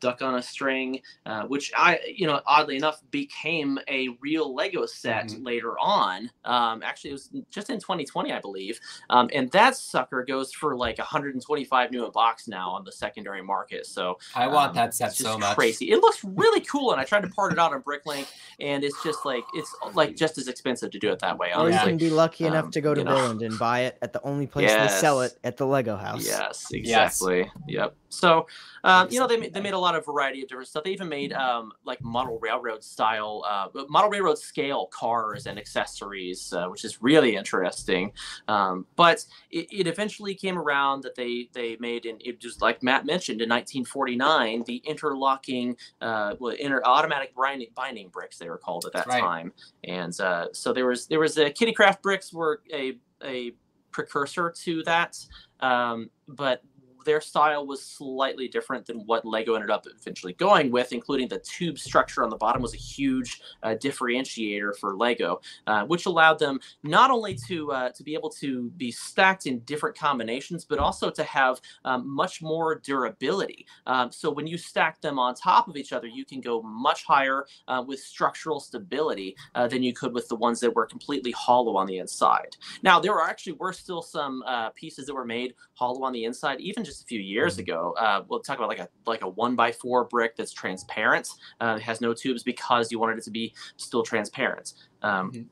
[0.00, 4.84] duck on a string, uh, which I you know oddly enough became a real Lego
[4.84, 5.42] set mm-hmm.
[5.42, 6.30] later on.
[6.44, 8.78] Um, actually, it was just in 2020, I believe.
[9.08, 13.42] Um, and that sucker goes for like 125 new a box now on the secondary
[13.42, 13.86] market.
[13.86, 15.56] So I want um, that set so much.
[15.56, 15.90] Crazy.
[15.90, 18.26] It looks really cool and I tried to part it out on Bricklink,
[18.58, 21.52] and it's just like it's like just as expensive to do it that way.
[21.52, 21.76] Honestly.
[21.76, 24.12] Or you can be lucky enough um, to go to Billund and buy it at
[24.12, 24.94] the only place yes.
[24.94, 26.26] they sell it at the Lego house.
[26.26, 27.40] Yes, exactly.
[27.40, 27.50] Yes.
[27.68, 27.96] Yep.
[28.10, 28.46] So,
[28.84, 30.84] um, you know, they, they made a lot of variety of different stuff.
[30.84, 36.52] They even made um, like model railroad style, uh, model railroad scale cars and accessories,
[36.52, 38.12] uh, which is really interesting.
[38.48, 42.82] Um, but it, it, eventually came around that they they made, and it just like
[42.82, 48.58] Matt mentioned in 1949, the interlocking, uh, well, inter automatic binding, binding bricks they were
[48.58, 49.20] called at that right.
[49.20, 49.52] time.
[49.84, 53.52] And uh, so there was there was a Kiddicraft bricks were a a
[53.90, 55.18] precursor to that.
[55.60, 56.62] Um, but
[57.04, 61.38] their style was slightly different than what Lego ended up eventually going with, including the
[61.38, 66.38] tube structure on the bottom was a huge uh, differentiator for Lego, uh, which allowed
[66.38, 70.78] them not only to uh, to be able to be stacked in different combinations, but
[70.78, 73.66] also to have um, much more durability.
[73.86, 77.04] Um, so when you stack them on top of each other, you can go much
[77.04, 81.30] higher uh, with structural stability uh, than you could with the ones that were completely
[81.32, 82.56] hollow on the inside.
[82.82, 86.60] Now there actually were still some uh, pieces that were made hollow on the inside,
[86.60, 87.62] even just a few years mm-hmm.
[87.62, 87.94] ago.
[87.98, 91.28] Uh, we'll talk about like a like a one by four brick that's transparent,
[91.60, 94.74] uh, has no tubes because you wanted it to be still transparent.
[95.02, 95.42] Um, mm-hmm.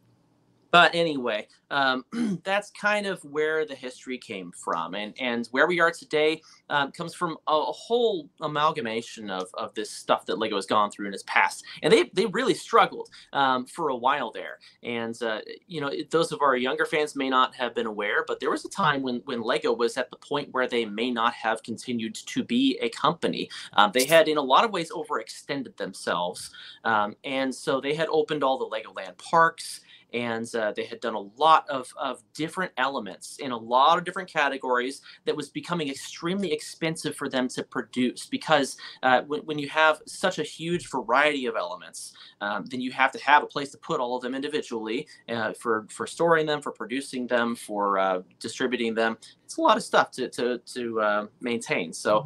[0.71, 2.05] But anyway, um,
[2.45, 6.93] that's kind of where the history came from, and and where we are today um,
[6.93, 11.07] comes from a, a, whole amalgamation of, of this stuff that Lego has gone through
[11.07, 14.59] in its past, and they they really struggled um, for a while there.
[14.83, 18.41] And uh, you know, those of our younger fans may not have been aware, but
[18.41, 21.33] there was a time when when Lego was at the point where they may not
[21.35, 23.49] have continued to be a company.
[23.75, 26.51] Um, they had, in a lot of ways, overextended themselves,
[26.85, 29.81] um, and so they had opened all the Legoland parks
[30.15, 34.05] and uh, they had done a lot of, of different elements in a lot of
[34.05, 39.59] different categories that was becoming extremely expensive for them to produce because uh, when, when
[39.59, 43.47] you have such a huge variety of elements um, then you have to have a
[43.47, 47.55] place to put all of them individually uh, for for storing them for producing them
[47.55, 52.25] for uh, distributing them it's a lot of stuff to to, to uh, maintain so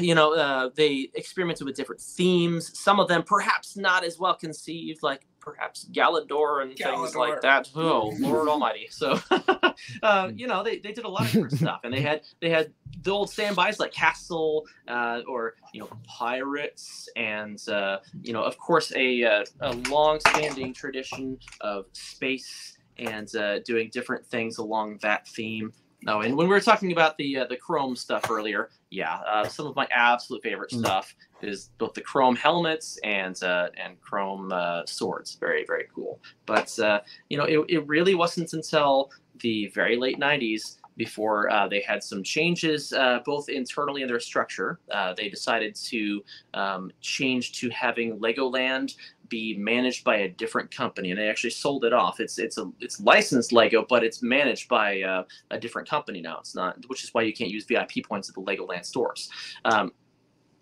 [0.00, 2.78] you know, uh, they experimented with different themes.
[2.78, 7.02] Some of them perhaps not as well conceived, like perhaps Galidor and Galidor.
[7.02, 7.68] things like that.
[7.74, 8.88] Oh, Lord Almighty!
[8.90, 9.18] So,
[10.02, 12.50] uh, you know, they, they did a lot of different stuff, and they had they
[12.50, 12.72] had
[13.02, 18.58] the old standbys like Castle uh, or you know Pirates, and uh, you know, of
[18.58, 25.26] course, a uh, a long-standing tradition of space and uh, doing different things along that
[25.28, 25.72] theme.
[26.02, 29.48] No, and when we were talking about the uh, the Chrome stuff earlier, yeah, uh,
[29.48, 30.78] some of my absolute favorite mm.
[30.78, 35.36] stuff is both the Chrome helmets and uh, and Chrome uh, swords.
[35.40, 36.20] Very very cool.
[36.46, 39.10] But uh, you know, it, it really wasn't until
[39.40, 44.18] the very late '90s before uh, they had some changes uh, both internally in their
[44.20, 44.80] structure.
[44.90, 46.22] Uh, they decided to
[46.54, 48.94] um, change to having Legoland
[49.28, 52.18] be managed by a different company, and they actually sold it off.
[52.18, 56.38] It's it's a it's licensed Lego, but it's managed by a different company now.
[56.40, 59.30] It's not, which is why you can't use VIP points at the Legoland stores.
[59.64, 59.92] Um,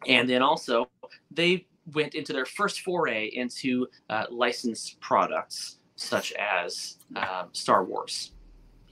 [0.07, 0.89] and then also
[1.31, 8.33] they went into their first foray into uh, licensed products such as uh, Star Wars.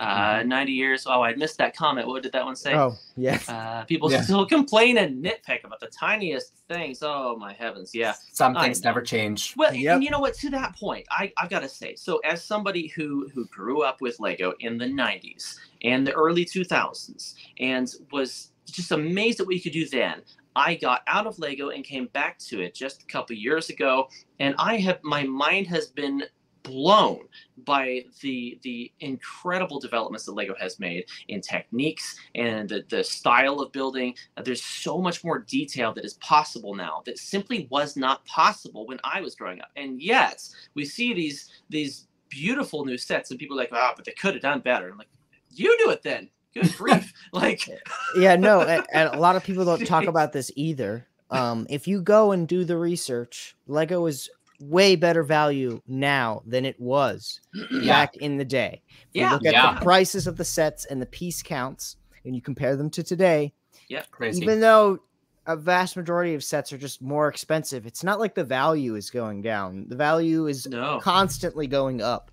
[0.00, 0.48] Uh, mm-hmm.
[0.48, 1.06] 90 years.
[1.06, 2.08] Oh, I missed that comment.
[2.08, 2.74] What did that one say?
[2.74, 3.38] Oh, yeah.
[3.46, 4.22] Uh, people yeah.
[4.22, 6.98] still complain and nitpick about the tiniest things.
[7.00, 7.94] Oh, my heavens.
[7.94, 8.14] Yeah.
[8.32, 9.54] Some things never change.
[9.56, 9.94] Well, yep.
[9.94, 10.34] and you know what?
[10.34, 14.00] To that point, I, I've got to say, so as somebody who, who grew up
[14.00, 19.54] with Lego in the 90s and the early 2000s and was just amazed at what
[19.54, 20.22] you could do then,
[20.56, 24.08] I got out of Lego and came back to it just a couple years ago,
[24.40, 26.24] and I have my mind has been
[26.64, 27.20] blown
[27.58, 33.60] by the the incredible developments that Lego has made in techniques and the, the style
[33.60, 34.14] of building.
[34.42, 38.98] There's so much more detail that is possible now that simply was not possible when
[39.04, 39.68] I was growing up.
[39.76, 40.42] And yet
[40.74, 44.12] we see these these beautiful new sets and people are like, ah, oh, but they
[44.12, 44.88] could have done better.
[44.88, 45.08] I'm like,
[45.50, 46.28] you do it then.
[46.54, 47.12] Good grief.
[47.32, 47.68] like
[48.16, 51.06] Yeah, no, and, and a lot of people don't talk about this either.
[51.30, 54.30] Um, if you go and do the research, Lego is
[54.60, 57.40] way better value now than it was
[57.70, 57.86] yeah.
[57.86, 58.82] back in the day.
[58.88, 59.28] If yeah.
[59.28, 59.74] you look at yeah.
[59.74, 63.52] the prices of the sets and the piece counts and you compare them to today,
[63.88, 64.42] yeah, crazy.
[64.42, 65.00] Even though
[65.46, 69.10] a vast majority of sets are just more expensive, it's not like the value is
[69.10, 69.86] going down.
[69.88, 71.00] The value is no.
[71.00, 72.30] constantly going up.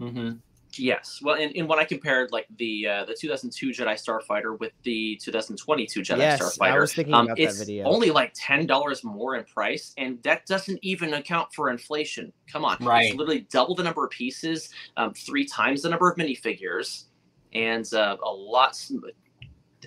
[0.00, 0.32] Mm-hmm.
[0.78, 1.20] Yes.
[1.22, 5.16] Well, and, and when I compared like the uh, the 2002 Jedi Starfighter with the
[5.22, 7.86] 2022 Jedi yes, Starfighter, I was thinking um, about it's that video.
[7.86, 12.32] only like ten dollars more in price, and that doesn't even account for inflation.
[12.50, 13.06] Come on, right?
[13.06, 17.04] It's literally double the number of pieces, um, three times the number of minifigures,
[17.52, 18.76] and uh, a lot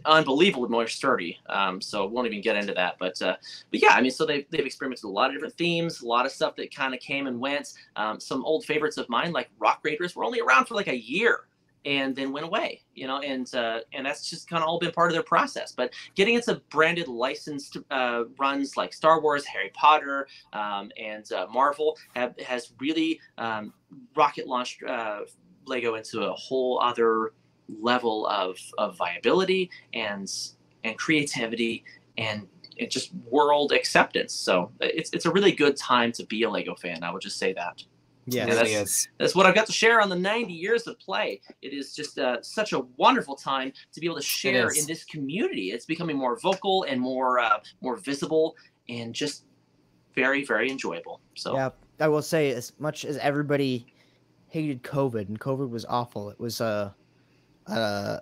[0.05, 1.39] unbelievably more sturdy.
[1.47, 2.95] Um, so won't even get into that.
[2.99, 3.35] But uh,
[3.71, 6.25] but yeah, I mean, so they've, they've experimented a lot of different themes, a lot
[6.25, 7.73] of stuff that kind of came and went.
[7.95, 10.97] Um, some old favorites of mine, like Rock Raiders, were only around for like a
[10.97, 11.47] year
[11.85, 14.91] and then went away you know and uh, and that's just kind of all been
[14.91, 19.71] part of their process but getting into branded licensed uh, runs like star wars harry
[19.73, 23.73] potter um, and uh, marvel have, has really um,
[24.15, 25.21] rocket launched uh,
[25.65, 27.33] lego into a whole other
[27.67, 30.31] level of, of viability and
[30.83, 31.83] and creativity
[32.17, 32.47] and,
[32.79, 34.33] and just world acceptance.
[34.33, 37.03] So it's it's a really good time to be a Lego fan.
[37.03, 37.83] I would just say that.
[38.25, 41.41] Yeah, really that's, that's, what I've got to share on the 90 years of play.
[41.61, 45.03] It is just uh, such a wonderful time to be able to share in this
[45.03, 45.71] community.
[45.71, 48.55] It's becoming more vocal and more uh, more visible
[48.87, 49.43] and just
[50.15, 51.19] very very enjoyable.
[51.35, 53.87] So yeah, I will say as much as everybody
[54.47, 56.95] hated COVID and COVID was awful, it was a,
[57.67, 58.21] a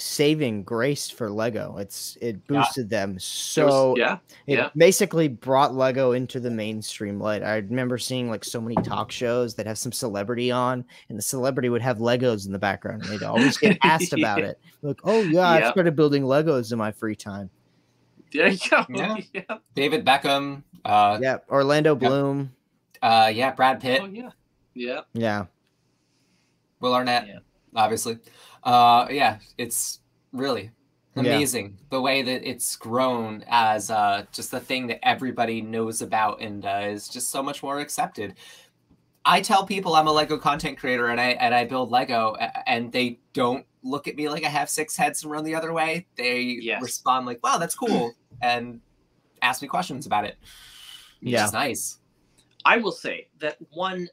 [0.00, 1.76] saving grace for Lego.
[1.78, 3.00] It's it boosted yeah.
[3.00, 3.62] them so.
[3.62, 4.70] It was, yeah, it yeah.
[4.76, 7.42] basically brought Lego into the mainstream light.
[7.42, 11.22] I remember seeing like so many talk shows that have some celebrity on, and the
[11.22, 14.58] celebrity would have Legos in the background, and they'd always get asked about it.
[14.82, 15.64] Like, oh yeah, yep.
[15.64, 17.50] I started building Legos in my free time.
[18.32, 18.84] There you go.
[18.88, 19.16] Yeah.
[19.34, 19.58] yeah.
[19.74, 20.62] David Beckham.
[20.84, 22.52] Uh, yeah, Orlando Bloom.
[23.02, 24.00] Uh, yeah, Brad Pitt.
[24.02, 24.30] Oh yeah.
[24.74, 25.00] Yeah.
[25.12, 25.46] Yeah.
[26.80, 27.26] Will Arnett.
[27.26, 27.38] Yeah.
[27.74, 28.18] Obviously
[28.64, 30.00] uh, yeah, it's
[30.32, 30.70] really
[31.16, 31.84] amazing yeah.
[31.90, 36.64] the way that it's grown as uh, just the thing that everybody knows about and
[36.64, 38.34] uh, is just so much more accepted.
[39.24, 42.36] I tell people I'm a Lego content creator and I and I build Lego
[42.66, 45.72] and they don't look at me like I have six heads and run the other
[45.72, 46.06] way.
[46.16, 46.82] They yes.
[46.82, 48.80] respond like, "Wow, that's cool," and
[49.42, 50.38] ask me questions about it.
[51.20, 51.98] Yeah, it's nice.
[52.64, 54.08] I will say that one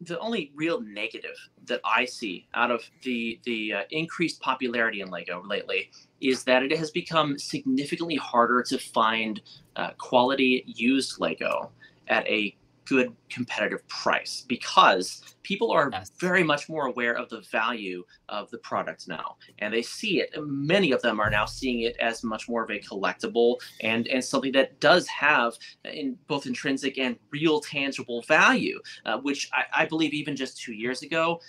[0.00, 1.36] the only real negative
[1.66, 5.90] that I see out of the the uh, increased popularity in Lego lately
[6.20, 9.40] is that it has become significantly harder to find
[9.76, 11.70] uh, quality used Lego
[12.08, 16.10] at a good competitive price because people are yes.
[16.18, 20.30] very much more aware of the value of the product now and they see it
[20.44, 24.24] many of them are now seeing it as much more of a collectible and and
[24.24, 29.86] something that does have in both intrinsic and real tangible value uh, which I, I
[29.86, 31.40] believe even just two years ago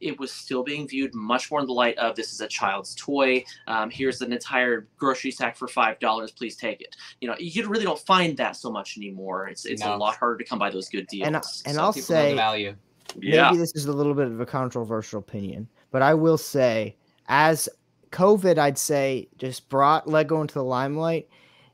[0.00, 2.94] it was still being viewed much more in the light of this is a child's
[2.94, 3.44] toy.
[3.66, 6.32] Um, here's an entire grocery sack for five dollars.
[6.32, 6.96] Please take it.
[7.20, 9.48] You know, you really don't find that so much anymore.
[9.48, 9.94] It's it's no.
[9.94, 11.26] a lot harder to come by those good deals.
[11.26, 11.36] And,
[11.66, 12.74] and I'll say value.
[13.18, 13.50] Yeah.
[13.50, 16.96] Maybe this is a little bit of a controversial opinion, but I will say,
[17.28, 17.68] as
[18.10, 21.28] COVID, I'd say just brought Lego into the limelight,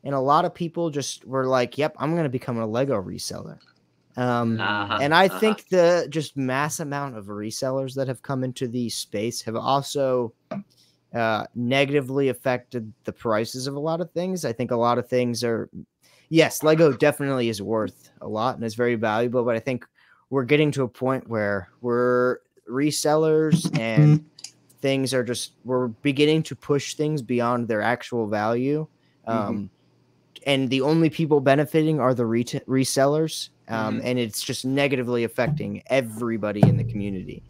[0.05, 3.01] and a lot of people just were like, "Yep, I'm going to become a Lego
[3.01, 3.59] reseller."
[4.16, 5.39] Um, uh-huh, and I uh-huh.
[5.39, 10.35] think the just mass amount of resellers that have come into the space have also
[11.14, 14.45] uh, negatively affected the prices of a lot of things.
[14.45, 15.70] I think a lot of things are,
[16.28, 19.87] yes, Lego definitely is worth a lot and is very valuable, but I think
[20.33, 24.24] we're getting to a point where we're resellers and
[24.80, 28.87] things are just we're beginning to push things beyond their actual value.
[29.26, 29.64] Um, mm-hmm.
[30.47, 34.07] And the only people benefiting are the re- resellers um, mm-hmm.
[34.07, 37.43] and it's just negatively affecting everybody in the community.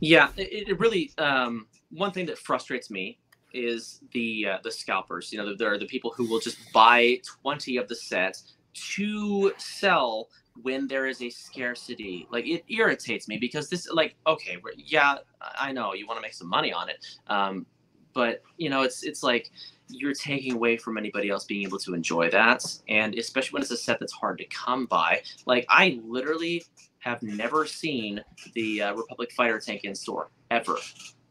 [0.00, 1.12] Yeah, it, it really.
[1.18, 3.18] Um, one thing that frustrates me
[3.52, 5.30] is the uh, the scalpers.
[5.30, 9.52] You know, there are the people who will just buy twenty of the sets to
[9.58, 10.28] sell
[10.62, 12.26] when there is a scarcity.
[12.30, 15.18] Like it irritates me because this, like, okay, yeah,
[15.58, 17.66] I know you want to make some money on it, um,
[18.12, 19.50] but you know, it's it's like
[19.92, 22.64] you're taking away from anybody else being able to enjoy that.
[22.88, 25.22] And especially when it's a set that's hard to come by.
[25.46, 26.64] Like, I literally
[27.00, 28.22] have never seen
[28.54, 30.76] the uh, Republic Fighter tank in store ever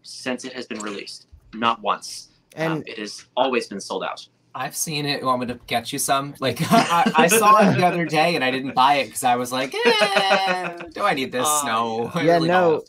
[0.01, 1.28] since it has been released.
[1.53, 2.30] Not once.
[2.55, 4.28] And um, it has always been sold out.
[4.60, 5.22] I've seen it.
[5.22, 6.36] You want me to get you some?
[6.41, 9.38] Like I, I saw it the other day and I didn't buy it because I
[9.38, 12.12] was like, eh, "Do I need this?" Uh, no.
[12.16, 12.84] Yeah, really no,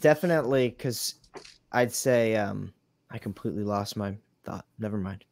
[0.00, 0.70] definitely.
[0.70, 1.14] Because
[1.70, 2.72] I'd say um,
[3.12, 4.66] I completely lost my thought.
[4.80, 5.24] Never mind.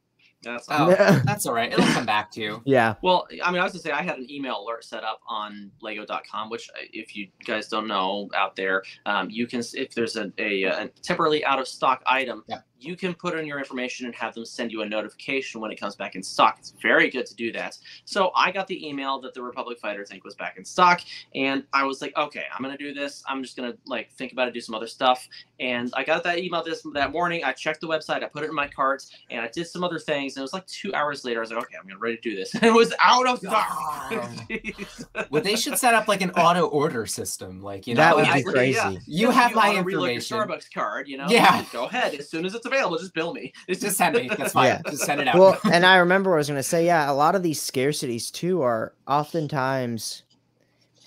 [0.45, 0.91] That's oh,
[1.25, 1.73] that's all right.
[1.73, 2.63] It'll come back to you.
[2.65, 2.95] Yeah.
[3.03, 5.73] Well, I mean, I was gonna say I had an email alert set up on
[5.83, 10.15] Lego.com, which uh, if you guys don't know out there, um, you can if there's
[10.15, 14.07] a, a, a temporarily out of stock item, yeah you can put in your information
[14.07, 16.57] and have them send you a notification when it comes back in stock.
[16.59, 17.79] It's very good to do that.
[18.05, 21.01] So I got the email that the Republic Fighter tank was back in stock,
[21.35, 23.23] and I was like, okay, I'm gonna do this.
[23.27, 25.29] I'm just gonna like think about it, do some other stuff.
[25.59, 27.45] And I got that email this that morning.
[27.45, 29.99] I checked the website, I put it in my cart, and I did some other
[29.99, 30.37] things.
[30.37, 32.23] And it was like two hours later, I was like, okay, I'm gonna ready to
[32.23, 32.55] do this.
[32.55, 34.13] And it was out of stock.
[35.31, 38.33] well, they should set up like an auto order system, like you know, that would
[38.33, 38.77] be crazy.
[38.77, 38.97] Yeah.
[39.07, 40.37] You have you my information.
[40.37, 41.27] Starbucks card, you know.
[41.29, 41.65] Yeah.
[41.73, 42.99] Go ahead as soon as it's available.
[42.99, 43.53] Just bill me.
[43.69, 44.29] It's just send me.
[44.29, 44.67] That's fine.
[44.67, 44.83] Yeah.
[44.91, 45.39] Just send it out.
[45.39, 48.31] Well, and I remember I was going to say, yeah, a lot of these scarcities
[48.31, 50.23] too are oftentimes,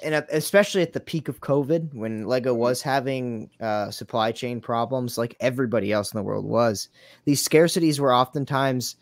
[0.04, 2.62] and especially at the peak of COVID when Lego mm-hmm.
[2.62, 6.90] was having uh, supply chain problems, like everybody else in the world was.
[7.26, 8.96] These scarcities were oftentimes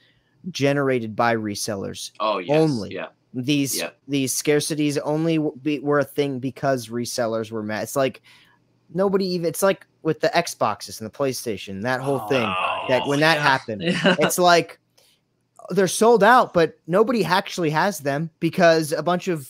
[0.52, 2.12] generated by resellers.
[2.20, 2.58] Oh, yes.
[2.58, 2.94] Only.
[2.94, 3.08] Yeah.
[3.34, 3.90] These yeah.
[4.08, 7.84] these scarcities only be, were a thing because resellers were mad.
[7.84, 8.22] It's like
[8.94, 9.48] nobody even.
[9.48, 12.48] It's like with the Xboxes and the PlayStation, that whole oh, thing.
[12.90, 13.44] That when that yeah.
[13.44, 14.16] happened, yeah.
[14.20, 14.80] it's like
[15.70, 19.50] they're sold out, but nobody actually has them because a bunch of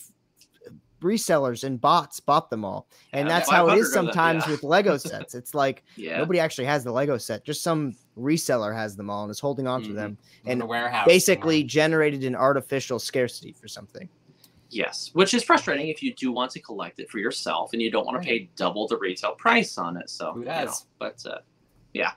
[1.01, 2.87] resellers and bots bought them all.
[3.13, 5.35] And yeah, that's how it is sometimes them, with Lego sets.
[5.35, 6.17] It's like yeah.
[6.17, 9.67] nobody actually has the Lego set, just some reseller has them all and is holding
[9.67, 9.95] on to mm-hmm.
[9.95, 11.67] them and the warehouse basically somewhere.
[11.67, 14.09] generated an artificial scarcity for something.
[14.69, 17.89] Yes, which is frustrating if you do want to collect it for yourself and you
[17.89, 20.09] don't want to pay double the retail price on it.
[20.09, 20.51] So, you know,
[20.99, 21.39] but uh,
[21.93, 22.11] yeah.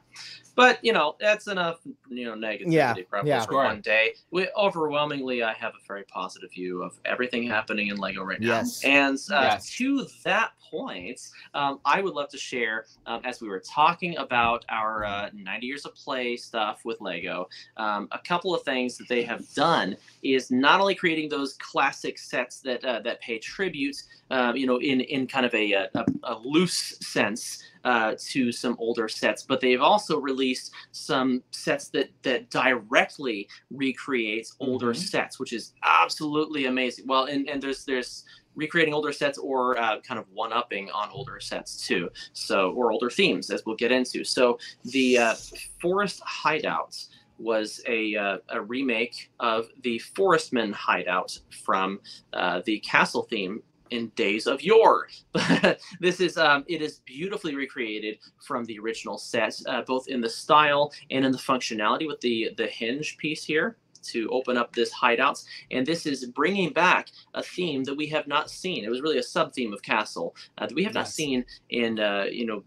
[0.60, 1.78] But you know, that's enough.
[2.10, 4.12] You know, negativity yeah, probably yeah, for one day.
[4.30, 8.56] We overwhelmingly, I have a very positive view of everything happening in Lego right now.
[8.58, 8.84] Yes.
[8.84, 9.70] And uh, yes.
[9.76, 14.66] to that point, um, I would love to share um, as we were talking about
[14.68, 17.48] our uh, 90 years of play stuff with Lego.
[17.78, 22.18] Um, a couple of things that they have done is not only creating those classic
[22.18, 23.96] sets that uh, that pay tribute,
[24.30, 25.88] uh, you know, in in kind of a, a,
[26.24, 32.10] a loose sense uh, to some older sets, but they've also released some sets that
[32.22, 35.02] that directly recreates older mm-hmm.
[35.02, 37.06] sets, which is absolutely amazing.
[37.06, 38.24] Well, and, and there's there's
[38.54, 42.10] recreating older sets or uh, kind of one upping on older sets too.
[42.32, 44.24] So or older themes, as we'll get into.
[44.24, 45.34] So the uh,
[45.80, 47.08] Forest Hideouts
[47.40, 52.00] was a, uh, a remake of the Forestman hideout from
[52.34, 55.08] uh, the castle theme in days of yore.
[55.32, 60.20] But this is um, it is beautifully recreated from the original set, uh, both in
[60.20, 64.74] the style and in the functionality with the the hinge piece here to open up
[64.74, 65.44] this hideouts.
[65.70, 68.84] And this is bringing back a theme that we have not seen.
[68.84, 72.00] It was really a sub theme of Castle uh, that we have not seen in
[72.00, 72.64] uh, you know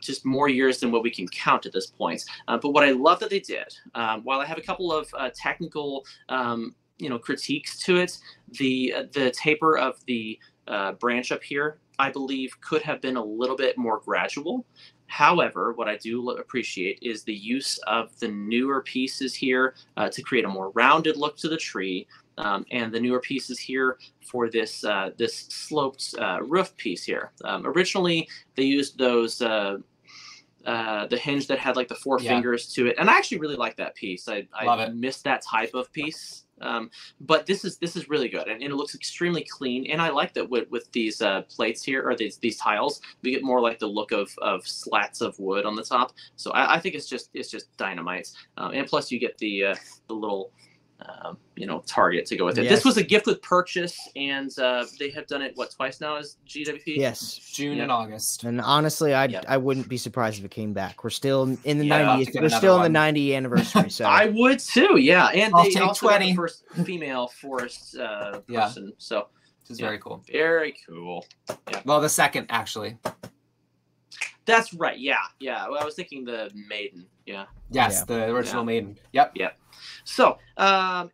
[0.00, 2.24] just more years than what we can count at this point.
[2.48, 5.12] Uh, but what I love that they did, um, while I have a couple of
[5.16, 8.18] uh, technical, um, you know, critiques to it,
[8.52, 10.38] the uh, the taper of the
[10.70, 14.64] uh, branch up here, I believe, could have been a little bit more gradual.
[15.06, 20.22] However, what I do appreciate is the use of the newer pieces here uh, to
[20.22, 22.06] create a more rounded look to the tree,
[22.38, 27.32] um, and the newer pieces here for this uh, this sloped uh, roof piece here.
[27.44, 29.78] Um, originally, they used those uh,
[30.64, 32.30] uh, the hinge that had like the four yeah.
[32.30, 34.28] fingers to it, and I actually really like that piece.
[34.28, 36.44] I, I missed that type of piece.
[36.60, 36.90] Um,
[37.20, 39.90] but this is this is really good, and, and, it looks extremely clean.
[39.90, 43.30] And I like that with, with these uh, plates here or these these tiles, we
[43.30, 46.12] get more like the look of, of slats of wood on the top.
[46.36, 48.30] So I, I think it's just it's just dynamite.
[48.56, 49.76] Um, and plus, you get the uh,
[50.08, 50.52] the little
[51.08, 52.64] um, you know target to go with it.
[52.64, 52.72] Yes.
[52.72, 56.16] This was a gift with purchase, and uh, they have done it what twice now
[56.16, 56.96] as GWP.
[56.96, 58.44] Yes, June and August.
[58.44, 59.44] And honestly, I yep.
[59.48, 61.04] I wouldn't be surprised if it came back.
[61.04, 62.40] We're still in the yeah, 90th.
[62.40, 62.86] We're still one.
[62.86, 63.80] in the 90 anniversary.
[63.90, 64.98] So I would too.
[64.98, 66.30] Yeah, and I'll they also 20.
[66.30, 68.86] the first female forest uh, person.
[68.86, 68.92] Yeah.
[68.98, 69.28] So
[69.62, 70.22] this is yeah, very cool.
[70.30, 71.26] Very cool.
[71.70, 71.80] Yeah.
[71.84, 72.98] Well, the second actually.
[74.50, 74.98] That's right.
[74.98, 75.68] Yeah, yeah.
[75.68, 77.06] Well, I was thinking the maiden.
[77.26, 77.46] Yeah.
[77.70, 78.16] Yes, yeah.
[78.16, 78.98] the original maiden.
[79.12, 79.32] Yep.
[79.36, 79.58] Yep.
[80.04, 81.10] So, um,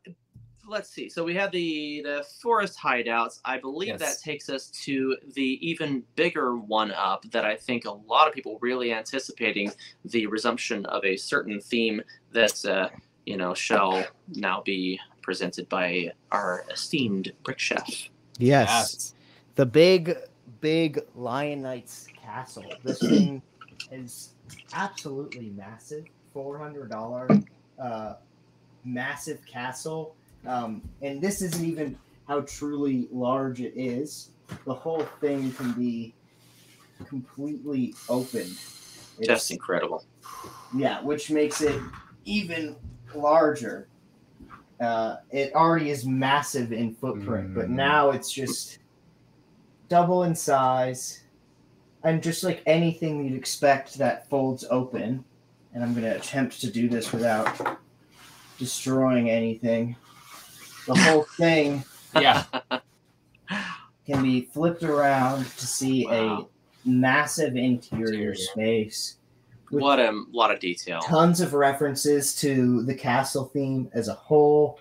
[0.68, 1.08] let's see.
[1.08, 3.40] So we have the the forest hideouts.
[3.44, 4.00] I believe yes.
[4.00, 8.34] that takes us to the even bigger one up that I think a lot of
[8.34, 9.72] people really anticipating
[10.04, 12.88] the resumption of a certain theme that uh,
[13.24, 18.08] you know shall now be presented by our esteemed brick chef.
[18.38, 18.68] Yes.
[18.68, 19.14] yes.
[19.54, 20.16] The big
[20.60, 22.64] big Lion Knights castle.
[22.82, 23.42] This thing
[23.92, 24.34] is
[24.74, 26.04] absolutely massive.
[26.34, 27.46] $400
[27.80, 28.14] uh
[28.84, 30.14] massive castle.
[30.46, 31.98] Um, and this isn't even
[32.28, 34.30] how truly large it is.
[34.64, 36.14] The whole thing can be
[37.08, 38.42] completely open.
[39.18, 40.04] It's, Just incredible.
[40.74, 41.80] Yeah, which makes it
[42.24, 42.76] even
[43.14, 43.88] larger.
[44.78, 47.54] Uh, it already is massive in footprint, mm.
[47.54, 48.78] but now it's just
[49.88, 51.22] double in size
[52.06, 55.24] and just like anything you'd expect that folds open.
[55.74, 57.78] And I'm going to attempt to do this without
[58.58, 59.96] destroying anything.
[60.86, 61.84] The whole thing
[62.14, 62.44] yeah.
[64.06, 66.48] can be flipped around to see wow.
[66.84, 68.34] a massive interior, interior.
[68.36, 69.16] space.
[69.70, 71.00] What a lot of detail.
[71.00, 74.78] Tons of references to the castle theme as a whole,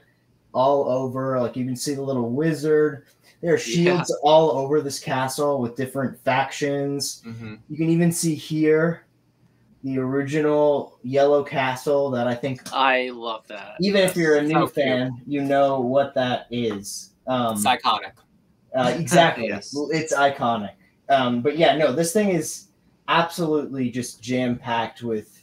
[0.54, 1.40] all over.
[1.42, 3.08] Like you can see the little wizard.
[3.46, 4.28] There are shields yeah.
[4.28, 7.22] all over this castle with different factions.
[7.28, 7.56] Mm-hmm.
[7.70, 9.06] You can even see here
[9.84, 13.76] the original Yellow Castle that I think I love that.
[13.80, 15.28] Even if you're a new fan, cute.
[15.28, 17.12] you know what that is.
[17.28, 18.14] Um, it's iconic.
[18.76, 19.50] Uh, exactly.
[19.50, 19.76] yes.
[19.92, 20.72] It's iconic.
[21.10, 22.70] Um, but yeah, no, this thing is
[23.08, 25.35] absolutely just jam packed with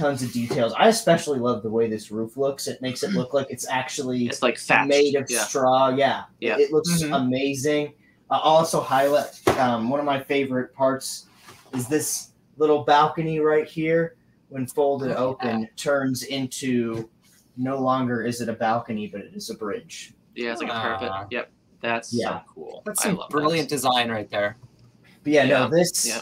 [0.00, 0.72] tons of details.
[0.76, 2.66] I especially love the way this roof looks.
[2.66, 4.88] It makes it look like it's actually it's like thatched.
[4.88, 5.44] made of yeah.
[5.44, 5.90] straw.
[5.90, 7.12] Yeah, yeah, it, it looks mm-hmm.
[7.12, 7.92] amazing.
[8.30, 11.26] I'll also highlight um, one of my favorite parts
[11.74, 14.16] is this little balcony right here,
[14.48, 17.08] when folded oh, open, turns into
[17.56, 20.14] no longer is it a balcony, but it is a bridge.
[20.34, 21.10] Yeah, it's like a parapet.
[21.10, 21.50] Uh, yep.
[21.80, 22.28] That's yeah.
[22.28, 22.82] so cool.
[22.86, 23.74] That's some brilliant that.
[23.74, 24.56] design right there.
[25.22, 25.58] But yeah, yeah.
[25.58, 26.20] no, this yeah.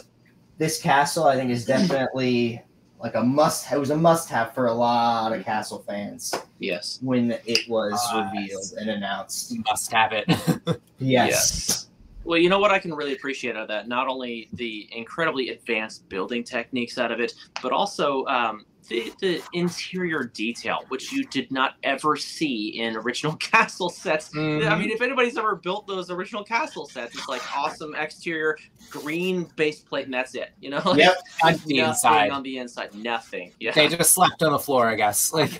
[0.56, 2.62] this castle I think is definitely
[3.00, 3.70] like a must.
[3.70, 6.34] It was a must have for a lot of castle fans.
[6.58, 10.26] Yes, when it was uh, revealed and announced, you must have it.
[10.98, 11.30] yes.
[11.30, 11.84] yes.
[12.24, 13.88] Well, you know what I can really appreciate out of that?
[13.88, 17.32] Not only the incredibly advanced building techniques out of it,
[17.62, 23.36] but also um, the, the, interior detail, which you did not ever see in original
[23.36, 24.30] castle sets.
[24.30, 24.68] Mm-hmm.
[24.68, 28.58] I mean, if anybody's ever built those original castle sets, it's like awesome exterior
[28.90, 30.50] green base plate, and that's it.
[30.60, 32.30] You know, like, yep, on the inside.
[32.30, 33.52] On the inside, nothing.
[33.60, 35.52] Yeah, they just slept on the floor, I guess, like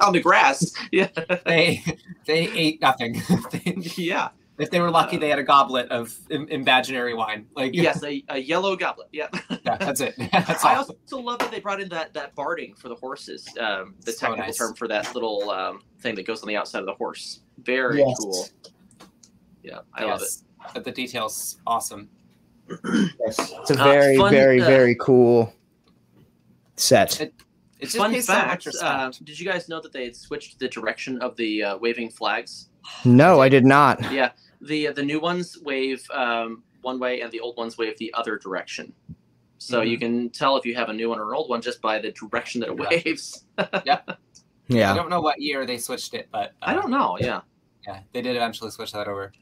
[0.00, 0.72] on the grass.
[0.92, 1.08] Yeah,
[1.44, 1.82] they
[2.24, 3.22] they ate nothing.
[3.96, 4.28] yeah.
[4.58, 7.46] If they were lucky, uh, they had a goblet of Im- imaginary wine.
[7.54, 9.08] Like yes, a, a yellow goblet.
[9.12, 9.28] Yeah,
[9.64, 10.14] yeah that's it.
[10.32, 10.96] That's I awesome.
[11.02, 13.46] also love that they brought in that that barding for the horses.
[13.60, 14.56] Um, the so technical nice.
[14.56, 17.40] term for that little um, thing that goes on the outside of the horse.
[17.62, 18.16] Very yes.
[18.18, 18.48] cool.
[19.62, 20.10] Yeah, I yes.
[20.10, 20.74] love it.
[20.74, 22.08] But the details awesome.
[22.68, 23.52] yes.
[23.60, 25.52] It's a very, uh, fun, very, uh, very cool
[26.76, 27.20] set.
[27.20, 27.34] It,
[27.78, 28.66] it's fun fact.
[28.80, 32.10] Uh, did you guys know that they had switched the direction of the uh, waving
[32.10, 32.68] flags?
[33.04, 34.12] No, I did not.
[34.12, 34.30] Yeah,
[34.60, 38.38] the the new ones wave um, one way and the old ones wave the other
[38.38, 38.92] direction.
[39.58, 39.88] So mm-hmm.
[39.88, 41.98] you can tell if you have a new one or an old one just by
[41.98, 43.44] the direction that it waves.
[43.84, 44.00] yeah.
[44.68, 44.90] Yeah.
[44.90, 47.16] I don't know what year they switched it, but uh, I don't know.
[47.20, 47.42] Yeah.
[47.86, 49.32] Yeah, they did eventually switch that over.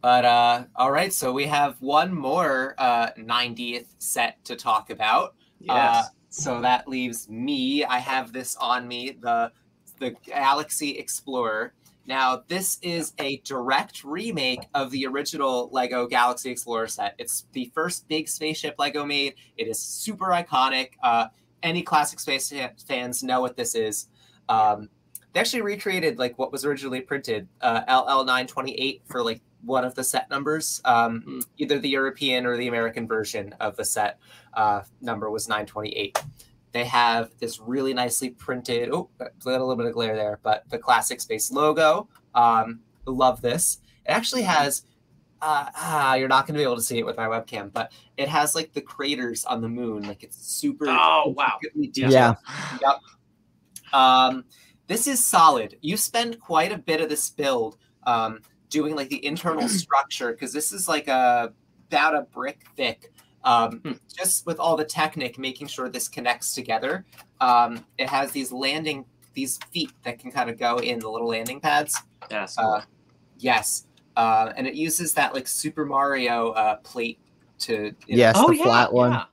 [0.00, 5.34] But uh, all right, so we have one more uh, 90th set to talk about.
[5.58, 6.06] Yes.
[6.06, 7.84] Uh, so that leaves me.
[7.84, 9.50] I have this on me the
[9.98, 11.72] the Galaxy Explorer.
[12.08, 17.14] Now, this is a direct remake of the original Lego Galaxy Explorer set.
[17.18, 19.34] It's the first big spaceship Lego made.
[19.58, 20.92] It is super iconic.
[21.02, 21.26] Uh,
[21.62, 22.50] any classic space
[22.86, 24.08] fans know what this is.
[24.48, 24.88] Um,
[25.34, 30.02] they actually recreated like what was originally printed, uh, LL928 for like one of the
[30.02, 30.80] set numbers.
[30.86, 31.46] Um, mm.
[31.58, 34.18] Either the European or the American version of the set
[34.54, 36.18] uh, number was 928.
[36.72, 38.90] They have this really nicely printed.
[38.92, 42.08] Oh, got a little bit of glare there, but the classic space logo.
[42.34, 43.78] Um, love this.
[44.06, 44.82] It actually has.
[45.40, 47.92] Uh, ah, you're not going to be able to see it with my webcam, but
[48.16, 50.02] it has like the craters on the moon.
[50.02, 50.86] Like it's super.
[50.88, 51.58] Oh wow!
[51.74, 52.34] Yeah.
[52.82, 53.00] Yep.
[53.92, 54.44] Um,
[54.88, 55.76] this is solid.
[55.80, 60.52] You spend quite a bit of this build um, doing like the internal structure because
[60.52, 61.52] this is like a
[61.88, 63.12] about a brick thick
[63.44, 63.92] um, hmm.
[64.16, 67.04] just with all the technic, making sure this connects together.
[67.40, 71.28] Um, it has these landing, these feet that can kind of go in the little
[71.28, 72.00] landing pads.
[72.30, 72.58] Yes.
[72.58, 72.82] Uh,
[73.38, 73.86] yes.
[74.16, 77.20] Uh, and it uses that like Super Mario uh, plate
[77.60, 77.94] to.
[78.06, 78.42] yes, know.
[78.42, 79.12] the oh, yeah, flat one.
[79.12, 79.24] Yeah.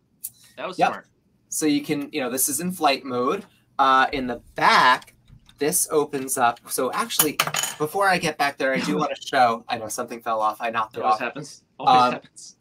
[0.58, 0.89] That was yep.
[0.89, 1.08] smart.
[1.49, 3.45] So you can, you know, this is in flight mode.
[3.80, 5.16] Uh, in the back,
[5.58, 6.60] this opens up.
[6.70, 7.38] So actually,
[7.78, 9.66] before I get back there, I do want to show.
[9.68, 10.58] I know something fell off.
[10.60, 11.20] I knocked it Always off.
[11.20, 11.64] Happens.
[11.80, 12.56] Always um, happens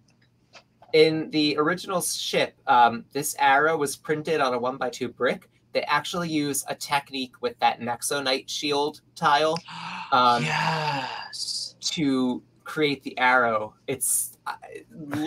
[0.94, 5.50] in the original ship, um, this arrow was printed on a one by two brick.
[5.72, 9.58] They actually use a technique with that Nexo Knight shield tile.
[10.12, 11.74] Um, yes.
[11.80, 13.74] To create the arrow.
[13.88, 14.38] It's.
[14.46, 14.54] I,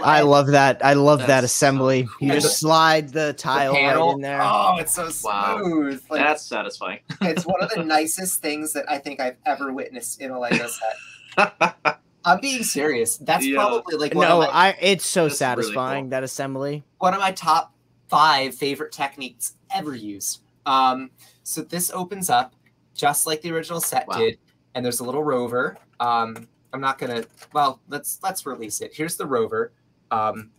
[0.02, 0.80] I love that.
[0.86, 2.06] I love that assembly.
[2.06, 2.28] So cool.
[2.30, 4.40] You just slide the tile the right in there.
[4.42, 6.02] Oh, it's so smooth.
[6.10, 6.16] Wow.
[6.16, 7.00] Like, That's satisfying.
[7.20, 10.70] it's one of the nicest things that I think I've ever witnessed in a Lego
[10.70, 12.00] set.
[12.26, 13.18] I'm being serious.
[13.18, 13.56] That's yeah.
[13.56, 14.78] probably like no, my, I.
[14.82, 16.10] It's so satisfying really cool.
[16.10, 16.84] that assembly.
[17.00, 17.74] One of my top
[18.10, 20.42] five favorite techniques ever used.
[20.66, 21.12] Um,
[21.44, 22.54] so this opens up
[22.94, 24.18] just like the original set wow.
[24.18, 24.38] did,
[24.76, 25.78] and there's a little rover.
[26.00, 27.24] Um, I'm not gonna.
[27.54, 28.94] Well, let's let's release it.
[28.94, 29.72] Here's the rover.
[30.12, 30.52] Um,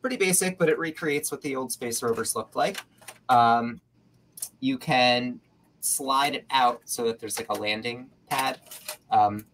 [0.00, 2.78] pretty basic, but it recreates what the old space rovers looked like.
[3.28, 3.80] Um,
[4.60, 5.40] you can
[5.80, 8.58] slide it out so that there's like a landing pad.
[9.10, 9.46] Um,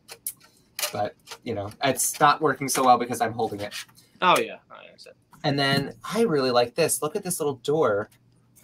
[0.93, 3.75] but you know, it's not working so well because I'm holding it.
[4.23, 5.17] Oh yeah, I understand.
[5.45, 7.03] And then I really like this.
[7.03, 8.11] Look at this little door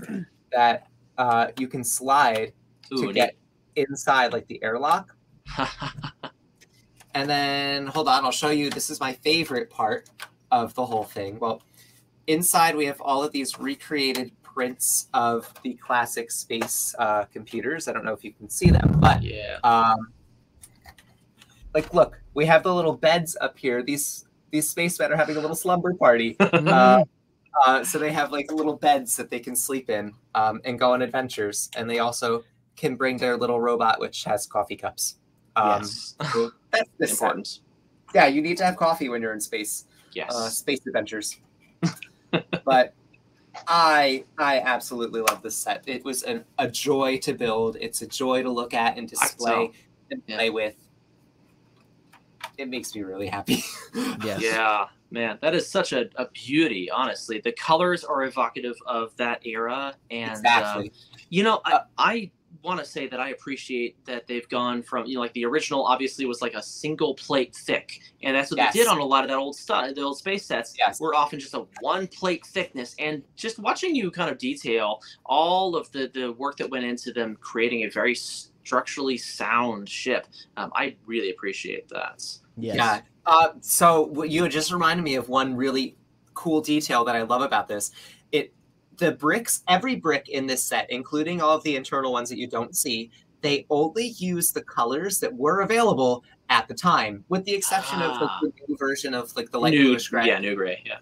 [0.52, 0.88] that
[1.18, 2.52] uh, you can slide
[2.92, 3.36] Ooh, to get
[3.76, 5.14] inside, like the airlock.
[7.14, 8.70] and then hold on, I'll show you.
[8.70, 10.10] This is my favorite part
[10.50, 11.38] of the whole thing.
[11.38, 11.62] Well,
[12.26, 17.88] inside we have all of these recreated prints of the classic space uh, computers.
[17.88, 19.58] I don't know if you can see them, but yeah.
[19.64, 20.12] Um,
[21.74, 25.40] like look we have the little beds up here these these spacemen are having a
[25.40, 26.36] little slumber party.
[26.54, 27.04] Uh,
[27.66, 30.92] uh, so they have like little beds that they can sleep in um, and go
[30.92, 31.70] on adventures.
[31.76, 32.42] And they also
[32.74, 35.16] can bring their little robot which has coffee cups.
[35.54, 36.16] Um, yes.
[36.32, 37.60] so that's important.
[38.12, 40.34] Yeah you need to have coffee when you're in space yes.
[40.34, 41.38] uh, space adventures.
[42.64, 42.94] But
[43.68, 45.84] I I absolutely love this set.
[45.86, 47.76] It was an, a joy to build.
[47.80, 49.70] It's a joy to look at and display
[50.10, 50.50] and play yeah.
[50.50, 50.74] with
[52.58, 53.64] it makes me really happy.
[54.22, 54.40] yes.
[54.40, 56.90] Yeah, man, that is such a, a beauty.
[56.90, 60.88] Honestly, the colors are evocative of that era, and exactly.
[60.88, 62.30] Um, you know, I, uh, I
[62.62, 65.84] want to say that I appreciate that they've gone from you know like the original
[65.84, 68.72] obviously was like a single plate thick, and that's what yes.
[68.72, 69.94] they did on a lot of that old stuff.
[69.94, 71.00] The old space sets yes.
[71.00, 75.76] were often just a one plate thickness, and just watching you kind of detail all
[75.76, 78.14] of the the work that went into them creating a very
[78.64, 82.24] structurally sound ship, um, I really appreciate that.
[82.56, 82.76] Yes.
[82.76, 83.00] Yeah.
[83.26, 85.96] Uh, so you just reminded me of one really
[86.34, 87.92] cool detail that I love about this.
[88.32, 88.52] It
[88.98, 92.46] the bricks, every brick in this set, including all of the internal ones that you
[92.46, 93.10] don't see,
[93.40, 98.12] they only use the colors that were available at the time, with the exception ah.
[98.12, 100.26] of the, the, new version of like the light new, bluish gray.
[100.26, 100.82] Yeah, new gray.
[100.86, 100.96] Yeah.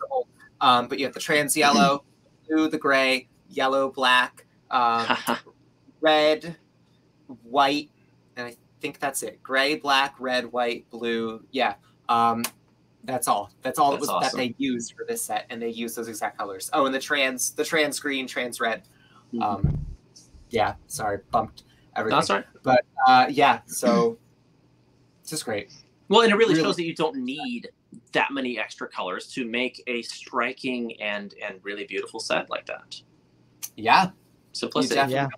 [0.60, 2.04] Um, but you have the trans yellow,
[2.48, 5.16] blue, the gray, yellow, black, um,
[6.00, 6.56] red,
[7.42, 7.90] white,
[8.36, 9.42] and I think that's it.
[9.42, 11.44] Gray, black, red, white, blue.
[11.50, 11.74] Yeah.
[12.08, 12.42] Um,
[13.04, 13.50] that's all.
[13.62, 14.38] That's all That's that, was, awesome.
[14.38, 16.70] that they used for this set, and they used those exact colors.
[16.72, 18.82] Oh, and the trans, the trans green, trans red.
[19.32, 19.42] Mm-hmm.
[19.42, 19.86] Um,
[20.50, 21.64] yeah, sorry, bumped
[21.96, 22.18] everything.
[22.18, 22.44] That's right.
[22.62, 24.18] But uh, yeah, so
[25.20, 25.72] it's just great.
[26.08, 27.70] Well, and it really, really shows that you don't need
[28.12, 33.00] that many extra colors to make a striking and and really beautiful set like that.
[33.76, 34.10] Yeah,
[34.52, 35.12] simplicity.
[35.12, 35.28] Yeah,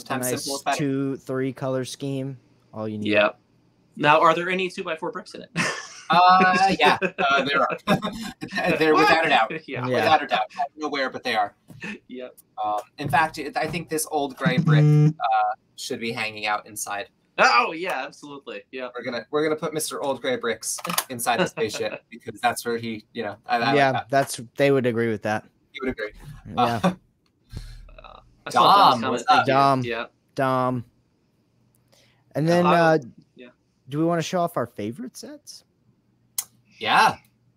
[0.00, 2.38] sometimes nice simple two, three color scheme.
[2.72, 3.08] All you need.
[3.08, 3.38] Yep.
[3.96, 5.50] Now, are there any two by four bricks in it?
[6.10, 7.78] Uh, yeah, uh, there are.
[8.78, 9.52] They're without a doubt.
[9.66, 9.86] Yeah.
[9.86, 9.96] yeah.
[9.96, 10.46] Without a doubt.
[10.52, 11.54] I don't know where, but they are.
[12.08, 12.36] Yep.
[12.62, 17.08] Um, in fact, I think this old gray brick uh, should be hanging out inside.
[17.38, 18.62] Oh yeah, absolutely.
[18.72, 18.88] Yeah.
[18.94, 19.98] We're gonna we're gonna put Mr.
[20.00, 20.78] Old Gray Bricks
[21.10, 23.36] inside the spaceship because that's where he, you know.
[23.46, 24.08] I, I yeah, like that.
[24.08, 25.44] that's they would agree with that.
[25.72, 26.12] He would agree.
[26.48, 26.80] Yeah.
[26.82, 26.94] Uh,
[28.50, 29.00] Dom,
[29.46, 30.84] Dom, yeah, Dom.
[32.34, 32.98] And then, uh,
[33.34, 33.48] yeah.
[33.88, 35.64] do we want to show off our favorite sets?
[36.78, 37.16] Yeah.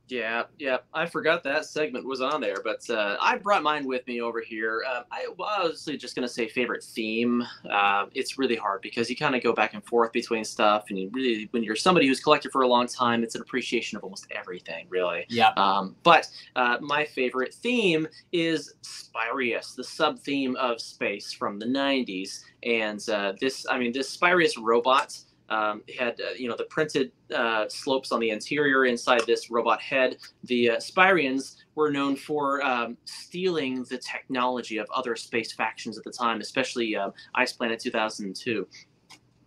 [0.09, 0.77] Yeah, yeah.
[0.93, 4.41] I forgot that segment was on there, but uh, I brought mine with me over
[4.41, 4.83] here.
[4.87, 7.43] Uh, I was just going to say favorite theme.
[7.69, 10.97] Uh, it's really hard because you kind of go back and forth between stuff, and
[10.97, 14.03] you really, when you're somebody who's collected for a long time, it's an appreciation of
[14.03, 15.25] almost everything, really.
[15.29, 15.51] Yeah.
[15.57, 21.67] Um, but uh, my favorite theme is Spyrius, the sub theme of space from the
[21.67, 25.17] '90s, and uh, this, I mean, this Spyrius robot
[25.49, 29.81] um, had uh, you know the printed uh, slopes on the interior inside this robot
[29.81, 30.17] head.
[30.43, 36.03] The uh, Spirians were known for um, stealing the technology of other space factions at
[36.03, 38.67] the time, especially uh, Ice Planet 2002.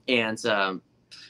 [0.08, 0.82] And um,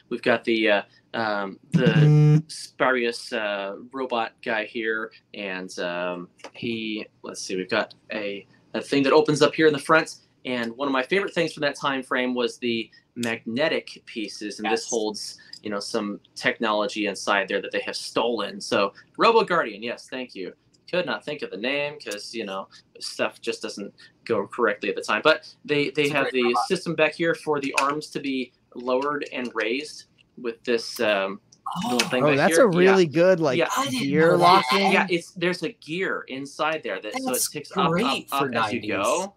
[0.08, 0.82] we've got the uh,
[1.14, 8.46] um, the Spyrius uh, robot guy here, and um, he let's see, we've got a,
[8.74, 10.16] a thing that opens up here in the front.
[10.44, 14.66] And one of my favorite things from that time frame was the magnetic pieces, and
[14.66, 14.80] yes.
[14.80, 18.60] this holds you know some technology inside there that they have stolen.
[18.60, 20.52] So Robo Guardian, yes, thank you.
[20.90, 22.68] Could not think of the name because you know
[23.00, 23.92] stuff just doesn't
[24.24, 25.22] go correctly at the time.
[25.24, 26.66] But they they it's have the robot.
[26.66, 30.04] system back here for the arms to be lowered and raised
[30.38, 31.40] with this um,
[31.84, 32.64] oh, oh that's here.
[32.64, 33.10] a really yeah.
[33.10, 33.68] good like yeah.
[33.90, 34.92] gear locking.
[34.92, 38.54] Yeah, it's there's a gear inside there that that's so it ticks up, up, up
[38.54, 39.34] as you go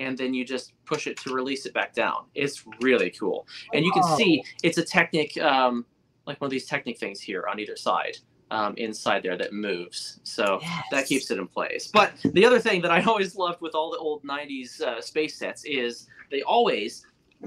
[0.00, 2.24] and then you just push it to release it back down.
[2.34, 3.46] It's really cool.
[3.72, 5.86] And you can see it's a Technic, um,
[6.26, 8.16] like one of these Technic things here on either side.
[8.52, 10.18] Um, inside there that moves.
[10.24, 10.84] So yes.
[10.90, 11.86] that keeps it in place.
[11.86, 15.38] But the other thing that I always loved with all the old 90s uh, space
[15.38, 17.06] sets is they always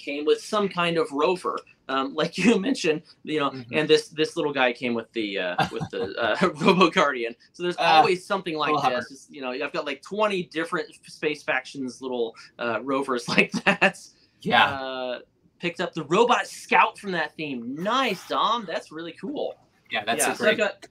[0.00, 1.56] came with some kind of rover
[1.88, 3.74] um, like you mentioned, you know, mm-hmm.
[3.74, 7.34] and this this little guy came with the uh, with the uh, Robo Guardian.
[7.52, 9.26] So there's uh, always something like this.
[9.30, 13.98] you know, I've got like 20 different space factions little uh, rovers like that.
[14.40, 14.64] Yeah.
[14.64, 15.18] Uh,
[15.60, 17.74] picked up the robot scout from that theme.
[17.74, 18.64] Nice, Dom.
[18.66, 19.56] That's really cool.
[19.90, 20.52] Yeah, that's yeah, a great.
[20.52, 20.86] I've got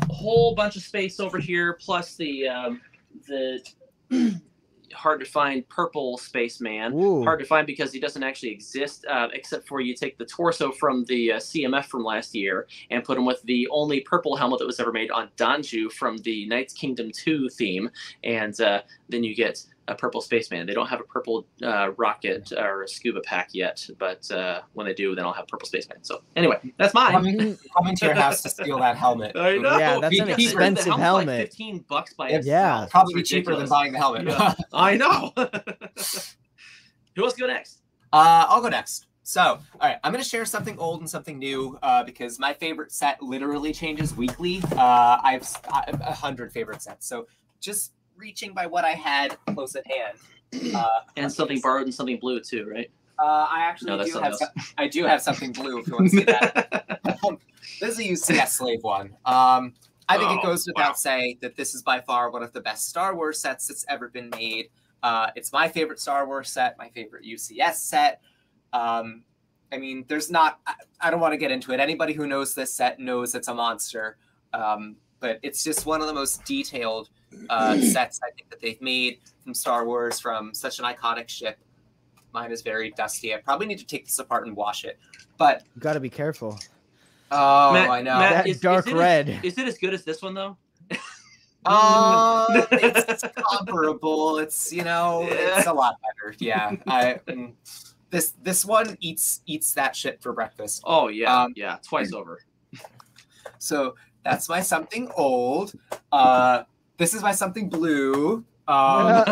[0.00, 2.80] a whole bunch of space over here, plus the um,
[3.26, 3.60] the
[4.92, 6.94] hard to find purple spaceman.
[6.94, 7.22] Ooh.
[7.24, 10.70] Hard to find because he doesn't actually exist, uh, except for you take the torso
[10.72, 14.58] from the uh, CMF from last year and put him with the only purple helmet
[14.58, 17.90] that was ever made on Danju from the Knights Kingdom 2 theme,
[18.24, 20.66] and uh, then you get a purple spaceman.
[20.66, 24.86] They don't have a purple uh, rocket or a scuba pack yet, but uh, when
[24.86, 26.02] they do, then I'll have purple spaceman.
[26.02, 27.12] So anyway, that's mine.
[27.12, 29.32] Coming, coming to your house to steal that helmet.
[29.36, 29.78] I know.
[29.78, 31.26] Yeah, that's an expensive helmet.
[31.26, 32.46] Like Fifteen bucks by itself.
[32.46, 34.26] Yeah, probably cheaper than buying the helmet.
[34.26, 34.54] Yeah.
[34.72, 35.32] I know.
[35.36, 37.82] Who wants to go next?
[38.12, 39.06] Uh, I'll go next.
[39.24, 42.52] So, all right, I'm going to share something old and something new uh, because my
[42.52, 44.60] favorite set literally changes weekly.
[44.72, 47.06] Uh, I have a hundred favorite sets.
[47.06, 47.28] So,
[47.60, 50.18] just reaching by what I had close at hand.
[50.74, 52.90] Uh, and something borrowed and something blue too, right?
[53.18, 54.34] Uh, I actually no, do have.
[54.34, 54.48] Some,
[54.78, 55.78] I do have something blue.
[55.78, 57.38] If you want to see that, um,
[57.80, 59.16] this is a UCS Slave one.
[59.24, 59.74] Um,
[60.08, 60.94] I think oh, it goes without wow.
[60.94, 64.08] saying that this is by far one of the best Star Wars sets that's ever
[64.08, 64.68] been made.
[65.02, 68.20] Uh, it's my favorite Star Wars set, my favorite UCS set.
[68.72, 69.22] Um,
[69.72, 70.60] I mean, there's not.
[70.66, 71.80] I, I don't want to get into it.
[71.80, 74.16] Anybody who knows this set knows it's a monster.
[74.52, 77.08] Um, but it's just one of the most detailed
[77.50, 81.58] uh, sets I think that they've made from Star Wars from such an iconic ship.
[82.32, 83.34] Mine is very dusty.
[83.34, 84.98] I probably need to take this apart and wash it.
[85.36, 86.58] But you got to be careful.
[87.30, 88.18] Oh, Matt, I know.
[88.18, 89.28] Matt, that is, dark is red.
[89.28, 90.56] As, is it as good as this one though?
[91.66, 94.38] uh, it's comparable.
[94.38, 95.58] It's you know, yeah.
[95.58, 96.34] it's a lot better.
[96.38, 97.20] Yeah, I.
[97.26, 97.52] Mm,
[98.10, 100.82] this this one eats eats that shit for breakfast.
[100.84, 102.40] Oh yeah, um, yeah, twice over.
[103.58, 105.72] So that's my something old.
[106.12, 106.64] Uh,
[106.98, 108.44] this is my something blue.
[108.68, 109.24] Um,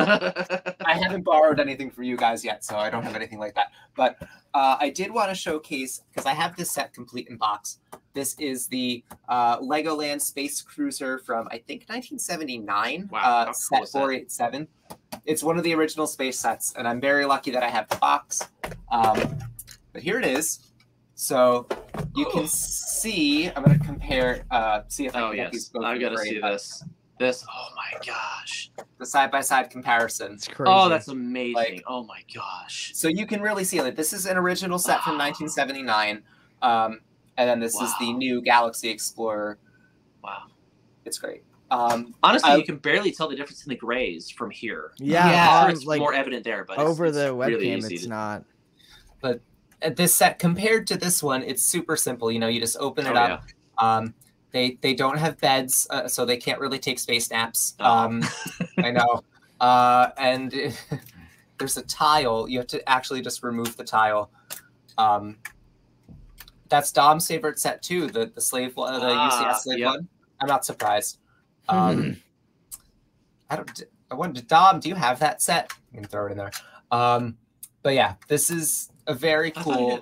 [0.85, 3.69] I haven't borrowed anything for you guys yet, so I don't have anything like that.
[3.95, 4.17] But
[4.53, 7.79] uh, I did want to showcase because I have this set complete in box.
[8.13, 13.09] This is the uh, Legoland Space Cruiser from I think 1979.
[13.13, 14.67] Wow, uh, set 487.
[15.27, 17.97] It's one of the original space sets, and I'm very lucky that I have the
[17.97, 18.49] box.
[18.91, 19.39] Um,
[19.93, 20.73] but here it is.
[21.15, 21.69] So
[22.17, 23.49] you can see.
[23.51, 24.45] I'm going to compare.
[24.51, 26.83] Uh, see if I oh yes, I've got to see this.
[27.21, 27.45] This.
[27.55, 28.71] Oh my gosh.
[28.97, 30.33] The side by side comparison.
[30.33, 30.73] It's crazy.
[30.75, 31.55] Oh, that's amazing.
[31.55, 32.93] Like, oh my gosh.
[32.95, 33.95] So you can really see it.
[33.95, 35.03] This is an original set wow.
[35.03, 36.23] from 1979,
[36.63, 37.01] um,
[37.37, 37.85] and then this wow.
[37.85, 39.59] is the new Galaxy Explorer.
[40.25, 40.45] Wow.
[41.05, 41.45] It's great.
[41.71, 44.93] Um, Honestly, I, you can barely tell the difference in the grays from here.
[44.97, 45.61] Yeah, yeah.
[45.61, 48.09] Sure it's like, more evident there, but over it's, the webcam, really it's to...
[48.09, 48.45] not.
[49.21, 49.43] But
[49.95, 52.33] this set compared to this one, it's super simple.
[52.33, 53.45] You know, you just open it oh, up.
[53.79, 53.97] Yeah.
[53.97, 54.15] Um,
[54.53, 57.75] they they don't have beds, uh, so they can't really take space naps.
[57.81, 57.85] Oh.
[57.85, 58.25] Um,
[58.79, 59.23] I know.
[59.61, 60.83] Uh, and it,
[61.59, 62.49] there's a tile.
[62.49, 64.31] You have to actually just remove the tile.
[64.97, 65.37] Um,
[66.71, 68.07] that's Dom's favorite set too.
[68.07, 69.89] The the slave one, the ah, UCS slave yep.
[69.89, 70.09] one.
[70.41, 71.19] I'm not surprised.
[71.69, 72.17] Um,
[73.51, 73.83] I don't.
[74.11, 74.81] I wanted Dom.
[74.81, 75.73] Do you have that set?
[75.93, 76.53] I can throw it in there.
[76.91, 77.37] Um,
[77.83, 80.01] but yeah, this is a very cool.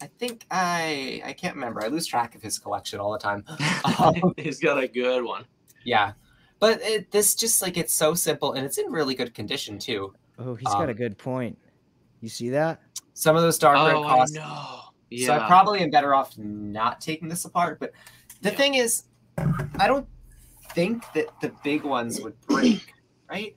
[0.00, 1.84] I think I I can't remember.
[1.84, 3.44] I lose track of his collection all the time.
[3.98, 5.44] Um, He's got a good one.
[5.84, 6.12] Yeah,
[6.58, 10.12] but it, this just like it's so simple and it's in really good condition too.
[10.38, 11.56] Oh, he's um, got a um, good point.
[12.20, 12.80] You see that?
[13.14, 14.36] Some of those dark red oh, costs.
[14.36, 15.26] I Yeah.
[15.26, 17.78] So I probably am better off not taking this apart.
[17.78, 17.92] But
[18.42, 18.56] the yeah.
[18.56, 19.04] thing is,
[19.38, 20.06] I don't
[20.72, 22.92] think that the big ones would break,
[23.30, 23.56] right?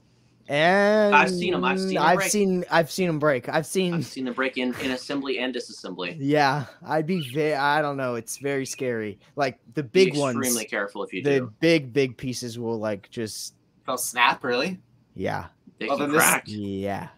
[0.49, 1.63] And I've seen them.
[1.63, 1.93] I've seen.
[1.93, 2.31] Them I've break.
[2.31, 2.65] seen.
[2.71, 3.47] I've seen them break.
[3.47, 3.93] I've seen.
[3.93, 6.17] I've seen them break in in assembly and disassembly.
[6.19, 7.53] Yeah, I'd be very.
[7.53, 8.15] I don't know.
[8.15, 9.19] It's very scary.
[9.35, 10.37] Like the big be ones.
[10.37, 11.39] Extremely careful if you the do.
[11.45, 13.53] The big big pieces will like just.
[13.85, 14.43] They'll snap.
[14.43, 14.79] Really?
[15.15, 15.45] Yeah.
[15.77, 16.45] They well, can crack.
[16.45, 17.09] This, yeah.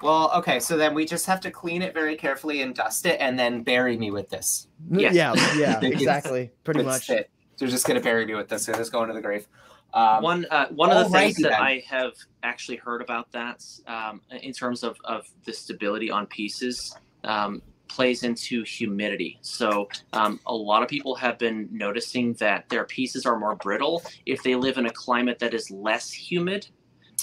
[0.00, 3.20] Well, okay, so then we just have to clean it very carefully and dust it,
[3.20, 4.68] and then bury me with this.
[4.88, 5.14] Yes.
[5.14, 7.10] Yeah, yeah, exactly, pretty much.
[7.10, 7.28] It.
[7.56, 8.66] They're just gonna bury me with this.
[8.66, 9.48] So just go into the grave.
[9.94, 11.60] Um, one uh, one of the things that then.
[11.60, 12.12] I have
[12.42, 16.94] actually heard about that um, in terms of, of the stability on pieces
[17.24, 19.38] um, plays into humidity.
[19.40, 24.02] So um, a lot of people have been noticing that their pieces are more brittle
[24.26, 26.68] if they live in a climate that is less humid.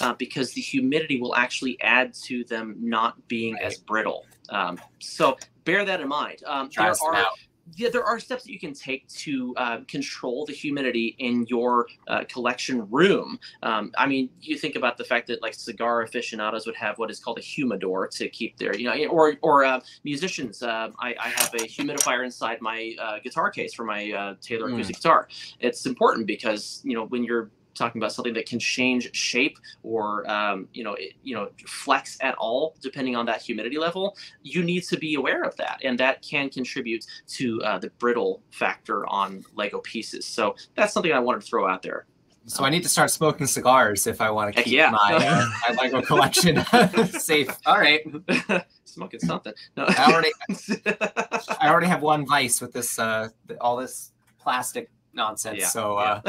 [0.02, 3.64] Uh, because the humidity will actually add to them not being right.
[3.64, 4.26] as brittle.
[4.50, 6.44] Um, so bear that in mind.
[6.46, 7.26] Um, there are
[7.74, 11.88] yeah, there are steps that you can take to uh, control the humidity in your
[12.08, 13.40] uh, collection room.
[13.64, 17.10] Um, I mean, you think about the fact that like cigar aficionados would have what
[17.10, 20.62] is called a humidor to keep their, you know, or or uh, musicians.
[20.62, 24.70] Uh, I, I, have a humidifier inside my uh, guitar case for my uh, Taylor
[24.70, 24.74] mm.
[24.74, 25.28] acoustic guitar.
[25.60, 30.30] It's important because you know when you're talking about something that can change shape or
[30.30, 34.64] um, you know it, you know flex at all depending on that humidity level you
[34.64, 39.06] need to be aware of that and that can contribute to uh, the brittle factor
[39.08, 42.06] on lego pieces so that's something i wanted to throw out there
[42.48, 44.92] so I need to start smoking cigars if I want to keep yeah.
[44.92, 46.64] my, my Lego collection
[47.10, 47.50] safe.
[47.66, 48.02] All right,
[48.86, 49.54] smoking something.
[49.76, 49.86] No.
[49.88, 50.32] I already,
[51.60, 53.30] I already have one vice with this, uh,
[53.60, 55.60] all this plastic nonsense.
[55.60, 55.68] Yeah.
[55.68, 56.22] So, uh,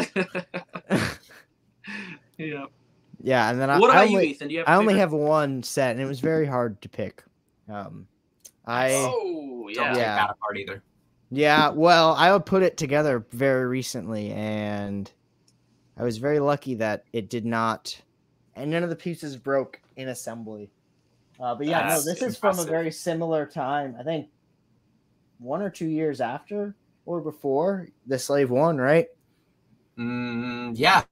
[0.91, 1.11] yeah.
[2.39, 2.67] Yeah,
[3.23, 4.49] Yeah, and then what I, about only, you, Ethan?
[4.49, 7.25] Do you have I only have one set, and it was very hard to pick.
[7.67, 8.07] Um,
[8.67, 10.17] I oh yeah, don't yeah.
[10.17, 10.83] that apart either.
[11.31, 15.11] Yeah, well, I put it together very recently, and
[15.97, 17.99] I was very lucky that it did not,
[18.55, 20.71] and none of the pieces broke in assembly.
[21.41, 22.29] Uh, but yeah, That's no, this impressive.
[22.29, 23.97] is from a very similar time.
[23.99, 24.29] I think
[25.39, 29.07] one or two years after or before the Slave One, right?
[29.99, 31.03] Mm, yeah,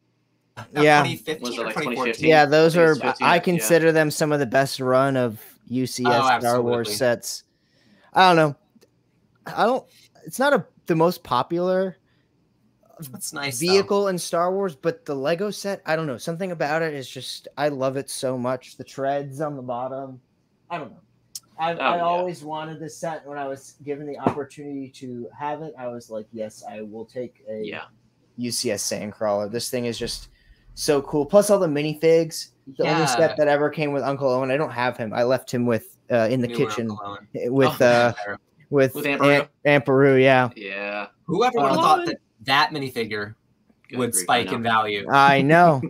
[0.73, 1.03] yeah.
[1.03, 2.29] Was it like 2014?
[2.29, 2.97] Yeah, those are.
[3.21, 3.93] I consider yeah.
[3.93, 5.41] them some of the best run of
[5.71, 7.45] UCS oh, Star Wars sets.
[8.13, 8.57] I don't know.
[9.47, 9.85] I don't.
[10.25, 11.99] It's not a the most popular.
[13.11, 14.09] That's nice vehicle though.
[14.09, 16.17] in Star Wars, but the Lego set, I don't know.
[16.17, 18.77] Something about it is just I love it so much.
[18.77, 20.21] The treads on the bottom.
[20.71, 21.01] I don't know.
[21.59, 22.03] I, oh, I yeah.
[22.03, 23.27] always wanted this set.
[23.27, 27.05] When I was given the opportunity to have it, I was like, yes, I will
[27.05, 27.85] take a yeah.
[28.39, 29.51] UCS Sandcrawler.
[29.51, 30.29] This thing is just
[30.75, 31.25] so cool.
[31.27, 32.51] Plus all the minifigs.
[32.79, 32.95] The yeah.
[32.95, 34.51] only set that ever came with Uncle Owen.
[34.51, 35.13] I don't have him.
[35.13, 36.89] I left him with uh, in the kitchen
[37.35, 38.37] with oh, uh
[38.71, 40.51] with, with Aunt, Aunt Beru, yeah.
[40.57, 41.07] Yeah.
[41.27, 43.35] Whoever would have thought that that minifigure
[43.89, 45.07] Good would grief, spike in value.
[45.11, 45.83] I know.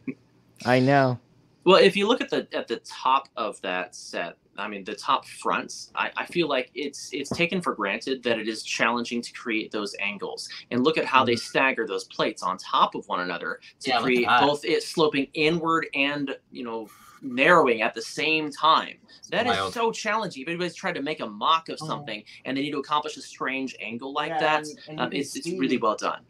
[0.64, 1.18] I know.
[1.64, 4.94] Well, if you look at the at the top of that set, I mean the
[4.94, 9.22] top fronts, I, I feel like it's it's taken for granted that it is challenging
[9.22, 10.48] to create those angles.
[10.70, 11.26] And look at how mm-hmm.
[11.26, 15.28] they stagger those plates on top of one another to yeah, create both it sloping
[15.34, 16.88] inward and you know
[17.22, 18.96] narrowing at the same time.
[19.30, 19.68] That Wild.
[19.68, 20.42] is so challenging.
[20.42, 21.86] If anybody's tried to make a MOC of oh.
[21.86, 22.42] something oh.
[22.44, 25.36] and they need to accomplish a strange angle like yeah, that, and, and um, it's,
[25.36, 26.22] it's really well done.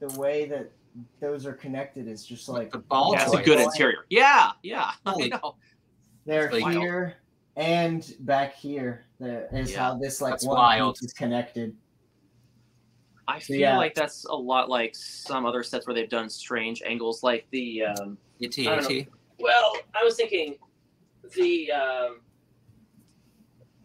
[0.00, 0.70] The way that
[1.20, 3.12] those are connected is just like the ball.
[3.12, 4.06] That's a good interior.
[4.10, 4.92] Yeah, yeah.
[5.06, 5.56] I know.
[6.26, 7.16] They're here
[7.56, 9.06] and back here.
[9.20, 9.78] There is yeah.
[9.78, 10.96] how this like that's one wild.
[10.96, 11.76] piece is connected.
[13.26, 13.76] I feel yeah.
[13.76, 17.84] like that's a lot like some other sets where they've done strange angles, like the
[17.84, 18.56] um, ET,
[19.38, 20.56] well, I was thinking
[21.34, 22.20] the um,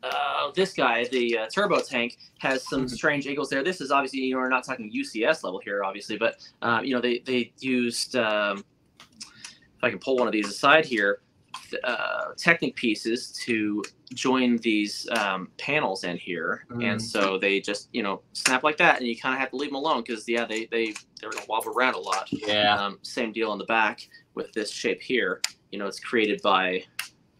[0.03, 2.95] uh, this guy, the uh, turbo tank, has some mm-hmm.
[2.95, 3.63] strange angles there.
[3.63, 6.93] This is obviously you know we're not talking UCS level here, obviously, but uh, you
[6.93, 8.63] know they they used um,
[9.09, 11.21] if I can pull one of these aside here,
[11.83, 16.83] uh, Technic pieces to join these um, panels in here, mm.
[16.83, 19.55] and so they just you know snap like that, and you kind of have to
[19.55, 22.27] leave them alone because yeah they they they're gonna wobble around a lot.
[22.31, 22.75] Yeah.
[22.75, 25.41] Um, same deal on the back with this shape here.
[25.71, 26.83] You know, it's created by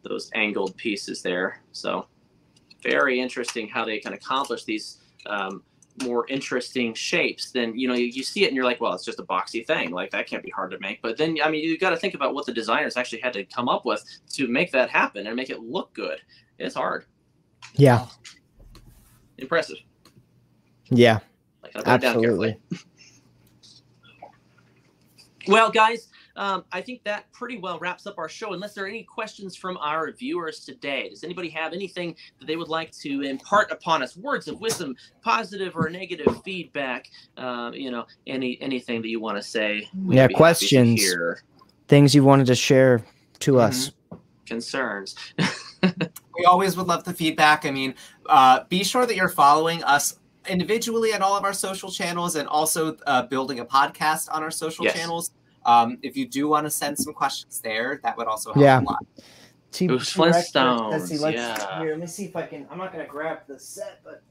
[0.03, 1.61] those angled pieces there.
[1.71, 2.07] So
[2.83, 5.63] very interesting how they can accomplish these um,
[6.03, 9.05] more interesting shapes than you know you, you, see it and you're like well it's
[9.05, 11.01] just a boxy thing like that can't be hard to make.
[11.01, 13.43] But then i mean you got to think about what the designers actually had to
[13.45, 14.03] come up with
[14.33, 16.19] to make that happen and make it look good.
[16.57, 17.05] It's hard.
[17.75, 18.07] Yeah.
[19.37, 19.77] Impressive.
[20.89, 21.19] Yeah.
[21.85, 22.59] Absolutely.
[25.47, 26.08] Well guys
[26.39, 28.53] um, I think that pretty well wraps up our show.
[28.53, 32.55] Unless there are any questions from our viewers today, does anybody have anything that they
[32.55, 34.15] would like to impart upon us?
[34.15, 37.09] Words of wisdom, positive or negative feedback?
[37.35, 39.89] Uh, you know, any anything that you want to say?
[40.07, 41.03] Yeah, questions,
[41.89, 43.03] things you wanted to share
[43.39, 43.59] to mm-hmm.
[43.59, 43.91] us,
[44.45, 45.15] concerns.
[46.37, 47.65] we always would love the feedback.
[47.65, 47.95] I mean,
[48.27, 52.47] uh, be sure that you're following us individually on all of our social channels and
[52.47, 54.95] also uh, building a podcast on our social yes.
[54.95, 55.31] channels.
[55.65, 58.79] Um, if you do want to send some questions there, that would also help yeah.
[58.79, 59.05] a lot.
[59.71, 60.91] T- it was Flintstones.
[60.91, 61.17] Let's see.
[61.17, 61.79] Let's, yeah.
[61.79, 62.65] Here, let me see if I can.
[62.71, 64.23] I'm not gonna grab the set, but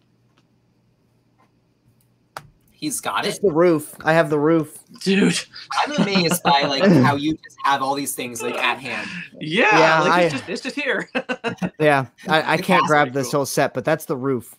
[2.73, 3.43] he's got just it.
[3.43, 3.95] the roof.
[4.05, 5.39] I have the roof, dude.
[5.73, 9.09] I'm amazed by like how you just have all these things like at hand.
[9.41, 11.09] Yeah, yeah like, I, it's, just, it's just here.
[11.81, 13.41] yeah, I, I can't grab this cool.
[13.41, 14.57] whole set, but that's the roof.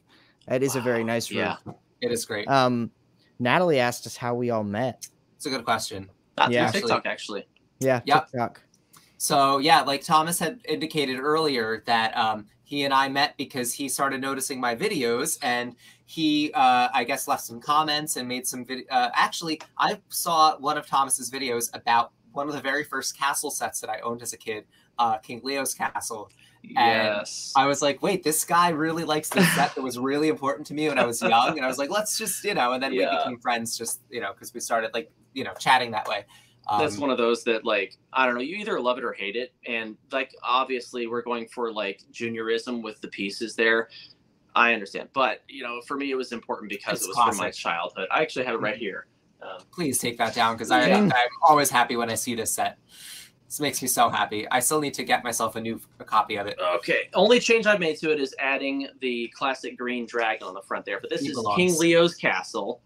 [0.47, 0.81] That is wow.
[0.81, 1.37] a very nice roof.
[1.39, 2.47] Yeah, it is great.
[2.47, 2.91] Um,
[3.39, 5.07] Natalie asked us how we all met.
[5.35, 6.09] It's a good question.
[6.39, 6.71] That's yeah.
[6.71, 7.47] TikTok actually.
[7.79, 8.29] Yeah, yep.
[8.31, 8.61] TikTok.
[9.17, 13.89] So yeah, like Thomas had indicated earlier that um, he and I met because he
[13.89, 15.75] started noticing my videos and
[16.05, 18.85] he, uh, I guess, left some comments and made some video.
[18.89, 23.51] Uh, actually, I saw one of Thomas's videos about one of the very first castle
[23.51, 24.65] sets that I owned as a kid,
[24.97, 26.31] uh, King Leo's castle.
[26.64, 27.53] And yes.
[27.56, 30.73] I was like, wait, this guy really likes this set that was really important to
[30.73, 31.57] me when I was young.
[31.57, 33.11] And I was like, let's just, you know, and then yeah.
[33.11, 36.26] we became friends just, you know, because we started like you know chatting that way.
[36.68, 38.41] Um, That's one of those that like I don't know.
[38.41, 42.84] You either love it or hate it, and like obviously we're going for like juniorism
[42.84, 43.90] with the pieces there.
[44.56, 47.36] I understand, but you know, for me it was important because it was classic.
[47.36, 48.07] from my childhood.
[48.11, 48.81] I actually have it right mm-hmm.
[48.81, 49.07] here.
[49.41, 50.98] Um, Please take that down because yeah.
[50.98, 51.11] I'm
[51.48, 52.77] always happy when I see this set.
[53.49, 54.47] This makes me so happy.
[54.51, 56.59] I still need to get myself a new a copy of it.
[56.76, 57.09] Okay.
[57.15, 60.85] Only change I've made to it is adding the classic green dragon on the front
[60.85, 60.99] there.
[61.01, 61.57] But this he is belongs.
[61.57, 62.84] King Leo's castle.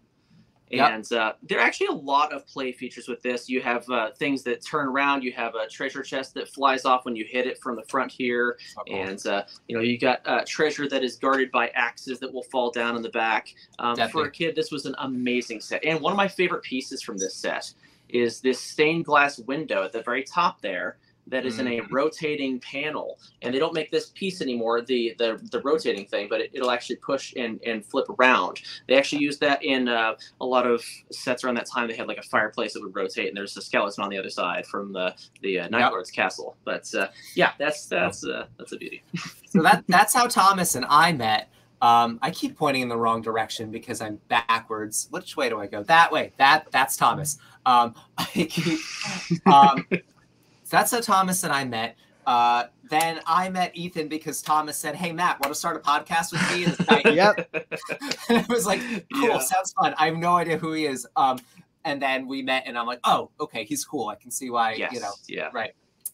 [0.72, 1.20] And yep.
[1.20, 3.46] uh, there are actually a lot of play features with this.
[3.46, 5.22] You have uh, things that turn around.
[5.22, 8.10] You have a treasure chest that flies off when you hit it from the front
[8.10, 8.56] here,
[8.88, 8.96] cool.
[8.96, 12.42] and uh, you know you got uh, treasure that is guarded by axes that will
[12.44, 13.54] fall down in the back.
[13.78, 15.84] Um, for a kid, this was an amazing set.
[15.84, 17.70] And one of my favorite pieces from this set
[18.08, 21.94] is this stained glass window at the very top there that is in a mm-hmm.
[21.94, 26.40] rotating panel, and they don't make this piece anymore, the the, the rotating thing, but
[26.40, 28.60] it, will actually push and, and flip around.
[28.88, 31.88] They actually used that in uh, a lot of sets around that time.
[31.88, 34.30] They had like a fireplace that would rotate, and there's a skeleton on the other
[34.30, 35.92] side from the the uh, Night yep.
[35.92, 36.56] Lord's castle.
[36.64, 39.02] But uh, yeah, that's that's uh, that's a beauty.
[39.48, 41.48] so that that's how Thomas and I met.
[41.82, 45.08] Um, I keep pointing in the wrong direction because I'm backwards.
[45.10, 45.82] Which way do I go?
[45.82, 46.32] That way.
[46.38, 47.38] That that's Thomas.
[47.66, 47.94] Um,
[49.46, 51.96] um, so that's how Thomas and I met.
[52.26, 56.32] Uh, then I met Ethan because Thomas said, "Hey Matt, want to start a podcast
[56.32, 57.48] with me?" And yep.
[58.28, 58.80] and I was like,
[59.12, 59.38] "Cool, yeah.
[59.38, 61.06] sounds fun." I have no idea who he is.
[61.16, 61.38] Um,
[61.84, 64.08] and then we met, and I'm like, "Oh, okay, he's cool.
[64.08, 64.92] I can see why." Yes.
[64.92, 65.72] You know, yeah, right.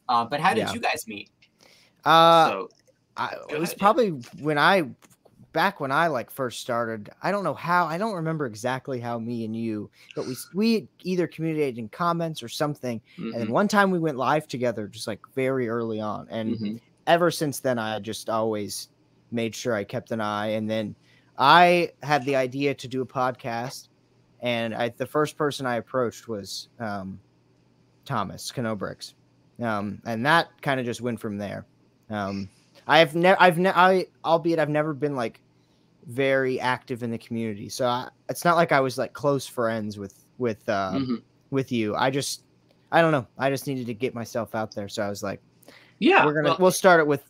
[0.08, 0.72] Um, but how did yeah.
[0.72, 1.30] you guys meet?
[2.04, 2.68] Uh, so,
[3.16, 4.10] I, it was probably
[4.40, 4.84] when I
[5.52, 9.18] back when I like first started, I don't know how, I don't remember exactly how
[9.18, 13.00] me and you, but we we either communicated in comments or something.
[13.18, 13.40] Mm-hmm.
[13.40, 16.28] And one time we went live together, just like very early on.
[16.30, 16.76] And mm-hmm.
[17.06, 18.88] ever since then, I just always
[19.32, 20.48] made sure I kept an eye.
[20.48, 20.94] And then
[21.38, 23.88] I had the idea to do a podcast,
[24.40, 27.18] and I the first person I approached was um,
[28.04, 29.14] Thomas Canobricks,
[29.62, 31.64] um, and that kind of just went from there.
[32.10, 32.50] Um,
[32.90, 35.40] I've never, I've ne- I, albeit I've never been like
[36.06, 37.68] very active in the community.
[37.68, 41.14] So I, it's not like I was like close friends with with uh, mm-hmm.
[41.50, 41.94] with you.
[41.94, 42.42] I just,
[42.90, 43.28] I don't know.
[43.38, 44.88] I just needed to get myself out there.
[44.88, 45.40] So I was like,
[46.00, 47.22] yeah, we're gonna well, we'll start it with.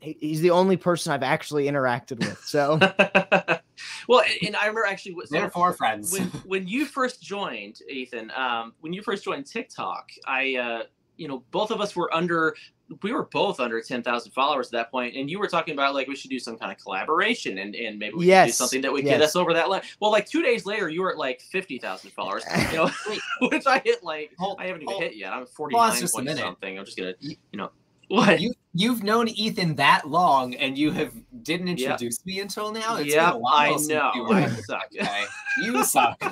[0.00, 2.42] He's the only person I've actually interacted with.
[2.44, 2.76] So.
[4.08, 6.12] well, and I remember actually, so they're four friends.
[6.12, 10.82] when when you first joined, Ethan, um, when you first joined TikTok, I, uh,
[11.16, 12.56] you know, both of us were under
[13.02, 16.08] we were both under 10,000 followers at that point, and you were talking about like
[16.08, 18.48] we should do some kind of collaboration and, and maybe we yes.
[18.48, 19.14] do something that would yes.
[19.14, 19.82] get us over that line.
[20.00, 22.90] Well, like two days later, you were at like 50,000 followers, you know,
[23.48, 25.32] which I hit like, hold, I haven't even hold, hit yet.
[25.32, 26.78] I'm 49 point something.
[26.78, 27.70] I'm just gonna, you know,
[28.08, 28.40] what?
[28.40, 32.26] You, you've known Ethan that long and you have didn't introduce yep.
[32.26, 32.96] me until now?
[32.96, 34.26] It's yeah, I know.
[34.30, 34.90] I suck.
[35.00, 35.24] Okay.
[35.62, 36.22] You suck.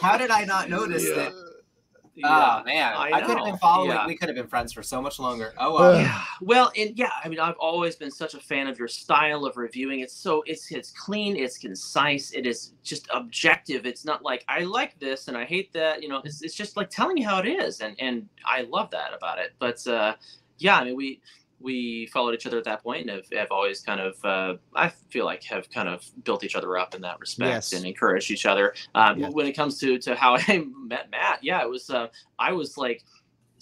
[0.00, 1.14] How did I not notice yeah.
[1.16, 1.53] that
[2.16, 3.90] yeah, oh man, I, I could have been following.
[3.90, 4.06] Yeah.
[4.06, 5.52] We could have been friends for so much longer.
[5.58, 6.00] Oh well.
[6.00, 6.22] Yeah.
[6.40, 9.56] Well, and yeah, I mean, I've always been such a fan of your style of
[9.56, 10.00] reviewing.
[10.00, 13.84] It's so it's it's clean, it's concise, it is just objective.
[13.84, 16.02] It's not like I like this and I hate that.
[16.02, 18.90] You know, it's it's just like telling you how it is, and and I love
[18.90, 19.52] that about it.
[19.58, 20.14] But uh,
[20.58, 21.20] yeah, I mean, we
[21.64, 24.88] we followed each other at that point and have, have always kind of uh, i
[25.08, 27.72] feel like have kind of built each other up in that respect yes.
[27.72, 29.28] and encouraged each other um, yeah.
[29.30, 32.06] when it comes to to how i met matt yeah it was uh,
[32.38, 33.02] i was like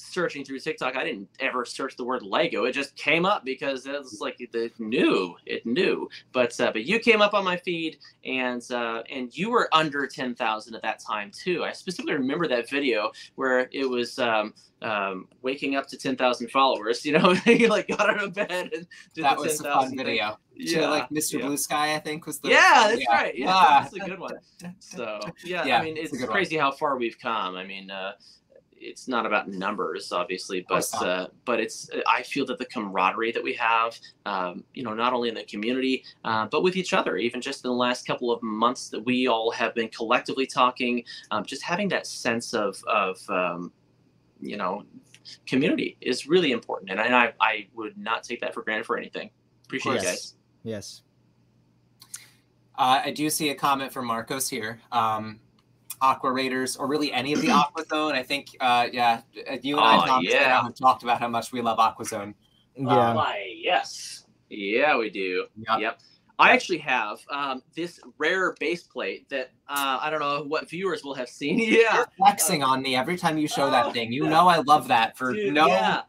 [0.02, 2.64] searching through TikTok, I didn't ever search the word Lego.
[2.64, 6.08] It just came up because it was like it knew, it knew.
[6.32, 10.06] But uh, but you came up on my feed, and uh, and you were under
[10.06, 11.64] ten thousand at that time too.
[11.64, 16.50] I specifically remember that video where it was um, um, waking up to ten thousand
[16.50, 17.04] followers.
[17.04, 19.74] You know, you like got out of bed and did that the was 10, a
[19.74, 20.38] fun video.
[20.54, 21.38] Yeah, like Mr.
[21.38, 21.46] Yeah.
[21.46, 22.50] Blue Sky, I think was the.
[22.50, 23.12] Yeah, that's yeah.
[23.12, 23.36] right.
[23.36, 23.80] Yeah, ah.
[23.82, 24.34] that's a good one.
[24.80, 26.64] So yeah, yeah I mean, it's, it's crazy one.
[26.64, 27.56] how far we've come.
[27.56, 28.12] I mean, uh,
[28.82, 33.42] it's not about numbers, obviously, but uh, but it's I feel that the camaraderie that
[33.42, 37.16] we have, um, you know, not only in the community, uh, but with each other.
[37.16, 41.04] Even just in the last couple of months, that we all have been collectively talking,
[41.30, 43.72] um, just having that sense of of um,
[44.40, 44.84] you know
[45.46, 49.30] community is really important, and I I would not take that for granted for anything.
[49.66, 50.02] Appreciate yes.
[50.02, 50.34] you guys.
[50.64, 51.02] Yes.
[52.74, 54.80] Uh, I do see a comment from Marcos here.
[54.90, 55.40] Um,
[56.02, 58.12] Aqua Raiders, or really any of the Aqua Zone.
[58.12, 60.62] I think, uh, yeah, uh, you and I, oh, Thomas, yeah.
[60.62, 62.34] have talked about how much we love Aqua Zone.
[62.76, 63.10] Yeah.
[63.10, 63.24] Um,
[63.56, 64.26] yes.
[64.50, 65.46] Yeah, we do.
[65.68, 65.80] Yep.
[65.80, 66.00] yep.
[66.38, 71.04] I actually have um, this rare base plate that uh, I don't know what viewers
[71.04, 71.58] will have seen.
[71.58, 74.12] Yeah, You're flexing uh, on me every time you show that oh, thing.
[74.12, 76.02] You know I love that for dude, no yeah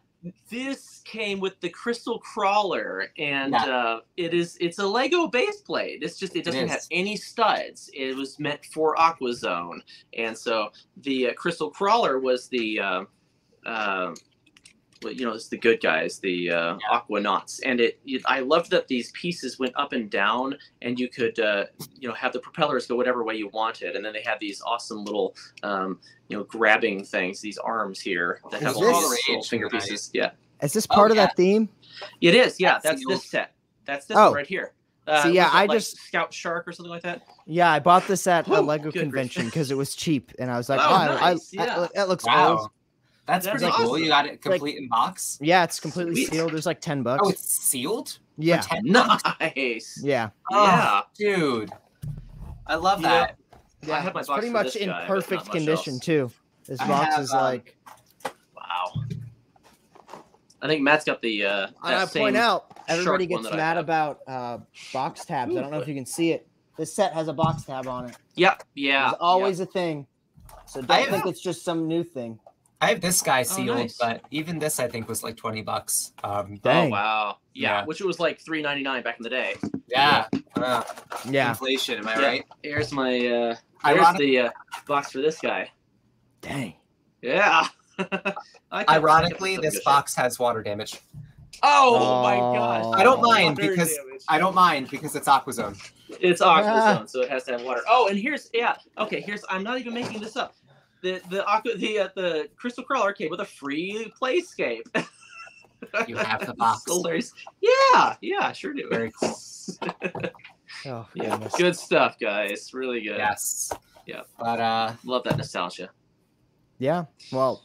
[0.49, 3.65] this came with the crystal crawler and yeah.
[3.65, 7.15] uh, it is it's a lego base plate it's just it doesn't it have any
[7.15, 9.79] studs it was meant for aquazone
[10.17, 13.03] and so the uh, crystal crawler was the uh,
[13.65, 14.13] uh
[15.11, 16.99] you know, it's the good guys, the uh, yeah.
[16.99, 21.09] Aquanauts, and it, it, I loved that these pieces went up and down, and you
[21.09, 21.65] could, uh,
[21.99, 24.61] you know, have the propellers go whatever way you wanted, and then they had these
[24.65, 29.43] awesome little, um, you know, grabbing things, these arms here that have all these little
[29.43, 30.09] finger pieces.
[30.13, 30.31] Yeah.
[30.63, 31.25] Is this part oh, of yeah.
[31.25, 31.69] that theme?
[32.21, 32.59] It is.
[32.59, 33.53] Yeah, that's, that's this set.
[33.85, 34.33] That's this oh.
[34.33, 34.73] right here.
[35.05, 37.23] Uh, See, yeah, I like just Scout Shark or something like that.
[37.45, 40.69] Yeah, I bought this at a Lego convention because it was cheap, and I was
[40.69, 41.53] like, oh, oh nice.
[41.57, 41.87] I, yeah.
[41.93, 42.57] I, it looks wow.
[42.57, 42.69] Old.
[43.25, 43.85] That's, That's pretty awesome.
[43.85, 43.99] cool.
[43.99, 45.37] You got it complete like, in box.
[45.41, 46.29] Yeah, it's completely Sweet.
[46.29, 46.51] sealed.
[46.51, 47.21] There's like ten bucks.
[47.23, 48.17] Oh, it's sealed.
[48.37, 48.63] Yeah.
[48.83, 49.99] Nice.
[50.01, 50.29] Yeah.
[50.51, 51.71] Oh, yeah, dude.
[52.67, 53.37] I love that.
[53.81, 56.05] Yeah, I have my it's pretty much in guy, perfect condition else.
[56.05, 56.31] too.
[56.65, 57.77] This box have, is um, like.
[58.55, 59.02] Wow.
[60.63, 61.45] I think Matt's got the.
[61.45, 64.59] Uh, I have point out everybody gets mad about uh,
[64.93, 65.53] box tabs.
[65.53, 66.47] Ooh, I don't know if you can see it.
[66.77, 68.15] This set has a box tab on it.
[68.35, 68.63] Yep.
[68.73, 69.09] Yeah.
[69.09, 69.67] It's always yep.
[69.67, 70.07] a thing.
[70.65, 72.39] So don't I think have, it's just some new thing.
[72.81, 73.97] I have this guy oh, sealed, oh, nice.
[73.97, 76.13] but even this I think was like twenty bucks.
[76.23, 77.37] Um, oh wow.
[77.53, 79.55] Yeah, yeah, which was like three ninety nine back in the day.
[79.87, 80.27] Yeah.
[80.55, 80.83] Uh,
[81.29, 81.49] yeah.
[81.49, 81.99] Inflation.
[81.99, 82.25] Am I yeah.
[82.25, 82.45] right?
[82.63, 83.13] Here's my.
[83.13, 84.49] uh Here's Ironic- the uh,
[84.87, 85.69] box for this guy.
[86.39, 86.75] Dang.
[87.21, 87.67] Yeah.
[88.89, 90.99] Ironically, this box has water damage.
[91.61, 92.99] Oh, oh, my gosh!
[92.99, 94.21] I don't mind water because damage.
[94.27, 95.79] I don't mind because it's Aquazone.
[96.19, 97.81] It's Aquazone, so it has to have water.
[97.87, 98.75] Oh, and here's yeah.
[98.97, 100.55] Okay, here's I'm not even making this up.
[101.01, 104.83] The the aqua the uh, the Crystal Crawl arcade with a free playscape.
[106.07, 106.85] you have the box.
[107.61, 108.87] Yeah, yeah, sure do.
[108.89, 109.37] Very cool.
[110.87, 112.73] oh, yeah, good stuff, guys.
[112.73, 113.17] Really good.
[113.17, 113.71] Yes.
[114.05, 114.21] Yeah.
[114.39, 115.89] But uh, love that nostalgia.
[116.79, 117.05] Yeah.
[117.31, 117.63] Well,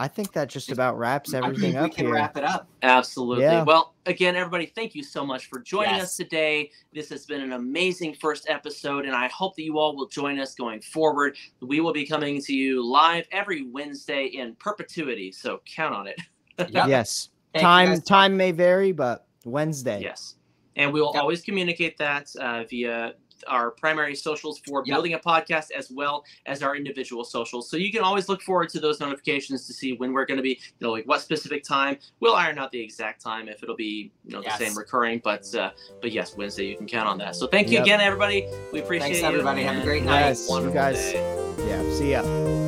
[0.00, 2.14] I think that just about wraps everything up We can here.
[2.14, 2.68] Wrap it up.
[2.82, 3.42] Absolutely.
[3.42, 3.64] Yeah.
[3.64, 6.04] Well, again, everybody, thank you so much for joining yes.
[6.04, 6.70] us today.
[6.94, 10.38] This has been an amazing first episode, and I hope that you all will join
[10.38, 11.36] us going forward.
[11.60, 16.20] We will be coming to you live every Wednesday in perpetuity, so count on it.
[16.58, 16.70] Yep.
[16.88, 17.30] yes.
[17.52, 20.00] Thank time time may vary, but Wednesday.
[20.00, 20.36] Yes.
[20.76, 21.22] And we will yep.
[21.22, 23.14] always communicate that uh, via
[23.46, 24.94] our primary socials for yep.
[24.94, 27.70] building a podcast as well as our individual socials.
[27.70, 30.42] So you can always look forward to those notifications to see when we're going to
[30.42, 31.98] be, you know, like what specific time.
[32.20, 34.58] We'll iron out the exact time if it'll be, you know, yes.
[34.58, 35.20] the same recurring.
[35.22, 35.70] But uh,
[36.00, 37.36] but yes, Wednesday you can count on that.
[37.36, 37.84] So thank you yep.
[37.84, 38.46] again, everybody.
[38.72, 39.62] We appreciate Thanks, everybody.
[39.62, 40.20] Have a great night.
[40.20, 40.96] Yes, you guys.
[40.96, 41.66] Day.
[41.68, 41.94] Yeah.
[41.94, 42.67] See ya.